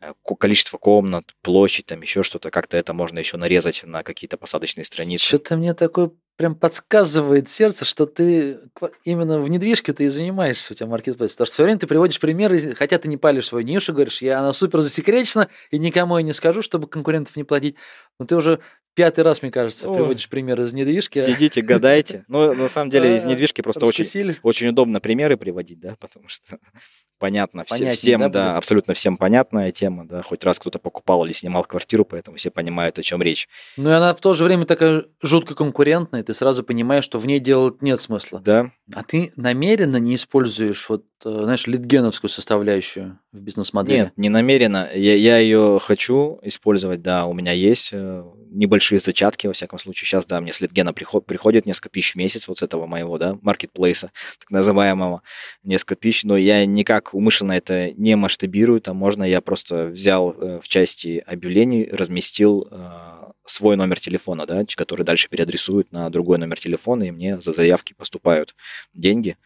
э, 0.00 0.14
ко- 0.24 0.34
количество 0.34 0.78
комнат, 0.78 1.32
площадь, 1.42 1.86
там 1.86 2.02
еще 2.02 2.24
что-то, 2.24 2.50
как-то 2.50 2.76
это 2.76 2.92
можно 2.92 3.20
еще 3.20 3.36
нарезать 3.36 3.84
на 3.84 4.02
какие-то 4.02 4.36
посадочные 4.36 4.84
страницы. 4.84 5.24
Что-то 5.24 5.56
мне 5.56 5.74
такое 5.74 6.10
прям 6.42 6.56
подсказывает 6.56 7.48
сердце, 7.48 7.84
что 7.84 8.04
ты 8.04 8.58
именно 9.04 9.38
в 9.38 9.48
недвижке 9.48 9.92
ты 9.92 10.06
и 10.06 10.08
занимаешься, 10.08 10.72
у 10.72 10.74
тебя 10.74 10.88
маркетплейс. 10.88 11.30
Потому 11.30 11.46
что 11.46 11.54
все 11.54 11.62
время 11.62 11.78
ты 11.78 11.86
приводишь 11.86 12.18
примеры, 12.18 12.74
хотя 12.74 12.98
ты 12.98 13.06
не 13.06 13.16
палишь 13.16 13.46
свою 13.46 13.64
нишу, 13.64 13.92
говоришь, 13.92 14.22
я 14.22 14.40
она 14.40 14.52
супер 14.52 14.80
засекречена, 14.80 15.48
и 15.70 15.78
никому 15.78 16.16
я 16.16 16.24
не 16.24 16.32
скажу, 16.32 16.60
чтобы 16.60 16.88
конкурентов 16.88 17.36
не 17.36 17.44
платить. 17.44 17.76
Но 18.18 18.26
ты 18.26 18.34
уже 18.34 18.58
пятый 18.94 19.20
раз, 19.20 19.42
мне 19.42 19.50
кажется, 19.50 19.88
Ой. 19.88 19.94
приводишь 19.94 20.28
примеры 20.28 20.64
из 20.64 20.72
недвижки. 20.72 21.20
Сидите, 21.20 21.62
гадайте. 21.62 22.24
Ну, 22.28 22.52
на 22.54 22.68
самом 22.68 22.90
деле, 22.90 23.16
из 23.16 23.24
А, 23.24 23.28
недвижки 23.28 23.62
просто 23.62 23.86
очень 23.86 24.36
очень 24.42 24.68
удобно 24.68 25.00
примеры 25.00 25.36
приводить, 25.36 25.80
да, 25.80 25.96
потому 25.98 26.28
что 26.28 26.58
понятно, 27.18 27.64
все- 27.64 27.92
всем, 27.92 28.20
да, 28.20 28.28
да, 28.28 28.56
абсолютно 28.56 28.94
всем 28.94 29.16
понятная 29.16 29.70
тема, 29.70 30.06
да, 30.06 30.22
хоть 30.22 30.44
раз 30.44 30.58
кто-то 30.58 30.78
покупал 30.78 31.24
или 31.24 31.32
снимал 31.32 31.64
квартиру, 31.64 32.04
поэтому 32.04 32.36
все 32.36 32.50
понимают, 32.50 32.98
о 32.98 33.02
чем 33.02 33.22
речь. 33.22 33.48
Ну 33.76 33.90
и 33.90 33.92
она 33.92 34.14
в 34.14 34.20
то 34.20 34.34
же 34.34 34.44
время 34.44 34.66
такая 34.66 35.04
жутко 35.22 35.54
конкурентная, 35.54 36.20
и 36.20 36.24
ты 36.32 36.38
сразу 36.38 36.64
понимаешь, 36.64 37.04
что 37.04 37.18
в 37.18 37.26
ней 37.26 37.40
делать 37.40 37.82
нет 37.82 38.00
смысла. 38.00 38.40
Да, 38.42 38.70
А 38.94 39.02
ты 39.02 39.32
намеренно 39.36 39.98
не 39.98 40.14
используешь 40.14 40.88
вот, 40.88 41.04
э, 41.24 41.40
знаешь, 41.42 41.66
литгеновскую 41.66 42.30
составляющую 42.30 43.18
в 43.32 43.38
бизнес-модели? 43.38 43.98
нет, 43.98 44.12
не 44.16 44.30
намеренно. 44.30 44.88
Я, 44.94 45.14
я 45.14 45.38
ее 45.38 45.78
хочу 45.82 46.38
использовать, 46.42 47.02
да, 47.02 47.26
у 47.26 47.34
меня 47.34 47.52
есть 47.52 47.90
э, 47.92 48.24
небольшие 48.52 48.98
зачатки, 48.98 49.46
во 49.46 49.52
всяком 49.52 49.78
случае. 49.78 50.06
Сейчас, 50.06 50.26
да, 50.26 50.40
мне 50.40 50.52
с 50.52 50.60
Литгена 50.60 50.92
приход, 50.92 51.26
приходит 51.26 51.66
несколько 51.66 51.90
тысяч 51.90 52.12
в 52.12 52.16
месяц 52.16 52.48
вот 52.48 52.58
с 52.58 52.62
этого 52.62 52.86
моего, 52.86 53.18
да, 53.18 53.38
маркетплейса, 53.42 54.12
так 54.38 54.50
называемого, 54.50 55.22
несколько 55.62 55.96
тысяч, 55.96 56.24
но 56.24 56.36
я 56.36 56.64
никак 56.66 57.14
умышленно 57.14 57.52
это 57.52 57.92
не 57.92 58.16
масштабирую, 58.16 58.80
там 58.80 58.96
можно 58.96 59.24
я 59.24 59.40
просто 59.40 59.86
взял 59.86 60.32
э, 60.32 60.60
в 60.62 60.68
части 60.68 61.22
объявлений, 61.26 61.88
разместил 61.90 62.68
э, 62.70 63.32
свой 63.44 63.76
номер 63.76 64.00
телефона, 64.00 64.46
да, 64.46 64.64
который 64.76 65.04
дальше 65.04 65.28
переадресуют 65.28 65.92
на 65.92 66.08
другой 66.10 66.38
номер 66.38 66.58
телефона, 66.58 67.04
и 67.04 67.10
мне 67.10 67.40
за 67.40 67.52
заявки 67.52 67.92
поступают 67.92 68.54
деньги. 68.94 69.36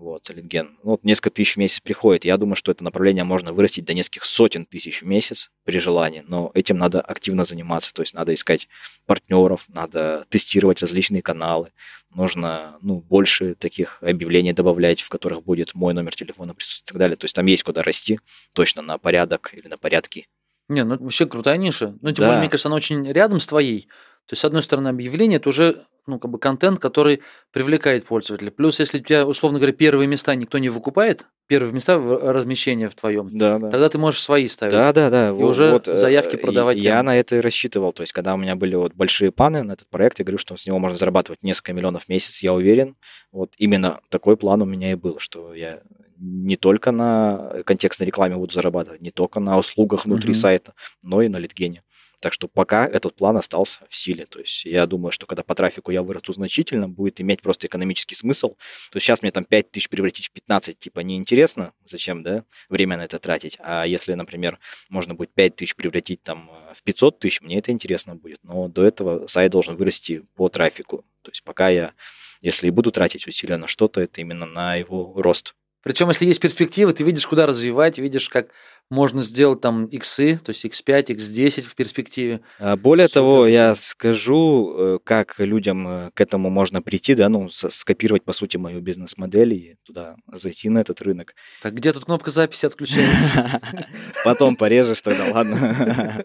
Вот, 0.00 0.30
Литген. 0.30 0.78
Ну, 0.84 0.90
вот 0.92 1.04
несколько 1.04 1.30
тысяч 1.30 1.54
в 1.54 1.56
месяц 1.56 1.80
приходит. 1.80 2.24
Я 2.24 2.36
думаю, 2.36 2.54
что 2.54 2.70
это 2.70 2.84
направление 2.84 3.24
можно 3.24 3.52
вырастить 3.52 3.84
до 3.84 3.94
нескольких 3.94 4.24
сотен 4.24 4.64
тысяч 4.64 5.02
в 5.02 5.06
месяц 5.06 5.50
при 5.64 5.80
желании, 5.80 6.22
но 6.26 6.52
этим 6.54 6.78
надо 6.78 7.00
активно 7.00 7.44
заниматься. 7.44 7.92
То 7.92 8.02
есть 8.02 8.14
надо 8.14 8.32
искать 8.32 8.68
партнеров, 9.06 9.64
надо 9.68 10.24
тестировать 10.28 10.80
различные 10.82 11.20
каналы, 11.20 11.72
нужно 12.14 12.78
ну, 12.80 13.00
больше 13.00 13.56
таких 13.56 13.98
объявлений 14.00 14.52
добавлять, 14.52 15.00
в 15.00 15.08
которых 15.08 15.42
будет 15.42 15.74
мой 15.74 15.94
номер 15.94 16.14
телефона 16.14 16.54
присутствовать 16.54 16.88
и 16.90 16.92
так 16.92 16.98
далее. 16.98 17.16
То 17.16 17.24
есть 17.24 17.34
там 17.34 17.46
есть 17.46 17.64
куда 17.64 17.82
расти 17.82 18.20
точно 18.52 18.82
на 18.82 18.98
порядок 18.98 19.50
или 19.52 19.66
на 19.66 19.78
порядки. 19.78 20.28
Не, 20.68 20.84
ну 20.84 20.96
вообще 20.96 21.26
крутая 21.26 21.56
ниша. 21.56 21.98
Ну, 22.02 22.12
тем 22.12 22.22
Да. 22.22 22.26
более, 22.26 22.40
мне 22.40 22.50
кажется, 22.50 22.68
она 22.68 22.76
очень 22.76 23.10
рядом 23.10 23.40
с 23.40 23.48
твоей. 23.48 23.88
То 24.28 24.34
есть, 24.34 24.42
с 24.42 24.44
одной 24.44 24.62
стороны, 24.62 24.88
объявление 24.88 25.38
это 25.38 25.48
уже 25.48 25.84
ну, 26.06 26.18
как 26.18 26.30
бы 26.30 26.38
контент, 26.38 26.80
который 26.80 27.20
привлекает 27.52 28.06
пользователя. 28.06 28.50
Плюс, 28.50 28.80
если 28.80 28.98
у 28.98 29.02
тебя, 29.02 29.26
условно 29.26 29.58
говоря, 29.58 29.74
первые 29.74 30.06
места 30.06 30.34
никто 30.34 30.56
не 30.56 30.70
выкупает, 30.70 31.26
первые 31.48 31.72
места 31.74 31.98
размещения 31.98 32.88
в 32.88 32.94
твоем, 32.94 33.28
Да, 33.36 33.58
да. 33.58 33.68
тогда 33.70 33.90
ты 33.90 33.98
можешь 33.98 34.22
свои 34.22 34.48
ставить. 34.48 34.72
Да, 34.72 34.92
да, 34.94 35.10
да. 35.10 35.28
И 35.28 35.32
во- 35.32 35.46
уже 35.48 35.70
вот, 35.70 35.86
э, 35.86 35.96
заявки 35.98 36.36
продавать 36.36 36.78
Я 36.78 36.96
тем. 36.98 37.06
на 37.06 37.18
это 37.18 37.36
и 37.36 37.40
рассчитывал. 37.40 37.92
То 37.92 38.02
есть, 38.02 38.14
когда 38.14 38.32
у 38.32 38.38
меня 38.38 38.56
были 38.56 38.74
вот 38.74 38.94
большие 38.94 39.32
планы 39.32 39.62
на 39.62 39.72
этот 39.72 39.86
проект, 39.90 40.18
я 40.18 40.24
говорю, 40.24 40.38
что 40.38 40.56
с 40.56 40.66
него 40.66 40.78
можно 40.78 40.96
зарабатывать 40.96 41.42
несколько 41.42 41.74
миллионов 41.74 42.04
в 42.04 42.08
месяц, 42.08 42.42
я 42.42 42.54
уверен. 42.54 42.96
Вот 43.30 43.52
именно 43.58 44.00
такой 44.08 44.38
план 44.38 44.62
у 44.62 44.66
меня 44.66 44.92
и 44.92 44.94
был, 44.94 45.18
что 45.18 45.52
я 45.52 45.80
не 46.18 46.56
только 46.56 46.90
на 46.90 47.62
контекстной 47.66 48.06
рекламе 48.06 48.36
буду 48.36 48.52
зарабатывать, 48.54 49.00
не 49.02 49.10
только 49.10 49.40
на 49.40 49.58
услугах 49.58 50.04
внутри 50.06 50.30
Мгм. 50.30 50.34
сайта, 50.40 50.72
но 51.02 51.20
и 51.22 51.28
на 51.28 51.36
литгене. 51.36 51.82
Так 52.20 52.32
что 52.32 52.48
пока 52.48 52.86
этот 52.86 53.14
план 53.14 53.36
остался 53.36 53.86
в 53.88 53.96
силе. 53.96 54.26
То 54.26 54.40
есть 54.40 54.64
я 54.64 54.86
думаю, 54.86 55.12
что 55.12 55.26
когда 55.26 55.42
по 55.42 55.54
трафику 55.54 55.92
я 55.92 56.02
вырасту 56.02 56.32
значительно, 56.32 56.88
будет 56.88 57.20
иметь 57.20 57.42
просто 57.42 57.68
экономический 57.68 58.16
смысл. 58.16 58.50
То 58.90 58.96
есть 58.96 59.06
сейчас 59.06 59.22
мне 59.22 59.30
там 59.30 59.44
5 59.44 59.70
тысяч 59.70 59.88
превратить 59.88 60.26
в 60.26 60.32
15, 60.32 60.78
типа, 60.78 61.00
неинтересно, 61.00 61.72
зачем, 61.84 62.22
да, 62.22 62.44
время 62.68 62.96
на 62.96 63.04
это 63.04 63.18
тратить. 63.18 63.56
А 63.60 63.84
если, 63.86 64.14
например, 64.14 64.58
можно 64.88 65.14
будет 65.14 65.32
5 65.32 65.56
тысяч 65.56 65.76
превратить 65.76 66.22
там 66.22 66.50
э, 66.50 66.74
в 66.74 66.82
500 66.82 67.18
тысяч, 67.20 67.40
мне 67.40 67.58
это 67.58 67.70
интересно 67.70 68.16
будет. 68.16 68.40
Но 68.42 68.68
до 68.68 68.84
этого 68.84 69.26
сайт 69.28 69.52
должен 69.52 69.76
вырасти 69.76 70.24
по 70.34 70.48
трафику. 70.48 71.04
То 71.22 71.30
есть 71.30 71.44
пока 71.44 71.68
я, 71.68 71.92
если 72.40 72.66
и 72.66 72.70
буду 72.70 72.90
тратить 72.90 73.26
усилия 73.26 73.58
на 73.58 73.68
что-то, 73.68 74.00
это 74.00 74.20
именно 74.20 74.46
на 74.46 74.74
его 74.74 75.12
рост. 75.16 75.54
Причем, 75.82 76.08
если 76.08 76.26
есть 76.26 76.40
перспективы, 76.40 76.92
ты 76.92 77.04
видишь, 77.04 77.26
куда 77.26 77.46
развивать, 77.46 77.98
видишь, 77.98 78.28
как 78.28 78.48
можно 78.90 79.22
сделать 79.22 79.60
там 79.60 79.84
иксы, 79.86 80.40
то 80.42 80.50
есть 80.50 80.64
x5, 80.64 81.16
x10 81.16 81.62
в 81.62 81.74
перспективе. 81.74 82.40
А, 82.58 82.76
более 82.76 83.06
Супер. 83.06 83.14
того, 83.14 83.46
я 83.46 83.74
скажу, 83.74 84.74
э, 84.76 84.98
как 85.04 85.38
людям 85.38 85.86
э, 85.86 86.10
к 86.14 86.20
этому 86.20 86.48
можно 86.48 86.80
прийти, 86.80 87.14
да, 87.14 87.28
ну, 87.28 87.50
скопировать, 87.50 88.24
по 88.24 88.32
сути, 88.32 88.56
мою 88.56 88.80
бизнес-модель 88.80 89.52
и 89.52 89.76
туда 89.84 90.16
зайти 90.32 90.70
на 90.70 90.78
этот 90.78 91.02
рынок. 91.02 91.34
Так 91.62 91.74
где 91.74 91.92
тут 91.92 92.06
кнопка 92.06 92.30
записи 92.30 92.64
отключается? 92.64 93.60
Потом 94.24 94.56
порежешь 94.56 95.02
тогда, 95.02 95.26
ладно. 95.32 96.24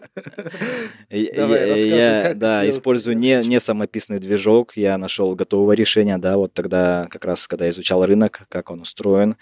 Я, 1.10 2.34
да, 2.34 2.68
использую 2.68 3.16
не, 3.16 3.44
не 3.44 3.60
самописный 3.60 4.18
движок, 4.18 4.76
я 4.76 4.96
нашел 4.98 5.34
готовое 5.34 5.76
решение, 5.76 6.18
да, 6.18 6.36
вот 6.36 6.54
тогда 6.54 7.06
как 7.10 7.24
раз, 7.24 7.46
когда 7.46 7.68
изучал 7.68 8.04
рынок, 8.04 8.42
как 8.48 8.70
он 8.70 8.80
устроен, 8.80 9.36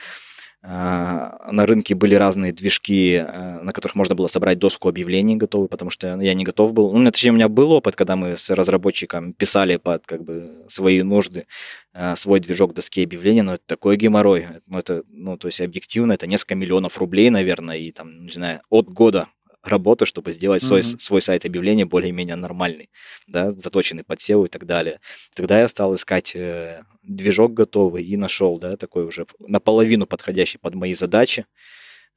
на 0.63 1.67
рынке 1.67 1.97
были 1.97 2.15
разные 2.15 2.53
движки, 2.53 3.15
э, 3.15 3.61
на 3.63 3.73
которых 3.73 3.97
можно 3.97 4.15
было 4.15 4.29
собрать 4.29 4.61
доску 4.61 4.89
объявлений 4.89 5.35
готовую, 5.35 5.69
потому 5.69 5.91
что 5.91 6.17
я 6.21 6.35
не 6.35 6.45
готов 6.45 6.73
был. 6.73 6.93
Ну, 6.93 7.11
точнее, 7.11 7.31
у 7.31 7.35
меня 7.35 7.49
был 7.49 7.73
опыт, 7.73 7.97
когда 7.97 8.15
мы 8.15 8.37
с 8.37 8.49
разработчиком 8.49 9.33
писали 9.33 9.77
под 9.77 10.07
как 10.07 10.23
бы 10.23 10.65
свои 10.69 11.03
нужды 11.03 11.47
э, 11.95 12.15
свой 12.15 12.39
движок 12.39 12.75
доски 12.75 13.03
объявлений, 13.03 13.43
но 13.43 13.55
это 13.55 13.65
такой 13.67 13.97
геморрой. 13.97 14.47
Ну, 14.67 14.79
это, 14.79 15.03
ну, 15.09 15.37
то 15.37 15.49
есть 15.49 15.61
объективно, 15.61 16.13
это 16.13 16.29
несколько 16.29 16.55
миллионов 16.55 16.97
рублей, 16.97 17.31
наверное, 17.31 17.79
и 17.79 17.91
там, 17.91 18.25
не 18.27 18.33
знаю, 18.33 18.61
от 18.71 18.89
года 18.89 19.27
работы, 19.63 20.07
чтобы 20.07 20.33
сделать 20.33 20.63
свой, 20.63 20.81
mm-hmm. 20.81 21.01
свой 21.01 21.23
сайт 21.23 21.45
объявления 21.45 21.85
более-менее 21.85 22.37
нормальный, 22.37 22.91
да, 23.27 23.53
заточенный 23.53 24.05
под 24.05 24.19
SEO 24.19 24.47
и 24.47 24.49
так 24.49 24.67
далее. 24.67 25.01
Тогда 25.35 25.61
я 25.61 25.69
стал 25.69 25.95
искать 25.95 26.33
э, 26.35 26.83
движок 27.03 27.55
готовый 27.55 28.05
и 28.05 28.17
нашел, 28.17 28.59
да, 28.59 28.77
такой 28.77 29.05
уже 29.05 29.27
наполовину 29.39 30.07
подходящий 30.07 30.59
под 30.59 30.75
мои 30.75 30.95
задачи. 30.95 31.47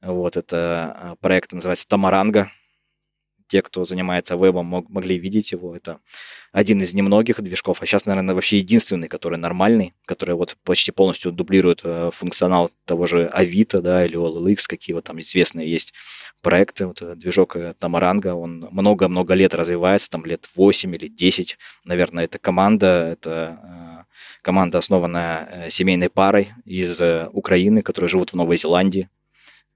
Вот, 0.02 0.36
это 0.36 0.94
а, 0.96 1.16
проект 1.20 1.52
называется 1.52 1.88
Тамаранга 1.88 2.50
те, 3.48 3.62
кто 3.62 3.84
занимается 3.84 4.36
вебом, 4.36 4.66
мог, 4.66 4.88
могли 4.88 5.18
видеть 5.18 5.52
его. 5.52 5.74
Это 5.74 6.00
один 6.52 6.80
из 6.82 6.94
немногих 6.94 7.40
движков, 7.42 7.82
а 7.82 7.86
сейчас, 7.86 8.06
наверное, 8.06 8.34
вообще 8.34 8.58
единственный, 8.58 9.08
который 9.08 9.38
нормальный, 9.38 9.94
который 10.06 10.34
вот 10.34 10.56
почти 10.64 10.90
полностью 10.92 11.32
дублирует 11.32 11.80
э, 11.84 12.10
функционал 12.12 12.70
того 12.84 13.06
же 13.06 13.26
Авито, 13.26 13.82
да, 13.82 14.04
или 14.04 14.16
OLX, 14.16 14.64
какие 14.66 14.94
вот 14.94 15.04
там 15.04 15.20
известные 15.20 15.70
есть 15.70 15.92
проекты. 16.40 16.86
Вот 16.86 17.02
этот 17.02 17.18
движок 17.18 17.56
э, 17.56 17.74
Тамаранга, 17.78 18.34
он 18.34 18.68
много-много 18.70 19.34
лет 19.34 19.54
развивается, 19.54 20.10
там 20.10 20.24
лет 20.24 20.48
8 20.54 20.94
или 20.94 21.08
10, 21.08 21.58
наверное, 21.84 22.24
это 22.24 22.38
команда, 22.38 23.10
это 23.12 23.58
э, 23.62 24.04
команда, 24.42 24.78
основанная 24.78 25.68
семейной 25.70 26.08
парой 26.08 26.52
из 26.64 27.00
Украины, 27.32 27.82
которые 27.82 28.08
живут 28.08 28.30
в 28.30 28.36
Новой 28.36 28.56
Зеландии 28.56 29.08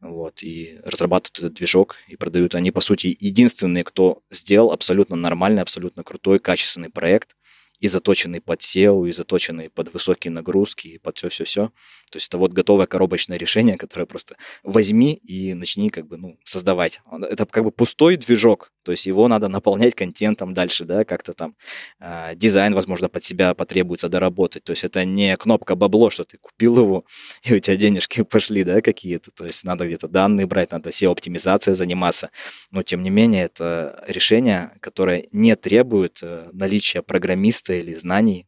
вот, 0.01 0.43
и 0.43 0.81
разрабатывают 0.85 1.39
этот 1.39 1.55
движок 1.55 1.97
и 2.09 2.17
продают. 2.17 2.55
Они, 2.55 2.71
по 2.71 2.81
сути, 2.81 3.17
единственные, 3.21 3.85
кто 3.85 4.23
сделал 4.31 4.73
абсолютно 4.73 5.17
нормальный, 5.17 5.63
абсолютно 5.63 6.03
крутой, 6.03 6.39
качественный 6.39 6.91
проект, 6.91 7.37
и 7.81 7.89
заточенный 7.89 8.41
под 8.41 8.61
SEO, 8.61 9.09
и 9.09 9.13
заточенный 9.13 9.71
под 9.71 9.93
высокие 9.93 10.31
нагрузки, 10.31 10.87
и 10.89 10.99
под 10.99 11.17
все-все-все. 11.17 11.69
То 12.11 12.17
есть 12.17 12.29
это 12.29 12.39
вот 12.39 12.53
готовое 12.53 12.87
коробочное 12.87 13.39
решение, 13.39 13.77
которое 13.79 14.07
просто 14.07 14.37
возьми 14.63 15.15
и 15.15 15.55
начни 15.55 15.91
как 15.91 16.07
бы, 16.07 16.17
ну, 16.17 16.39
создавать. 16.45 17.01
Это 17.11 17.47
как 17.47 17.65
бы 17.65 17.71
пустой 17.71 18.17
движок, 18.17 18.73
то 18.83 18.93
есть 18.93 19.07
его 19.07 19.29
надо 19.29 19.49
наполнять 19.49 19.95
контентом 19.95 20.55
дальше, 20.55 20.85
да, 20.85 21.05
как-то 21.05 21.35
там 21.35 21.55
э, 22.01 22.35
дизайн, 22.35 22.75
возможно, 22.75 23.09
под 23.09 23.25
себя 23.25 23.55
потребуется 23.55 24.09
доработать. 24.09 24.65
То 24.65 24.71
есть 24.73 24.85
это 24.85 25.05
не 25.05 25.37
кнопка 25.37 25.75
бабло, 25.75 26.11
что 26.11 26.25
ты 26.25 26.39
купил 26.39 26.79
его, 26.79 27.05
и 27.43 27.55
у 27.55 27.61
тебя 27.61 27.77
денежки 27.77 28.23
пошли, 28.23 28.65
да, 28.65 28.81
какие-то. 28.81 29.31
То 29.31 29.47
есть 29.47 29.65
надо 29.65 29.87
где-то 29.87 30.09
данные 30.09 30.47
брать, 30.47 30.73
надо 30.73 30.91
SEO-оптимизацией 30.91 31.75
заниматься. 31.75 32.31
Но, 32.71 32.83
тем 32.83 33.03
не 33.03 33.11
менее, 33.11 33.45
это 33.45 34.03
решение, 34.07 34.73
которое 34.81 35.29
не 35.33 35.55
требует 35.57 36.21
э, 36.23 36.49
наличия 36.53 37.03
программиста 37.03 37.75
или 37.75 37.95
знаний 37.95 38.47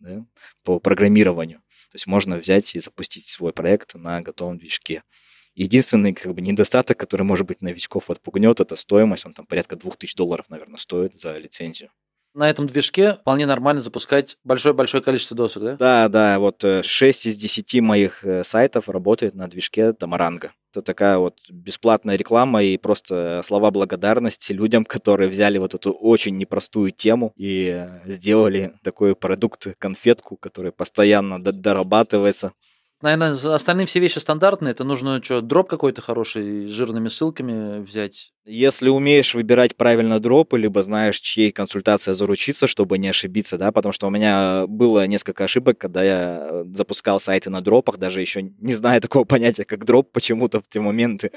да, 0.00 0.24
по 0.62 0.78
программированию. 0.78 1.58
То 1.90 1.96
есть 1.96 2.06
можно 2.06 2.36
взять 2.36 2.74
и 2.76 2.80
запустить 2.80 3.26
свой 3.26 3.52
проект 3.52 3.94
на 3.94 4.20
готовом 4.20 4.58
движке. 4.58 5.02
Единственный 5.54 6.12
как 6.12 6.34
бы, 6.34 6.40
недостаток, 6.40 6.98
который, 6.98 7.22
может 7.22 7.46
быть, 7.46 7.60
новичков 7.60 8.10
отпугнет, 8.10 8.60
это 8.60 8.76
стоимость. 8.76 9.26
Он 9.26 9.34
там 9.34 9.46
порядка 9.46 9.76
2000 9.76 10.16
долларов, 10.16 10.46
наверное, 10.48 10.78
стоит 10.78 11.20
за 11.20 11.36
лицензию. 11.38 11.90
На 12.32 12.48
этом 12.48 12.68
движке 12.68 13.14
вполне 13.14 13.44
нормально 13.44 13.80
запускать 13.80 14.36
большое-большое 14.44 15.02
количество 15.02 15.36
досок, 15.36 15.62
да? 15.64 15.76
Да, 15.76 16.08
да, 16.08 16.38
вот 16.38 16.62
6 16.62 17.26
э, 17.26 17.28
из 17.28 17.36
10 17.36 17.80
моих 17.80 18.24
э, 18.24 18.44
сайтов 18.44 18.88
работает 18.88 19.34
на 19.34 19.48
движке 19.48 19.92
Тамаранга. 19.92 20.52
Это 20.70 20.82
такая 20.82 21.18
вот 21.18 21.38
бесплатная 21.50 22.14
реклама 22.14 22.62
и 22.62 22.76
просто 22.76 23.40
слова 23.42 23.72
благодарности 23.72 24.52
людям, 24.52 24.84
которые 24.84 25.28
взяли 25.28 25.58
вот 25.58 25.74
эту 25.74 25.90
очень 25.90 26.36
непростую 26.38 26.92
тему 26.92 27.32
и 27.34 27.68
э, 27.72 28.08
сделали 28.08 28.74
такой 28.84 29.16
продукт, 29.16 29.66
конфетку, 29.78 30.36
который 30.36 30.70
постоянно 30.70 31.42
дорабатывается. 31.42 32.52
Наверное, 33.02 33.32
остальные 33.54 33.86
все 33.86 33.98
вещи 33.98 34.18
стандартные. 34.18 34.72
Это 34.72 34.84
нужно 34.84 35.22
что, 35.22 35.40
дроп 35.40 35.68
какой-то 35.68 36.02
хороший 36.02 36.66
с 36.66 36.70
жирными 36.70 37.08
ссылками 37.08 37.80
взять. 37.80 38.32
Если 38.46 38.88
умеешь 38.88 39.34
выбирать 39.34 39.76
правильно 39.76 40.18
дропы, 40.18 40.58
либо 40.58 40.82
знаешь, 40.82 41.20
чьей 41.20 41.52
консультация 41.52 42.14
заручиться, 42.14 42.66
чтобы 42.66 42.98
не 42.98 43.08
ошибиться, 43.08 43.58
да, 43.58 43.70
потому 43.70 43.92
что 43.92 44.06
у 44.06 44.10
меня 44.10 44.66
было 44.66 45.06
несколько 45.06 45.44
ошибок, 45.44 45.78
когда 45.78 46.02
я 46.02 46.48
э, 46.50 46.64
запускал 46.74 47.20
сайты 47.20 47.48
на 47.48 47.60
дропах, 47.60 47.98
даже 47.98 48.20
еще 48.20 48.42
не 48.42 48.74
зная 48.74 49.00
такого 49.00 49.24
понятия, 49.26 49.64
как 49.64 49.84
дроп 49.84 50.10
почему-то 50.10 50.60
в 50.60 50.68
те 50.68 50.80
моменты. 50.80 51.30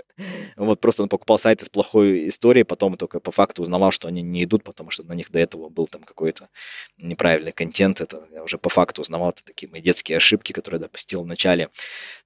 Вот 0.55 0.81
просто 0.81 1.05
покупал 1.07 1.37
сайты 1.37 1.65
с 1.65 1.69
плохой 1.69 2.29
историей, 2.29 2.63
потом 2.63 2.97
только 2.97 3.19
по 3.19 3.31
факту 3.31 3.61
узнавал, 3.61 3.91
что 3.91 4.07
они 4.07 4.21
не 4.21 4.45
идут, 4.45 4.63
потому 4.63 4.89
что 4.89 5.03
на 5.03 5.13
них 5.13 5.29
до 5.29 5.39
этого 5.39 5.69
был 5.69 5.87
там 5.87 6.03
какой-то 6.03 6.49
неправильный 6.97 7.51
контент. 7.51 8.01
Это 8.01 8.23
я 8.33 8.43
уже 8.43 8.57
по 8.57 8.69
факту 8.69 9.01
узнавал, 9.01 9.31
это 9.31 9.43
такие 9.45 9.69
мои 9.69 9.81
детские 9.81 10.17
ошибки, 10.17 10.51
которые 10.51 10.79
я 10.79 10.87
допустил 10.87 11.23
в 11.23 11.27
начале. 11.27 11.52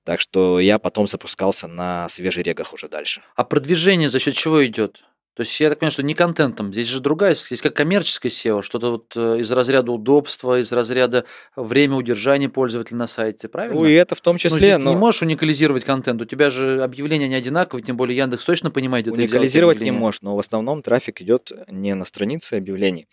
Так 0.04 0.22
что 0.22 0.60
я 0.60 0.80
потом 0.80 1.08
запускался 1.08 1.68
на 1.68 2.08
свежерегах 2.10 2.74
уже 2.74 2.88
дальше. 2.88 3.22
А 3.36 3.44
продвижение 3.44 4.10
за 4.10 4.20
счет 4.20 4.36
чего 4.36 4.66
идет? 4.66 5.04
То 5.38 5.42
есть 5.42 5.60
я 5.60 5.70
так 5.70 5.78
понимаю, 5.78 5.92
что 5.92 6.02
не 6.02 6.16
контентом. 6.16 6.74
Здесь 6.74 6.88
же 6.88 7.00
другая, 7.00 7.36
здесь 7.36 7.62
как 7.62 7.76
коммерческое 7.76 8.32
SEO, 8.32 8.64
что-то 8.64 8.90
вот 8.90 9.14
э, 9.16 9.38
из 9.40 9.52
разряда 9.52 9.92
удобства, 9.92 10.60
из 10.60 10.72
разряда 10.72 11.26
время 11.56 11.96
удержания 11.96 12.50
пользователя 12.50 12.98
на 12.98 13.06
сайте, 13.06 13.48
правильно? 13.48 13.80
Ну 13.80 13.86
и 13.86 13.94
это 13.94 14.16
в 14.16 14.22
том 14.22 14.34
ну, 14.34 14.40
числе. 14.40 14.50
Ну, 14.50 14.58
здесь 14.58 14.78
но... 14.80 14.84
ты 14.86 14.90
не 14.90 14.96
можешь 14.96 15.22
уникализировать 15.22 15.86
контент. 15.86 16.20
У 16.20 16.26
тебя 16.26 16.50
же 16.50 16.82
объявления 16.82 17.28
не 17.28 17.36
одинаковые, 17.36 17.84
тем 17.84 17.98
более 17.98 18.18
Яндекс 18.18 18.46
точно 18.46 18.72
понимает, 18.72 19.06
где 19.06 19.14
Уникализировать 19.14 19.80
не 19.80 19.92
можешь, 19.92 20.22
но 20.24 20.36
в 20.36 20.40
основном 20.40 20.82
трафик 20.82 21.22
идет 21.22 21.52
не 21.68 21.94
на 21.94 22.06
странице 22.06 22.56
объявлений, 22.56 23.08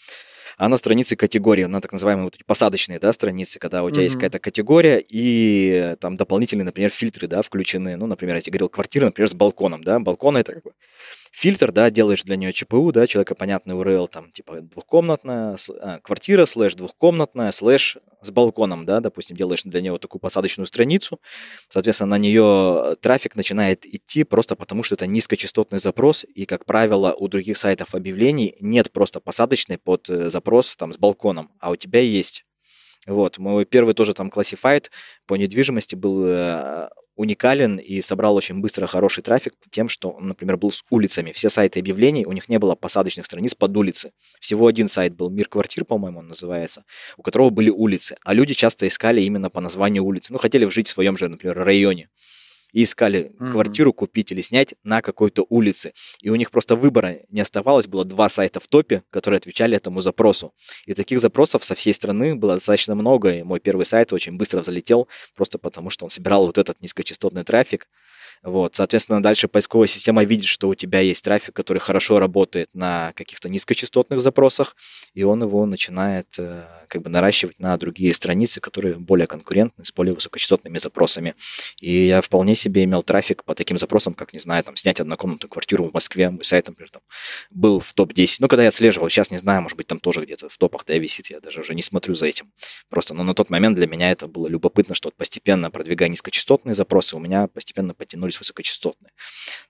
а 0.57 0.68
на 0.68 0.76
странице 0.76 1.16
категории, 1.16 1.64
на 1.64 1.80
так 1.80 1.92
называемые 1.92 2.24
вот 2.24 2.34
эти 2.34 2.42
посадочные, 2.44 2.98
да, 2.98 3.12
страницы, 3.12 3.59
когда 3.59 3.82
у 3.82 3.90
тебя 3.90 4.00
mm-hmm. 4.00 4.05
есть 4.05 4.14
какая-то 4.14 4.38
категория 4.38 5.05
и 5.07 5.96
там 6.00 6.16
дополнительные, 6.16 6.64
например, 6.64 6.90
фильтры, 6.90 7.26
да, 7.26 7.42
включены, 7.42 7.96
ну, 7.96 8.07
например, 8.07 8.36
я 8.36 8.42
тебе 8.42 8.52
говорил, 8.52 8.68
квартира, 8.68 9.07
например, 9.07 9.28
с 9.28 9.34
балконом, 9.34 9.82
да, 9.82 9.98
балкон 9.98 10.36
это 10.36 10.55
как 10.55 10.62
бы 10.62 10.72
фильтр, 11.35 11.72
да, 11.72 11.91
делаешь 11.91 12.22
для 12.22 12.37
нее 12.37 12.53
ЧПУ, 12.53 12.93
да, 12.93 13.09
человекопонятный 13.09 13.74
URL, 13.74 14.07
там, 14.09 14.30
типа, 14.30 14.61
двухкомнатная, 14.61 15.57
а, 15.80 15.99
квартира, 15.99 16.47
слэш 16.47 16.76
двухкомнатная, 16.76 17.51
слэш 17.51 17.99
с 18.22 18.30
балконом, 18.30 18.87
да, 18.87 19.01
допустим, 19.01 19.37
делаешь 19.37 19.64
для 19.64 19.80
нее 19.80 19.99
такую 19.99 20.20
посадочную 20.20 20.66
страницу, 20.66 21.20
соответственно, 21.68 22.11
на 22.11 22.18
нее 22.18 22.97
трафик 23.01 23.35
начинает 23.35 23.85
идти 23.85 24.22
просто 24.22 24.55
потому, 24.55 24.85
что 24.85 24.95
это 24.95 25.09
низкочастотный 25.09 25.80
запрос, 25.80 26.24
и, 26.24 26.47
как 26.47 26.66
правило, 26.66 27.12
у 27.18 27.26
других 27.26 27.59
сайтов 27.59 27.97
объявлений 27.97 28.57
нет 28.61 28.93
просто 28.93 29.18
посадочной 29.18 29.78
под 29.78 30.09
э, 30.09 30.30
запрос 30.30 30.76
там 30.76 30.93
с 30.93 30.99
балконом, 30.99 31.51
а 31.59 31.72
у 31.72 31.76
тебя 31.76 32.01
есть. 32.01 32.45
Вот, 33.07 33.39
мой 33.39 33.64
первый 33.64 33.95
тоже 33.95 34.14
там 34.14 34.30
классифайт 34.30 34.93
по 35.26 35.35
недвижимости 35.35 35.97
был 35.97 36.24
э, 36.26 36.89
уникален 37.16 37.78
и 37.78 38.00
собрал 38.00 38.36
очень 38.36 38.60
быстро 38.60 38.86
хороший 38.86 39.22
трафик 39.22 39.54
тем, 39.70 39.88
что 39.88 40.10
он, 40.10 40.28
например, 40.28 40.56
был 40.56 40.70
с 40.70 40.82
улицами. 40.90 41.32
Все 41.32 41.48
сайты 41.48 41.80
объявлений, 41.80 42.26
у 42.26 42.32
них 42.32 42.48
не 42.48 42.58
было 42.58 42.74
посадочных 42.74 43.26
страниц 43.26 43.54
под 43.54 43.76
улицы. 43.76 44.12
Всего 44.40 44.66
один 44.66 44.88
сайт 44.88 45.14
был 45.14 45.30
«Мир 45.30 45.48
квартир», 45.48 45.84
по-моему, 45.84 46.20
он 46.20 46.28
называется, 46.28 46.84
у 47.16 47.22
которого 47.22 47.50
были 47.50 47.70
улицы. 47.70 48.16
А 48.24 48.34
люди 48.34 48.54
часто 48.54 48.88
искали 48.88 49.22
именно 49.22 49.50
по 49.50 49.60
названию 49.60 50.04
улицы. 50.04 50.32
Ну, 50.32 50.38
хотели 50.38 50.68
жить 50.68 50.88
в 50.88 50.92
своем 50.92 51.16
же, 51.16 51.28
например, 51.28 51.56
районе. 51.56 52.08
И 52.75 52.83
искали 52.83 53.33
Мгм. 53.39 53.53
квартиру 53.53 53.93
купить 53.95 54.33
или 54.33 54.43
снять 54.43 54.75
на 54.85 55.01
какой-то 55.01 55.47
улице. 55.49 55.93
И 56.20 56.29
у 56.29 56.35
них 56.35 56.51
просто 56.51 56.77
выбора 56.77 57.20
не 57.31 57.41
оставалось, 57.41 57.87
было 57.87 58.05
два 58.05 58.29
сайта 58.29 58.61
в 58.61 58.66
топе, 58.68 59.03
которые 59.11 59.39
отвечали 59.39 59.77
этому 59.77 60.03
запросу. 60.03 60.53
И 60.85 60.93
таких 60.93 61.20
запросов 61.20 61.64
со 61.64 61.75
всей 61.75 61.95
страны 61.95 62.35
было 62.35 62.55
достаточно 62.55 62.95
много, 62.95 63.31
и 63.31 63.43
мой 63.45 63.61
первый 63.61 63.87
сайт 63.87 64.12
очень 64.12 64.37
быстро 64.37 64.61
взлетел, 64.61 65.09
просто 65.35 65.59
потому 65.59 65.89
что 65.89 66.05
он 66.05 66.11
собирал 66.11 66.47
вот 66.47 66.59
этот 66.59 66.83
низкочастотный 66.83 67.45
трафик. 67.45 67.89
Вот, 68.45 68.76
соответственно, 68.76 69.22
дальше 69.22 69.49
поисковая 69.49 69.88
система 69.88 70.22
видит, 70.22 70.45
что 70.45 70.68
у 70.68 70.74
тебя 70.74 71.01
есть 71.01 71.24
трафик, 71.24 71.55
который 71.55 71.78
хорошо 71.78 72.18
работает 72.18 72.68
на 72.74 73.14
каких-то 73.14 73.49
низкочастотных 73.49 74.20
запросах, 74.20 74.76
и 75.14 75.22
он 75.22 75.42
его 75.42 75.64
начинает 75.64 76.26
э, 76.36 76.66
как 76.88 77.01
бы 77.01 77.09
наращивать 77.09 77.59
на 77.59 77.74
другие 77.78 78.12
страницы, 78.12 78.61
которые 78.61 78.97
более 78.97 79.26
конкурентны, 79.26 79.86
с 79.86 79.92
более 79.92 80.14
высокочастотными 80.14 80.76
запросами. 80.76 81.34
И 81.80 82.07
я 82.07 82.20
вполне 82.20 82.55
себе 82.55 82.84
имел 82.84 83.03
трафик 83.03 83.45
по 83.45 83.55
таким 83.55 83.78
запросам, 83.78 84.12
как, 84.12 84.34
не 84.34 84.40
знаю, 84.40 84.62
там, 84.62 84.76
снять 84.76 85.01
однокомнатную 85.01 85.49
квартиру 85.49 85.84
в 85.84 85.95
Москве, 85.95 86.28
мой 86.28 86.45
сайт, 86.45 86.66
например, 86.68 86.90
там, 86.90 87.03
был 87.51 87.80
в 87.80 87.95
топ-10. 87.95 88.36
Ну, 88.40 88.49
когда 88.49 88.64
я 88.64 88.68
отслеживал, 88.68 89.09
сейчас 89.09 89.30
не 89.30 89.38
знаю, 89.38 89.62
может 89.62 89.78
быть, 89.78 89.86
там 89.86 90.01
тоже 90.01 90.20
где-то 90.20 90.51
в 90.51 90.59
топах, 90.59 90.84
да, 90.86 90.99
висит, 90.99 91.30
я 91.30 91.40
даже 91.40 91.61
уже 91.61 91.74
не 91.74 91.82
смотрю 91.82 92.14
за 92.14 92.26
этим. 92.26 92.53
Просто, 92.90 93.14
но 93.14 93.22
на 93.24 93.34
тот 93.34 93.49
момент 93.49 93.76
для 93.76 93.86
меня 93.86 94.11
это 94.11 94.26
было 94.26 94.49
любопытно, 94.49 94.95
что 94.95 95.09
вот 95.09 95.14
постепенно 95.16 95.70
продвигая 95.70 96.11
низкочастотные 96.11 96.74
запросы, 96.74 97.16
у 97.16 97.20
меня 97.20 97.47
постепенно 97.47 97.95
подтянулись 98.35 98.39
высокочастотные. 98.39 99.12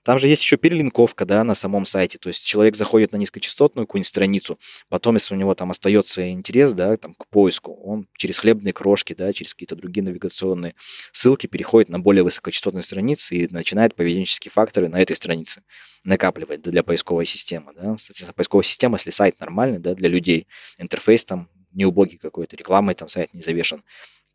Там 0.03 0.19
же 0.19 0.27
есть 0.27 0.41
еще 0.41 0.57
перелинковка, 0.57 1.25
да, 1.25 1.43
на 1.43 1.55
самом 1.55 1.85
сайте. 1.85 2.17
То 2.17 2.29
есть 2.29 2.45
человек 2.45 2.75
заходит 2.75 3.11
на 3.11 3.17
низкочастотную 3.17 3.87
какую-нибудь 3.87 4.07
страницу, 4.07 4.59
потом, 4.89 5.15
если 5.15 5.33
у 5.33 5.37
него 5.37 5.55
там 5.55 5.71
остается 5.71 6.29
интерес, 6.29 6.73
да, 6.73 6.95
там, 6.97 7.13
к 7.13 7.27
поиску, 7.27 7.73
он 7.73 8.07
через 8.17 8.39
хлебные 8.39 8.73
крошки, 8.73 9.13
да, 9.13 9.33
через 9.33 9.53
какие-то 9.53 9.75
другие 9.75 10.03
навигационные 10.03 10.75
ссылки 11.11 11.47
переходит 11.47 11.89
на 11.89 11.99
более 11.99 12.23
высокочастотные 12.23 12.83
страницы 12.83 13.35
и 13.35 13.47
начинает 13.51 13.95
поведенческие 13.95 14.51
факторы 14.51 14.87
на 14.89 15.01
этой 15.01 15.15
странице 15.15 15.63
накапливать 16.03 16.61
да, 16.61 16.71
для 16.71 16.83
поисковой 16.83 17.25
системы. 17.25 17.73
Да. 17.75 17.95
Поисковая 18.35 18.63
система, 18.63 18.95
если 18.97 19.09
сайт 19.11 19.39
нормальный 19.39 19.79
да, 19.79 19.95
для 19.95 20.09
людей, 20.09 20.47
интерфейс 20.77 21.25
там 21.25 21.49
не 21.73 21.85
убогий 21.85 22.17
какой-то, 22.17 22.55
рекламой 22.55 22.95
там 22.95 23.09
сайт 23.09 23.33
не 23.33 23.41
завешен, 23.41 23.83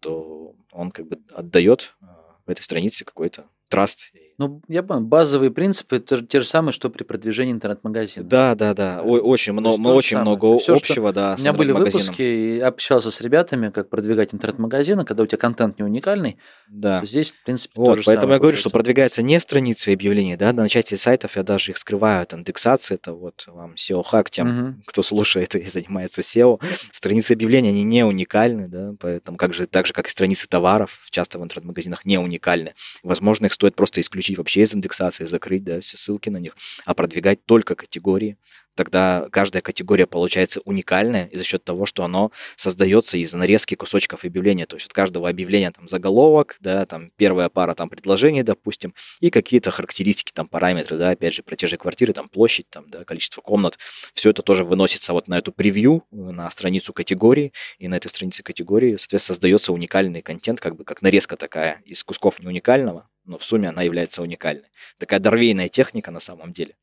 то 0.01 0.55
он 0.73 0.91
как 0.91 1.07
бы 1.07 1.19
отдает 1.35 1.95
э, 2.01 2.07
в 2.47 2.51
этой 2.51 2.63
странице 2.63 3.05
какой-то 3.05 3.47
траст. 3.71 4.13
Ну, 4.41 4.63
я 4.69 4.83
понял, 4.83 5.03
базовые 5.03 5.51
принципы 5.51 5.97
это 5.97 6.25
те 6.25 6.41
же 6.41 6.47
самые, 6.47 6.73
что 6.73 6.89
при 6.89 7.05
продвижении 7.05 7.53
интернет-магазина. 7.53 8.25
Да, 8.27 8.55
да, 8.55 8.73
да. 8.73 9.03
О- 9.03 9.19
очень 9.21 9.53
много, 9.53 9.77
то 9.77 9.83
же 9.91 9.97
очень 9.99 10.17
самое. 10.17 10.23
много 10.31 10.55
Это 10.55 10.63
что- 10.63 10.73
общего, 10.73 11.13
да. 11.13 11.35
У 11.37 11.41
меня 11.43 11.53
были 11.53 11.73
выпуски, 11.73 12.23
и 12.23 12.57
я 12.57 12.69
общался 12.69 13.11
с 13.11 13.21
ребятами, 13.21 13.69
как 13.69 13.91
продвигать 13.91 14.33
интернет-магазины, 14.33 15.05
когда 15.05 15.25
у 15.25 15.27
тебя 15.27 15.37
контент 15.37 15.79
не 15.79 15.85
уникальный, 15.85 16.39
Да. 16.71 17.01
то 17.01 17.07
здесь, 17.07 17.33
в 17.33 17.45
принципе, 17.45 17.75
Вот, 17.77 17.99
же 17.99 18.03
поэтому 18.07 18.23
самое 18.23 18.37
я 18.37 18.41
говорю, 18.41 18.57
что 18.57 18.71
продвигаются 18.71 19.21
не 19.23 19.39
страницы 19.41 19.91
и 19.91 19.95
объявления, 19.95 20.39
да, 20.39 20.55
на 20.55 20.71
части 20.71 20.95
сайтов 20.95 21.37
я 21.37 21.43
даже 21.43 21.73
их 21.73 21.77
скрываю 21.77 22.23
от 22.23 22.33
индексации, 22.33 22.95
это 22.95 23.13
вот 23.13 23.45
вам 23.47 23.75
SEO-хак 23.75 24.31
тем, 24.31 24.49
Мгм. 24.49 24.83
кто 24.87 25.03
слушает 25.03 25.55
и 25.55 25.67
занимается 25.67 26.23
SEO. 26.23 26.61
Страницы 26.93 27.33
объявления, 27.33 27.69
они 27.69 27.83
не 27.85 28.07
уникальны, 28.07 28.69
да, 28.69 28.95
поэтому 28.99 29.37
как 29.37 29.53
же, 29.53 29.67
так 29.67 29.87
же, 29.87 29.93
как 29.93 30.07
и 30.07 30.11
страницы 30.11 30.49
товаров, 30.49 31.07
часто 31.11 31.39
в 31.39 31.43
интернет-магазинах 31.45 32.07
не 32.07 32.17
уникальны. 32.17 32.73
Возможно, 33.03 33.45
их 33.45 33.53
стоит 33.53 33.75
просто 33.77 34.01
исключить 34.01 34.30
вообще 34.37 34.63
из 34.63 34.75
индексации, 34.75 35.25
закрыть, 35.25 35.65
да, 35.65 35.81
все 35.81 35.97
ссылки 35.97 36.29
на 36.29 36.39
них, 36.39 36.57
а 36.85 36.95
продвигать 36.95 37.45
только 37.45 37.75
категории. 37.75 38.37
Тогда 38.81 39.29
каждая 39.31 39.61
категория 39.61 40.07
получается 40.07 40.63
уникальная 40.65 41.27
и 41.27 41.37
за 41.37 41.45
счет 41.45 41.63
того, 41.63 41.85
что 41.85 42.03
оно 42.03 42.33
создается 42.57 43.19
из 43.19 43.35
нарезки 43.35 43.75
кусочков 43.75 44.25
объявления. 44.25 44.65
То 44.65 44.77
есть 44.77 44.87
от 44.87 44.95
каждого 44.95 45.29
объявления 45.29 45.71
там 45.71 45.87
заголовок, 45.87 46.57
да, 46.61 46.87
там 46.87 47.11
первая 47.17 47.51
пара 47.51 47.75
там 47.75 47.91
предложений, 47.91 48.45
допустим, 48.45 48.95
и 49.21 49.29
какие-то 49.29 49.71
характеристики, 49.71 50.33
там 50.33 50.49
параметры, 50.49 50.97
да, 50.97 51.11
опять 51.11 51.35
же, 51.35 51.43
платежи 51.43 51.77
квартиры, 51.77 52.15
там 52.15 52.31
площадь, 52.31 52.71
там, 52.71 52.89
да, 52.89 53.05
количество 53.05 53.43
комнат. 53.43 53.77
Все 54.15 54.31
это 54.31 54.41
тоже 54.41 54.65
выносится 54.65 55.13
вот 55.13 55.29
на 55.29 55.37
эту 55.37 55.53
превью, 55.53 56.05
э, 56.11 56.17
на 56.17 56.49
страницу 56.49 56.95
категории, 56.95 57.53
и 57.79 57.87
на 57.87 57.97
этой 57.97 58.09
странице 58.09 58.43
категории, 58.43 58.97
соответственно, 58.97 59.35
создается 59.35 59.75
уникальный 59.75 60.23
контент, 60.23 60.59
как 60.59 60.75
бы 60.75 60.85
как 60.85 61.03
нарезка 61.03 61.37
такая 61.37 61.83
из 61.85 62.03
кусков 62.03 62.41
не 62.41 62.47
уникального, 62.47 63.11
но 63.25 63.39
в 63.39 63.45
сумме 63.45 63.69
она 63.69 63.83
является 63.83 64.23
уникальной. 64.23 64.71
Такая 64.99 65.21
дорвейная 65.21 65.69
техника 65.69 66.11
на 66.11 66.21
самом 66.21 66.53
деле. 66.53 66.75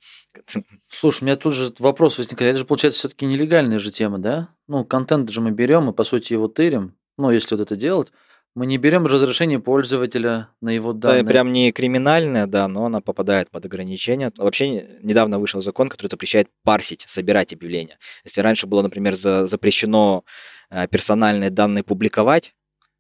Слушай, 0.88 1.24
у 1.24 1.26
меня 1.26 1.36
тут 1.36 1.54
же 1.54 1.74
вопрос 1.88 2.18
возникает. 2.18 2.52
Это 2.52 2.60
же, 2.60 2.66
получается, 2.66 3.00
все-таки 3.00 3.26
нелегальная 3.26 3.80
же 3.80 3.92
тема, 3.92 4.20
да? 4.20 4.50
Ну, 4.68 4.86
контент 4.86 5.30
же 5.30 5.42
мы 5.42 5.52
берем 5.52 5.90
и, 5.90 5.94
по 5.94 6.04
сути, 6.04 6.34
его 6.34 6.48
тырим. 6.48 6.96
Ну, 7.18 7.32
если 7.32 7.56
вот 7.56 7.62
это 7.62 7.76
делать, 7.76 8.10
мы 8.56 8.66
не 8.66 8.78
берем 8.78 9.06
разрешение 9.06 9.60
пользователя 9.60 10.50
на 10.62 10.70
его 10.70 10.94
Да, 10.94 11.10
данные. 11.10 11.26
прям 11.26 11.52
не 11.54 11.72
криминальная, 11.72 12.48
да, 12.48 12.68
но 12.68 12.86
она 12.86 13.02
попадает 13.02 13.50
под 13.50 13.66
ограничения. 13.66 14.32
Вообще 14.38 14.70
не- 14.70 14.86
недавно 15.04 15.40
вышел 15.40 15.62
закон, 15.62 15.90
который 15.90 16.10
запрещает 16.12 16.48
парсить, 16.64 17.04
собирать 17.08 17.54
объявления. 17.54 17.98
Если 18.24 18.42
раньше 18.42 18.68
было, 18.68 18.82
например, 18.82 19.16
за- 19.16 19.46
запрещено 19.46 20.24
э, 20.70 20.88
персональные 20.88 21.50
данные 21.50 21.84
публиковать, 21.84 22.54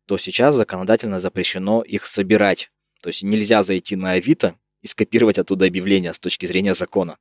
то 0.07 0.17
сейчас 0.17 0.55
законодательно 0.55 1.19
запрещено 1.19 1.81
их 1.81 2.07
собирать. 2.07 2.71
То 3.01 3.09
есть 3.09 3.23
нельзя 3.23 3.61
зайти 3.63 3.95
на 3.95 4.11
Авито 4.11 4.55
и 4.81 4.87
скопировать 4.87 5.37
оттуда 5.37 5.65
объявление 5.65 6.13
с 6.13 6.19
точки 6.19 6.45
зрения 6.45 6.73
закона. 6.73 7.17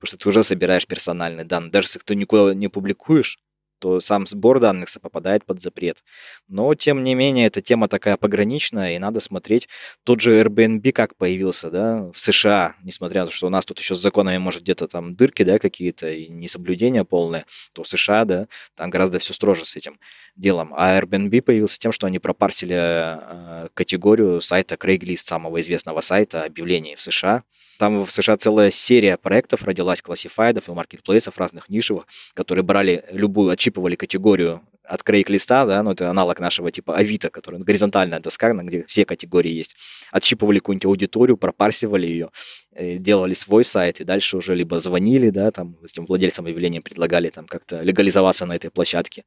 Потому 0.00 0.08
что 0.08 0.18
ты 0.18 0.28
уже 0.30 0.42
собираешь 0.42 0.86
персональные 0.86 1.44
данные. 1.44 1.70
Даже 1.70 1.88
если 1.88 1.98
ты 1.98 2.14
никуда 2.14 2.54
не 2.54 2.68
публикуешь, 2.68 3.38
то 3.80 4.00
сам 4.00 4.26
сбор 4.26 4.60
данных 4.60 4.88
попадает 5.00 5.44
под 5.44 5.60
запрет. 5.60 6.04
Но, 6.48 6.74
тем 6.74 7.02
не 7.02 7.14
менее, 7.14 7.46
эта 7.46 7.62
тема 7.62 7.88
такая 7.88 8.16
пограничная, 8.16 8.94
и 8.94 8.98
надо 8.98 9.20
смотреть. 9.20 9.68
Тот 10.04 10.20
же 10.20 10.40
Airbnb 10.40 10.92
как 10.92 11.16
появился, 11.16 11.70
да, 11.70 12.10
в 12.12 12.20
США, 12.20 12.76
несмотря 12.82 13.22
на 13.22 13.26
то, 13.26 13.32
что 13.32 13.46
у 13.46 13.50
нас 13.50 13.64
тут 13.64 13.78
еще 13.78 13.94
с 13.94 13.98
законами, 13.98 14.38
может, 14.38 14.62
где-то 14.62 14.86
там 14.86 15.14
дырки, 15.14 15.42
да, 15.42 15.58
какие-то, 15.58 16.10
и 16.10 16.28
несоблюдения 16.28 17.04
полные, 17.04 17.46
то 17.72 17.82
в 17.82 17.88
США, 17.88 18.24
да, 18.24 18.48
там 18.76 18.90
гораздо 18.90 19.18
все 19.18 19.32
строже 19.32 19.64
с 19.64 19.74
этим 19.74 19.98
делом. 20.36 20.74
А 20.76 21.00
Airbnb 21.00 21.40
появился 21.40 21.78
тем, 21.78 21.92
что 21.92 22.06
они 22.06 22.18
пропарсили 22.18 22.76
э, 22.76 23.68
категорию 23.72 24.40
сайта 24.42 24.74
Craigslist, 24.74 25.24
самого 25.24 25.60
известного 25.60 26.02
сайта 26.02 26.44
объявлений 26.44 26.96
в 26.96 27.02
США. 27.02 27.44
Там 27.80 28.04
в 28.04 28.12
США 28.12 28.36
целая 28.36 28.70
серия 28.70 29.16
проектов 29.16 29.62
родилась, 29.62 30.02
классифайдов 30.02 30.68
и 30.68 30.72
маркетплейсов 30.72 31.38
разных 31.38 31.70
нишевых, 31.70 32.04
которые 32.34 32.62
брали 32.62 33.06
любую, 33.10 33.48
отчипывали 33.48 33.96
категорию 33.96 34.60
от 34.84 35.00
Craigslist, 35.00 35.46
да, 35.48 35.82
ну 35.82 35.92
это 35.92 36.10
аналог 36.10 36.40
нашего 36.40 36.70
типа 36.70 36.94
Авито, 36.94 37.30
который 37.30 37.56
ну, 37.56 37.64
горизонтальная 37.64 38.20
доска, 38.20 38.52
где 38.52 38.84
все 38.86 39.06
категории 39.06 39.50
есть. 39.50 39.76
Отщипывали 40.12 40.58
какую-нибудь 40.58 40.84
аудиторию, 40.84 41.38
пропарсивали 41.38 42.06
ее, 42.06 42.28
э, 42.72 42.98
делали 42.98 43.32
свой 43.32 43.64
сайт, 43.64 44.02
и 44.02 44.04
дальше 44.04 44.36
уже 44.36 44.54
либо 44.54 44.78
звонили, 44.78 45.30
да, 45.30 45.50
там, 45.50 45.78
этим 45.82 46.04
владельцам 46.04 46.44
объявления 46.44 46.82
предлагали 46.82 47.30
там 47.30 47.46
как-то 47.46 47.80
легализоваться 47.80 48.44
на 48.44 48.56
этой 48.56 48.70
площадке, 48.70 49.24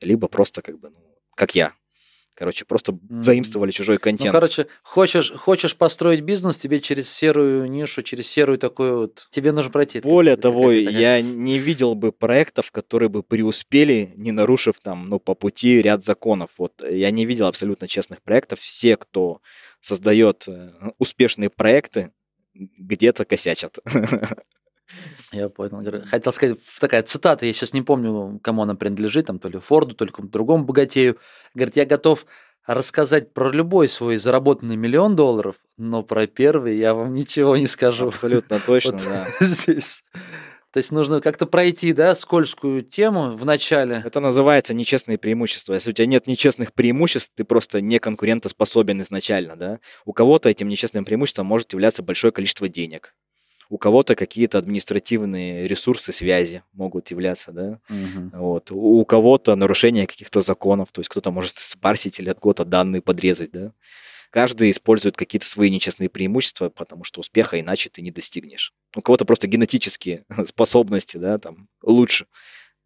либо 0.00 0.26
просто 0.26 0.62
как 0.62 0.80
бы, 0.80 0.88
ну, 0.88 1.04
как 1.34 1.54
я. 1.54 1.74
Короче, 2.40 2.64
просто 2.64 2.98
заимствовали 3.10 3.70
чужой 3.70 3.96
Ну, 3.96 4.00
контент. 4.00 4.32
короче, 4.32 4.66
хочешь, 4.82 5.30
хочешь 5.36 5.76
построить 5.76 6.22
бизнес, 6.22 6.56
тебе 6.56 6.80
через 6.80 7.12
серую 7.12 7.70
нишу, 7.70 8.02
через 8.02 8.28
серую 8.28 8.56
такую 8.56 8.96
вот... 8.96 9.28
Тебе 9.30 9.52
нужно 9.52 9.70
пройти. 9.70 9.98
это 9.98 10.08
Более 10.08 10.36
как- 10.36 10.42
того, 10.44 10.72
это, 10.72 10.88
я 10.90 11.20
не 11.20 11.58
видел 11.58 11.94
бы 11.94 12.12
проектов, 12.12 12.72
которые 12.72 13.10
бы 13.10 13.22
преуспели, 13.22 14.14
не 14.16 14.32
нарушив 14.32 14.76
там, 14.82 15.10
ну, 15.10 15.18
по 15.20 15.34
пути 15.34 15.82
ряд 15.82 16.02
законов. 16.02 16.48
Вот 16.56 16.82
э, 16.82 16.96
я 16.96 17.10
не 17.10 17.26
видел 17.26 17.44
абсолютно 17.46 17.86
честных 17.88 18.22
проектов. 18.22 18.60
Все, 18.60 18.96
кто 18.96 19.42
создает 19.82 20.44
э, 20.48 20.70
успешные 20.98 21.50
проекты, 21.50 22.10
где-то 22.54 23.26
косячат. 23.26 23.80
Я 25.32 25.48
понял. 25.48 26.04
Хотел 26.06 26.32
сказать, 26.32 26.58
такая 26.80 27.02
цитата, 27.02 27.46
я 27.46 27.52
сейчас 27.52 27.72
не 27.72 27.82
помню, 27.82 28.40
кому 28.42 28.62
она 28.62 28.74
принадлежит, 28.74 29.26
там 29.26 29.38
то 29.38 29.48
ли 29.48 29.58
Форду, 29.58 29.94
то 29.94 30.04
ли 30.04 30.10
какому-то 30.10 30.32
другому 30.32 30.64
богатею. 30.64 31.18
Говорит, 31.54 31.76
я 31.76 31.86
готов 31.86 32.26
рассказать 32.66 33.32
про 33.32 33.50
любой 33.50 33.88
свой 33.88 34.16
заработанный 34.16 34.76
миллион 34.76 35.16
долларов, 35.16 35.56
но 35.76 36.02
про 36.02 36.26
первый 36.26 36.76
я 36.78 36.94
вам 36.94 37.14
ничего 37.14 37.56
не 37.56 37.66
скажу. 37.66 38.08
Абсолютно 38.08 38.60
точно, 38.60 38.92
Вот 38.92 39.02
да. 39.04 39.26
здесь. 39.40 40.04
То 40.72 40.78
есть 40.78 40.92
нужно 40.92 41.20
как-то 41.20 41.46
пройти, 41.46 41.92
да, 41.92 42.14
скользкую 42.14 42.82
тему 42.82 43.32
в 43.34 43.44
начале. 43.44 44.02
Это 44.04 44.20
называется 44.20 44.72
нечестные 44.72 45.18
преимущества. 45.18 45.74
Если 45.74 45.90
у 45.90 45.92
тебя 45.92 46.06
нет 46.06 46.28
нечестных 46.28 46.72
преимуществ, 46.72 47.32
ты 47.34 47.42
просто 47.42 47.80
не 47.80 47.98
конкурентоспособен 47.98 49.02
изначально, 49.02 49.56
да. 49.56 49.80
У 50.04 50.12
кого-то 50.12 50.48
этим 50.48 50.68
нечестным 50.68 51.04
преимуществом 51.04 51.46
может 51.46 51.72
являться 51.72 52.04
большое 52.04 52.32
количество 52.32 52.68
денег. 52.68 53.14
У 53.70 53.78
кого-то 53.78 54.16
какие-то 54.16 54.58
административные 54.58 55.68
ресурсы, 55.68 56.12
связи 56.12 56.64
могут 56.72 57.12
являться, 57.12 57.52
да. 57.52 57.80
Мгм. 57.88 58.30
Вот. 58.34 58.72
У 58.72 59.00
у 59.00 59.04
кого-то 59.04 59.54
нарушение 59.54 60.08
каких-то 60.08 60.40
законов, 60.40 60.88
то 60.92 61.00
есть 61.00 61.08
кто-то 61.08 61.30
может 61.30 61.56
спарсить 61.56 62.18
или 62.18 62.28
от 62.28 62.40
кого-то 62.40 62.64
данные 62.64 63.00
подрезать, 63.00 63.52
да. 63.52 63.72
Каждый 64.30 64.72
использует 64.72 65.16
какие-то 65.16 65.46
свои 65.46 65.70
нечестные 65.70 66.08
преимущества, 66.08 66.68
потому 66.68 67.04
что 67.04 67.20
успеха 67.20 67.60
иначе 67.60 67.90
ты 67.90 68.02
не 68.02 68.10
достигнешь. 68.10 68.74
У 68.96 69.02
кого-то 69.02 69.24
просто 69.24 69.46
генетические 69.46 70.24
способности, 70.46 71.16
да, 71.16 71.38
там, 71.38 71.68
лучше. 71.82 72.26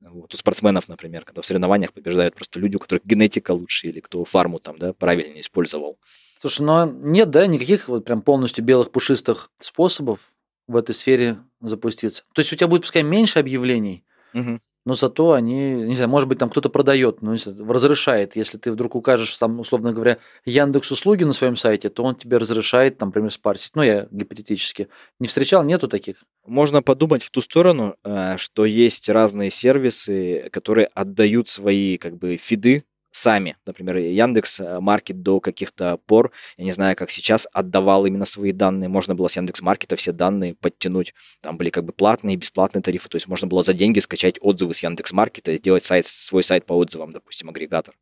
Вот. 0.01 0.35
У 0.35 0.37
спортсменов, 0.37 0.89
например, 0.89 1.25
когда 1.25 1.41
в 1.41 1.47
соревнованиях 1.47 1.95
побеждают 1.95 2.35
просто 2.35 2.61
люди, 2.61 2.77
у 2.77 2.79
которых 2.79 3.07
генетика 3.07 3.53
лучше, 3.53 3.89
или 3.89 4.01
кто 4.01 4.23
фарму 4.27 4.59
там, 4.59 4.79
да, 4.79 4.93
правильно 4.93 5.41
использовал. 5.41 5.99
Слушай, 6.41 6.63
но 6.63 6.85
нет, 6.85 7.31
да, 7.31 7.47
никаких 7.47 7.89
вот 7.89 8.05
прям 8.05 8.21
полностью 8.21 8.65
белых 8.65 8.91
пушистых 8.91 9.51
способов 9.59 10.34
в 10.67 10.77
этой 10.77 10.95
сфере 10.95 11.39
запуститься. 11.61 12.25
То 12.35 12.41
есть 12.41 12.53
у 12.53 12.57
тебя 12.57 12.69
будет, 12.69 12.83
пускай, 12.83 13.03
меньше 13.03 13.39
объявлений, 13.39 14.05
Мгм. 14.33 14.61
но 14.87 14.95
зато 14.95 15.33
они, 15.33 15.73
не 15.73 15.95
знаю, 15.95 16.11
может 16.11 16.29
быть, 16.29 16.39
там 16.39 16.51
кто-то 16.51 16.69
продает, 16.69 17.23
ну, 17.23 17.35
разрешает. 17.69 18.37
Если 18.37 18.59
ты 18.59 18.71
вдруг 18.73 18.95
укажешь, 18.95 19.37
там, 19.39 19.61
условно 19.61 19.93
говоря, 19.93 20.19
Яндекс 20.45 20.91
услуги 20.91 21.25
на 21.25 21.33
своем 21.33 21.57
сайте, 21.57 21.89
то 21.89 22.03
он 22.03 22.15
тебе 22.17 22.37
разрешает, 22.39 22.99
там, 22.99 23.09
например, 23.09 23.33
спарсить. 23.33 23.73
Ну, 23.77 23.83
я 23.83 24.09
гипотетически. 24.11 24.89
Не 25.21 25.27
встречал, 25.27 25.65
нету 25.65 25.89
таких? 25.89 26.17
Можно 26.47 26.83
подумать 26.83 27.23
в 27.23 27.31
ту 27.31 27.41
сторону, 27.41 27.97
э, 28.05 28.37
что 28.37 28.65
есть 28.65 29.09
разные 29.09 29.51
сервисы, 29.51 30.51
которые 30.53 30.87
отдают 30.95 31.49
свои 31.49 31.97
как 31.97 32.17
бы 32.19 32.37
фиды 32.37 32.85
сами. 33.15 33.57
Например, 33.65 33.97
Яндекс 33.97 34.61
э, 34.61 34.81
Маркет 34.81 35.23
до 35.23 35.41
каких-то 35.41 35.99
пор, 36.07 36.33
я 36.57 36.65
не 36.65 36.73
знаю, 36.73 36.97
как 36.97 37.11
сейчас, 37.11 37.47
отдавал 37.53 38.07
именно 38.07 38.25
свои 38.25 38.53
данные. 38.53 38.89
Можно 38.89 39.15
было 39.15 39.29
с 39.29 39.37
Яндекс 39.37 39.63
Маркета 39.63 39.97
все 39.97 40.13
данные 40.13 40.55
подтянуть. 40.55 41.15
Там 41.41 41.57
были 41.57 41.71
как 41.71 41.85
бы 41.85 41.93
платные 41.93 42.35
и 42.35 42.37
бесплатные 42.37 42.83
тарифы. 42.83 43.09
То 43.09 43.17
есть 43.17 43.29
можно 43.29 43.47
было 43.47 43.63
за 43.63 43.73
деньги 43.73 44.01
скачать 44.01 44.37
отзывы 44.41 44.75
с 44.75 44.83
Яндекс 44.83 45.13
Маркета 45.13 45.53
и 45.53 45.59
сделать 45.59 45.85
сайт, 45.85 46.07
свой 46.07 46.43
сайт 46.43 46.67
по 46.67 46.73
отзывам, 46.75 47.13
допустим, 47.13 47.49
агрегатор. 47.49 47.95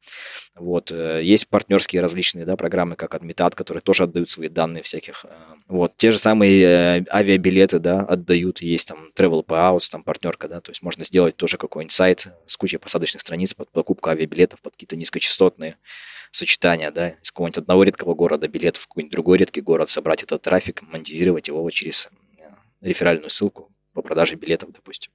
Вот. 0.54 0.90
э, 0.90 1.20
Есть 1.22 1.48
партнерские 1.48 2.00
различные 2.00 2.46
да, 2.46 2.56
программы, 2.56 2.96
как 2.96 3.14
Admitat, 3.14 3.54
которые 3.54 3.82
тоже 3.82 4.04
отдают 4.04 4.30
свои 4.30 4.48
данные 4.48 4.82
всяких. 4.82 5.26
э, 5.28 5.28
Вот. 5.68 5.94
Те 5.98 6.12
же 6.12 6.18
самые 6.18 7.04
авиабилеты, 7.12 7.78
да, 7.78 8.00
отдают. 8.00 8.62
Есть 8.62 8.88
там 8.88 9.10
Travel 9.14 9.44
Payouts, 9.44 9.90
там 9.90 10.02
партнерка, 10.02 10.48
да, 10.48 10.60
то 10.60 10.70
есть 10.70 10.82
можно 10.82 11.04
сделать 11.04 11.36
тоже 11.36 11.58
какой-нибудь 11.58 11.92
сайт 11.92 12.28
с 12.46 12.56
кучей 12.56 12.78
посадочных 12.78 13.20
страниц 13.20 13.52
под 13.54 13.70
покупку 13.70 14.08
авиабилетов, 14.08 14.60
под 14.62 14.72
какие-то 14.72 14.96
низкочастотные 15.02 15.76
сочетания, 16.30 16.90
да, 16.90 17.10
из 17.10 17.30
какого-нибудь 17.30 17.58
одного 17.58 17.84
редкого 17.84 18.14
города 18.14 18.48
билетов 18.48 18.82
в 18.82 18.88
какой-нибудь 18.88 19.12
другой 19.12 19.38
редкий 19.38 19.60
город, 19.60 19.90
собрать 19.90 20.22
этот 20.22 20.42
трафик, 20.42 20.82
монетизировать 20.82 21.48
его 21.48 21.68
через 21.70 22.08
э, 22.38 22.44
реферальную 22.80 23.30
ссылку 23.30 23.70
по 23.92 24.02
продаже 24.02 24.36
билетов, 24.36 24.72
допустим. 24.72 25.12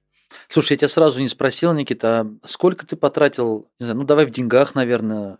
Слушай, 0.48 0.72
я 0.72 0.78
тебя 0.78 0.88
сразу 0.88 1.20
не 1.20 1.28
спросил, 1.28 1.72
Никита, 1.72 2.20
а 2.20 2.48
сколько 2.48 2.86
ты 2.86 2.96
потратил, 2.96 3.70
не 3.80 3.86
знаю, 3.86 3.98
ну, 3.98 4.04
давай 4.04 4.26
в 4.26 4.30
деньгах, 4.30 4.74
наверное, 4.74 5.38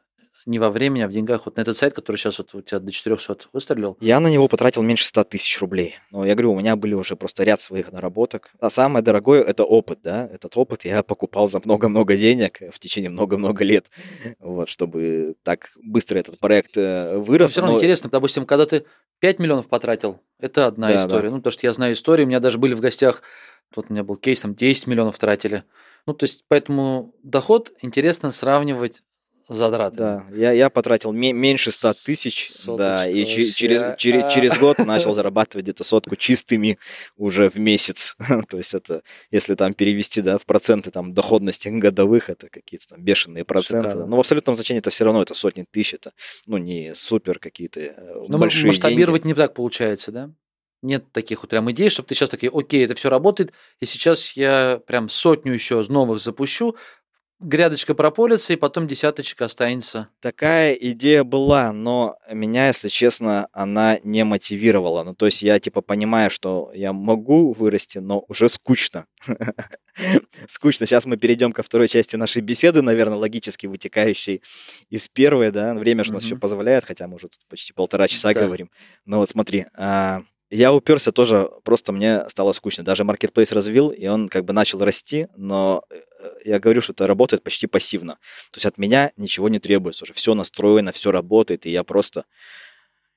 не 0.49 0.59
во 0.59 0.71
времени, 0.71 1.03
а 1.03 1.09
в 1.09 1.13
деньгах, 1.13 1.47
вот 1.47 1.57
на 1.57 1.61
этот 1.61 1.77
сайт, 1.77 1.93
который 1.93 2.17
сейчас 2.17 2.39
вот 2.39 2.55
у 2.55 2.61
тебя 2.63 2.81
до 2.81 2.91
400 2.91 3.37
выстрелил? 3.53 3.97
Я 4.01 4.19
на 4.19 4.29
него 4.29 4.49
потратил 4.49 4.83
меньше 4.83 5.07
100 5.07 5.25
тысяч 5.25 5.61
рублей. 5.61 5.97
Но 6.11 6.25
я 6.25 6.35
говорю, 6.35 6.53
у 6.53 6.59
меня 6.59 6.75
были 6.75 6.95
уже 6.95 7.15
просто 7.17 7.45
ряд 7.45 7.61
своих 7.61 7.93
наработок. 7.93 8.51
А 8.59 8.71
самое 8.71 9.05
дорогое– 9.05 9.43
это 9.45 9.65
опыт, 9.65 10.01
да. 10.03 10.29
Этот 10.33 10.57
опыт 10.57 10.85
я 10.85 11.03
покупал 11.03 11.49
за 11.49 11.61
много-много 11.65 12.17
денег 12.17 12.61
в 12.73 12.79
течение 12.79 13.11
много-много 13.11 13.63
лет, 13.63 13.87
вот, 14.41 14.69
чтобы 14.69 15.35
так 15.43 15.71
быстро 15.83 16.19
этот 16.19 16.39
проект 16.39 16.77
э, 16.77 17.13
Но 17.15 17.21
вырос. 17.21 17.51
все 17.53 17.61
равно 17.61 17.75
Но- 17.75 17.79
интересно, 17.81 18.09
допустим, 18.11 18.47
когда 18.47 18.65
ты 18.67 18.85
5 19.21 19.39
миллионов 19.39 19.69
потратил, 19.69 20.21
это 20.41 20.67
одна 20.67 20.89
Да, 20.89 20.97
история. 20.97 21.29
да. 21.29 21.31
Ну, 21.31 21.37
потому 21.39 21.53
что 21.53 21.67
я 21.67 21.73
знаю 21.73 21.93
истории, 21.93 22.25
у 22.25 22.27
меня 22.27 22.41
даже 22.41 22.57
были 22.59 22.73
в 22.75 22.81
гостях, 22.81 23.23
вот 23.77 23.87
у 23.91 23.93
меня 23.93 24.03
был 24.03 24.17
кейс, 24.17 24.41
там 24.41 24.55
10 24.55 24.87
миллионов 24.87 25.19
тратили. 25.19 25.65
Ну, 26.07 26.15
то 26.15 26.25
есть, 26.25 26.45
поэтому 26.49 27.15
доход 27.23 27.73
интересно 27.83 28.31
сравнивать 28.31 29.03
с 29.49 29.57
затратами. 29.57 29.99
Да, 29.99 30.27
я, 30.35 30.53
я 30.53 30.71
потратил 30.71 31.13
ме- 31.13 31.33
меньше 31.33 31.73
100 31.73 31.95
тысяч, 32.05 32.51
да, 32.67 33.09
и 33.09 33.25
через, 33.25 33.55
через, 33.55 34.01
через 34.33 34.59
год 34.59 34.79
начал 34.79 35.13
зарабатывать 35.15 35.65
где-то 35.65 35.85
сотку 35.85 36.17
чистыми 36.17 36.79
уже 37.17 37.49
в 37.49 37.57
месяц. 37.57 38.15
То 38.49 38.59
есть 38.59 38.75
это, 38.75 39.03
если 39.31 39.55
там 39.55 39.75
перевести, 39.75 40.21
да, 40.21 40.39
в 40.39 40.45
проценты 40.45 40.91
там 40.91 41.15
доходности 41.15 41.69
годовых, 41.69 42.31
это 42.31 42.49
какие-то 42.49 42.89
там 42.89 43.03
бешеные 43.03 43.45
проценты. 43.45 43.91
Шикарно. 43.91 44.07
Но 44.07 44.17
в 44.17 44.21
абсолютном 44.21 44.55
значении 44.55 44.81
это 44.81 44.91
все 44.91 45.05
равно 45.05 45.23
это 45.23 45.35
сотни 45.35 45.65
тысяч, 45.71 45.95
это, 45.95 46.13
ну, 46.47 46.59
не 46.59 46.95
супер 46.95 47.39
какие-то 47.39 47.81
э, 47.81 48.25
Но 48.29 48.39
большие 48.39 48.67
масштабировать 48.67 49.23
деньги. 49.23 49.35
не 49.35 49.43
так 49.43 49.55
получается, 49.55 50.13
да? 50.13 50.31
Нет 50.81 51.11
таких 51.11 51.43
вот 51.43 51.51
прям 51.51 51.69
идей, 51.73 51.91
чтобы 51.91 52.09
ты 52.09 52.15
сейчас 52.15 52.31
такие, 52.31 52.53
окей, 52.55 52.85
это 52.85 52.95
все 52.95 53.11
работает, 53.11 53.53
и 53.81 53.87
сейчас 53.87 54.35
я 54.37 54.81
прям 54.87 55.09
сотню 55.09 55.53
еще 55.53 55.85
новых 55.89 56.21
запущу, 56.21 56.77
грядочка 57.41 57.95
прополится, 57.95 58.53
и 58.53 58.57
потом 58.57 58.89
десяточка 58.89 59.45
останется. 59.45 60.09
Такая 60.21 60.73
идея 60.75 61.25
была, 61.25 61.73
но 61.73 62.17
меня, 62.31 62.69
если 62.69 62.89
честно, 62.89 63.49
она 63.53 63.99
не 64.03 64.25
мотивировала. 64.25 65.05
Ну, 65.05 65.15
то 65.15 65.27
есть 65.27 65.43
я 65.43 65.59
типа 65.61 65.81
понимаю, 65.81 66.31
что 66.31 66.71
я 66.75 66.93
могу 66.93 67.53
вырасти, 67.53 67.99
но 67.99 68.25
уже 68.29 68.49
скучно. 68.49 69.07
Скучно. 70.47 70.87
Сейчас 70.87 71.07
мы 71.07 71.17
перейдем 71.17 71.53
ко 71.53 71.63
второй 71.63 71.89
части 71.89 72.15
нашей 72.15 72.41
беседы, 72.41 72.83
наверное, 72.83 73.19
логически 73.19 73.67
вытекающей 73.67 74.43
из 74.91 75.09
первой, 75.09 75.51
да. 75.51 75.75
Время 75.75 76.05
же 76.05 76.11
у 76.11 76.15
нас 76.15 76.25
еще 76.25 76.37
позволяет, 76.37 76.85
хотя 76.85 77.09
мы 77.09 77.17
уже 77.17 77.29
тут 77.29 77.41
почти 77.49 77.73
полтора 77.73 78.07
часа 78.07 78.33
говорим. 78.33 78.71
Но 79.05 79.19
вот 79.19 79.29
смотри, 79.29 79.67
а, 79.75 80.23
я 80.51 80.73
уперся 80.73 81.13
тоже, 81.13 81.51
просто 81.63 81.93
мне 81.93 82.29
стало 82.29 82.53
скучно. 82.53 82.85
Даже 82.85 83.05
маркетплейс 83.05 83.53
развил, 83.53 83.91
и 83.91 84.07
он 84.07 84.29
как 84.29 84.45
бы 84.45 84.53
начал 84.53 84.79
расти, 84.83 85.29
но 85.37 85.83
э, 85.91 86.01
я 86.45 86.59
говорю, 86.59 86.81
что 86.81 86.93
это 86.93 87.07
работает 87.07 87.43
почти 87.43 87.67
пассивно. 87.67 88.15
То 88.51 88.57
есть 88.57 88.67
от 88.67 88.79
меня 88.79 89.13
ничего 89.17 89.49
не 89.49 89.59
требуется 89.59 90.05
уже. 90.05 90.15
Все 90.15 90.35
настроено, 90.35 90.93
все 90.93 91.13
работает, 91.13 91.67
и 91.67 91.71
я 91.71 91.85
просто 91.85 92.25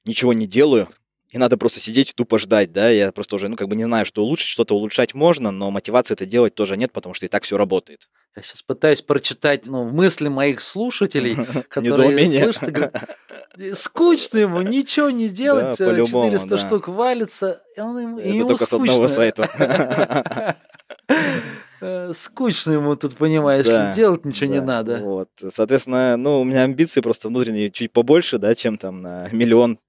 ничего 0.03 0.33
не 0.33 0.45
делаю. 0.45 0.89
И 1.31 1.37
надо 1.37 1.55
просто 1.57 1.79
сидеть 1.79 2.09
и 2.09 2.13
тупо 2.13 2.37
ждать, 2.37 2.73
да. 2.73 2.89
Я 2.89 3.11
просто 3.13 3.35
уже, 3.35 3.47
ну, 3.47 3.55
как 3.55 3.69
бы 3.69 3.75
не 3.77 3.85
знаю, 3.85 4.05
что 4.05 4.21
улучшить, 4.23 4.49
что-то 4.49 4.75
улучшать 4.75 5.13
можно, 5.13 5.49
но 5.51 5.71
мотивации 5.71 6.13
это 6.13 6.25
делать 6.25 6.55
тоже 6.55 6.75
нет, 6.75 6.91
потому 6.91 7.13
что 7.13 7.25
и 7.25 7.29
так 7.29 7.43
все 7.43 7.57
работает. 7.57 8.01
Я 8.35 8.43
сейчас 8.43 8.61
пытаюсь 8.61 9.01
прочитать 9.01 9.65
ну, 9.65 9.85
мысли 9.85 10.27
моих 10.27 10.61
слушателей, 10.61 11.35
которые 11.69 12.29
слышат 12.29 12.67
и 12.67 12.71
говорят, 12.71 13.17
«Э, 13.57 13.75
скучно 13.75 14.39
ему, 14.39 14.61
ничего 14.61 15.09
не 15.09 15.29
делать, 15.29 15.77
Да, 15.77 15.85
э, 15.85 15.87
по-любому, 15.87 16.25
400 16.25 16.49
да. 16.49 16.57
штук 16.59 16.87
валится, 16.89 17.61
и 17.77 17.79
он 17.79 17.97
ему, 17.99 18.19
и 18.19 18.23
Это 18.23 18.29
ему 18.29 18.47
только 18.47 18.65
с 18.65 18.73
одного 18.73 19.07
скучно. 19.07 19.07
сайта. 19.07 20.57
Э, 21.81 22.11
Скучно 22.13 22.73
ему 22.73 22.95
тут, 22.95 23.15
понимаешь, 23.15 23.65
Да, 23.65 23.91
делать 23.91 24.23
ничего 24.23 24.51
не 24.51 24.59
Да, 24.59 24.65
надо. 24.65 24.97
Вот. 24.97 25.29
Соответственно, 25.49 26.15
ну, 26.15 26.41
у 26.41 26.43
меня 26.43 26.63
амбиции 26.63 27.01
просто 27.01 27.27
внутренние 27.27 27.71
чуть 27.71 27.91
побольше, 27.91 28.37
да, 28.37 28.53
чем 28.53 28.77
там 28.77 29.01
на 29.01 29.27
миллион. 29.31 29.79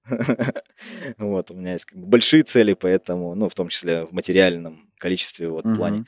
Вот, 1.18 1.50
у 1.50 1.54
меня 1.54 1.72
есть 1.74 1.84
как 1.84 1.98
бы 1.98 2.06
большие 2.06 2.42
цели, 2.42 2.74
поэтому, 2.74 3.34
ну, 3.34 3.48
в 3.48 3.54
том 3.54 3.68
числе 3.68 4.06
в 4.06 4.12
материальном 4.12 4.88
количестве 4.98 5.48
вот 5.48 5.64
плане. 5.64 6.04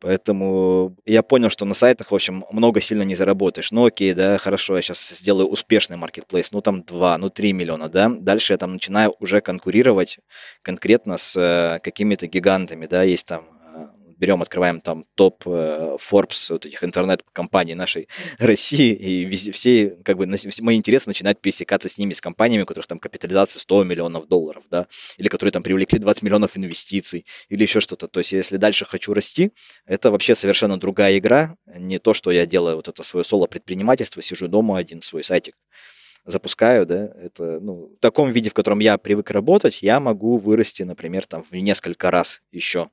Поэтому 0.00 0.96
я 1.06 1.22
понял, 1.22 1.48
что 1.48 1.64
на 1.64 1.72
сайтах, 1.72 2.10
в 2.10 2.14
общем, 2.14 2.44
много 2.52 2.82
сильно 2.82 3.04
не 3.04 3.14
заработаешь. 3.14 3.72
Ну 3.72 3.86
окей, 3.86 4.12
да, 4.12 4.36
хорошо, 4.36 4.76
я 4.76 4.82
сейчас 4.82 5.08
сделаю 5.08 5.48
успешный 5.48 5.96
маркетплейс, 5.96 6.52
ну 6.52 6.60
там 6.60 6.82
2, 6.82 7.16
ну 7.16 7.30
3 7.30 7.52
миллиона, 7.54 7.88
да. 7.88 8.10
Дальше 8.10 8.52
я 8.52 8.58
там 8.58 8.74
начинаю 8.74 9.14
уже 9.18 9.40
конкурировать 9.40 10.18
конкретно 10.60 11.16
с 11.16 11.34
э, 11.36 11.78
какими-то 11.82 12.26
гигантами, 12.26 12.86
да, 12.86 13.02
есть 13.02 13.26
там 13.26 13.46
берем, 14.18 14.42
открываем 14.42 14.80
там 14.80 15.04
топ 15.14 15.42
э, 15.46 15.96
Forbes 15.98 16.52
вот 16.52 16.66
этих 16.66 16.82
интернет-компаний 16.84 17.74
нашей 17.74 18.08
России, 18.38 18.92
и 18.92 19.24
везде, 19.24 19.52
все, 19.52 19.96
как 20.04 20.16
бы, 20.16 20.26
на- 20.26 20.36
все 20.36 20.62
мои 20.62 20.76
интересы 20.76 21.08
начинают 21.08 21.40
пересекаться 21.40 21.88
с 21.88 21.98
ними, 21.98 22.12
с 22.12 22.20
компаниями, 22.20 22.62
у 22.62 22.66
которых 22.66 22.86
там 22.86 22.98
капитализация 22.98 23.60
100 23.60 23.84
миллионов 23.84 24.28
долларов, 24.28 24.64
да, 24.70 24.86
или 25.18 25.28
которые 25.28 25.52
там 25.52 25.62
привлекли 25.62 25.98
20 25.98 26.22
миллионов 26.22 26.56
инвестиций, 26.56 27.26
или 27.48 27.62
еще 27.62 27.80
что-то. 27.80 28.08
То 28.08 28.20
есть, 28.20 28.32
если 28.32 28.56
дальше 28.56 28.86
хочу 28.86 29.14
расти, 29.14 29.52
это 29.86 30.10
вообще 30.10 30.34
совершенно 30.34 30.78
другая 30.78 31.18
игра, 31.18 31.56
не 31.66 31.98
то, 31.98 32.14
что 32.14 32.30
я 32.30 32.46
делаю 32.46 32.76
вот 32.76 32.88
это 32.88 33.02
свое 33.02 33.24
соло-предпринимательство, 33.24 34.22
сижу 34.22 34.48
дома 34.48 34.78
один 34.78 35.02
свой 35.02 35.24
сайтик 35.24 35.54
запускаю, 36.26 36.86
да, 36.86 37.12
это, 37.22 37.60
ну, 37.60 37.94
в 37.96 38.00
таком 38.00 38.30
виде, 38.30 38.50
в 38.50 38.54
котором 38.54 38.78
я 38.78 38.96
привык 38.98 39.30
работать, 39.30 39.82
я 39.82 40.00
могу 40.00 40.38
вырасти, 40.38 40.82
например, 40.82 41.26
там 41.26 41.42
в 41.42 41.52
несколько 41.52 42.10
раз 42.10 42.40
еще. 42.50 42.88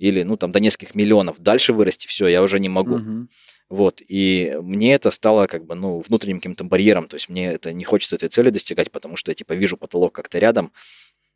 Или, 0.00 0.22
ну, 0.22 0.36
там, 0.36 0.50
до 0.50 0.60
нескольких 0.60 0.94
миллионов. 0.94 1.38
Дальше 1.38 1.72
вырасти, 1.72 2.06
все, 2.06 2.26
я 2.26 2.42
уже 2.42 2.58
не 2.58 2.68
могу. 2.68 2.96
Мгм. 2.96 3.28
Вот, 3.68 4.02
и 4.08 4.56
мне 4.60 4.94
это 4.94 5.12
стало 5.12 5.46
как 5.46 5.64
бы, 5.64 5.76
ну, 5.76 6.00
внутренним 6.00 6.38
каким-то 6.38 6.64
барьером, 6.64 7.06
то 7.06 7.14
есть 7.14 7.28
мне 7.28 7.52
это 7.52 7.72
не 7.72 7.84
хочется 7.84 8.16
этой 8.16 8.28
цели 8.28 8.50
достигать, 8.50 8.90
потому 8.90 9.16
что 9.16 9.30
я, 9.30 9.36
типа, 9.36 9.52
вижу 9.52 9.76
потолок 9.76 10.12
как-то 10.12 10.40
рядом, 10.40 10.72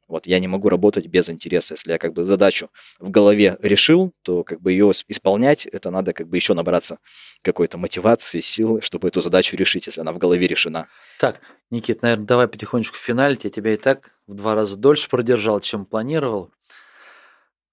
вот, 0.09 0.27
я 0.27 0.39
не 0.39 0.49
могу 0.49 0.69
работать 0.69 1.07
без 1.07 1.31
интереса. 1.31 1.75
Если 1.75 1.93
я 1.93 1.99
как 1.99 2.13
бы 2.13 2.25
задачу 2.25 2.71
в 2.99 3.11
голове 3.11 3.57
решил, 3.63 4.13
то 4.23 4.45
как 4.45 4.61
бы 4.61 4.73
ее 4.73 4.93
исполнять, 5.09 5.67
это 5.67 5.91
надо 5.91 6.13
как 6.13 6.29
бы 6.29 6.37
еще 6.37 6.55
набраться 6.55 6.99
какой-то 7.43 7.79
мотивации, 7.79 8.41
силы, 8.41 8.83
чтобы 8.83 9.09
эту 9.09 9.21
задачу 9.21 9.57
решить, 9.57 9.87
если 9.87 10.01
она 10.01 10.13
в 10.13 10.19
голове 10.19 10.47
решена. 10.47 10.89
Так, 11.19 11.41
Никит, 11.71 12.03
наверное, 12.03 12.27
давай 12.27 12.49
потихонечку 12.49 12.97
финалить. 12.97 13.45
Я 13.45 13.51
тебя 13.51 13.75
и 13.75 13.77
так 13.77 14.11
в 14.27 14.35
два 14.35 14.55
раза 14.55 14.77
дольше 14.77 15.09
продержал, 15.09 15.61
чем 15.61 15.87
планировал. 15.87 16.51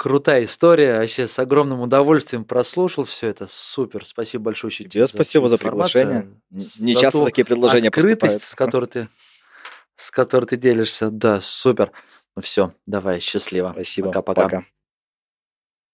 Крутая 0.02 0.45
история. 0.45 0.97
Вообще 0.97 1.28
с 1.28 1.38
огромным 1.38 1.80
удовольствием 1.82 2.43
прослушал 2.43 3.04
все 3.04 3.28
это. 3.28 3.45
Супер. 3.47 4.04
Спасибо 4.04 4.45
большое 4.45 4.72
еще 4.72 4.86
Тебе 4.86 5.06
спасибо 5.06 5.45
всю 5.45 5.49
за 5.49 5.58
приглашение. 5.60 6.28
за 6.49 6.84
Не 6.84 6.95
часто 6.95 7.24
такие 7.24 7.45
предложения 7.45 7.89
открытость, 7.89 8.20
поступают. 8.20 8.41
с 8.41 8.56
которой 8.56 8.86
ты 8.88 9.10
с 9.97 10.10
которой 10.10 10.45
ты 10.45 10.58
делишься. 10.58 11.12
Да, 11.12 11.39
супер. 11.39 11.91
Ну 12.36 12.41
все, 12.41 12.74
давай, 12.88 13.20
счастливо. 13.20 13.74
Спасибо. 13.74 14.08
Пока-пока. 14.08 14.43
Пока. 14.43 14.64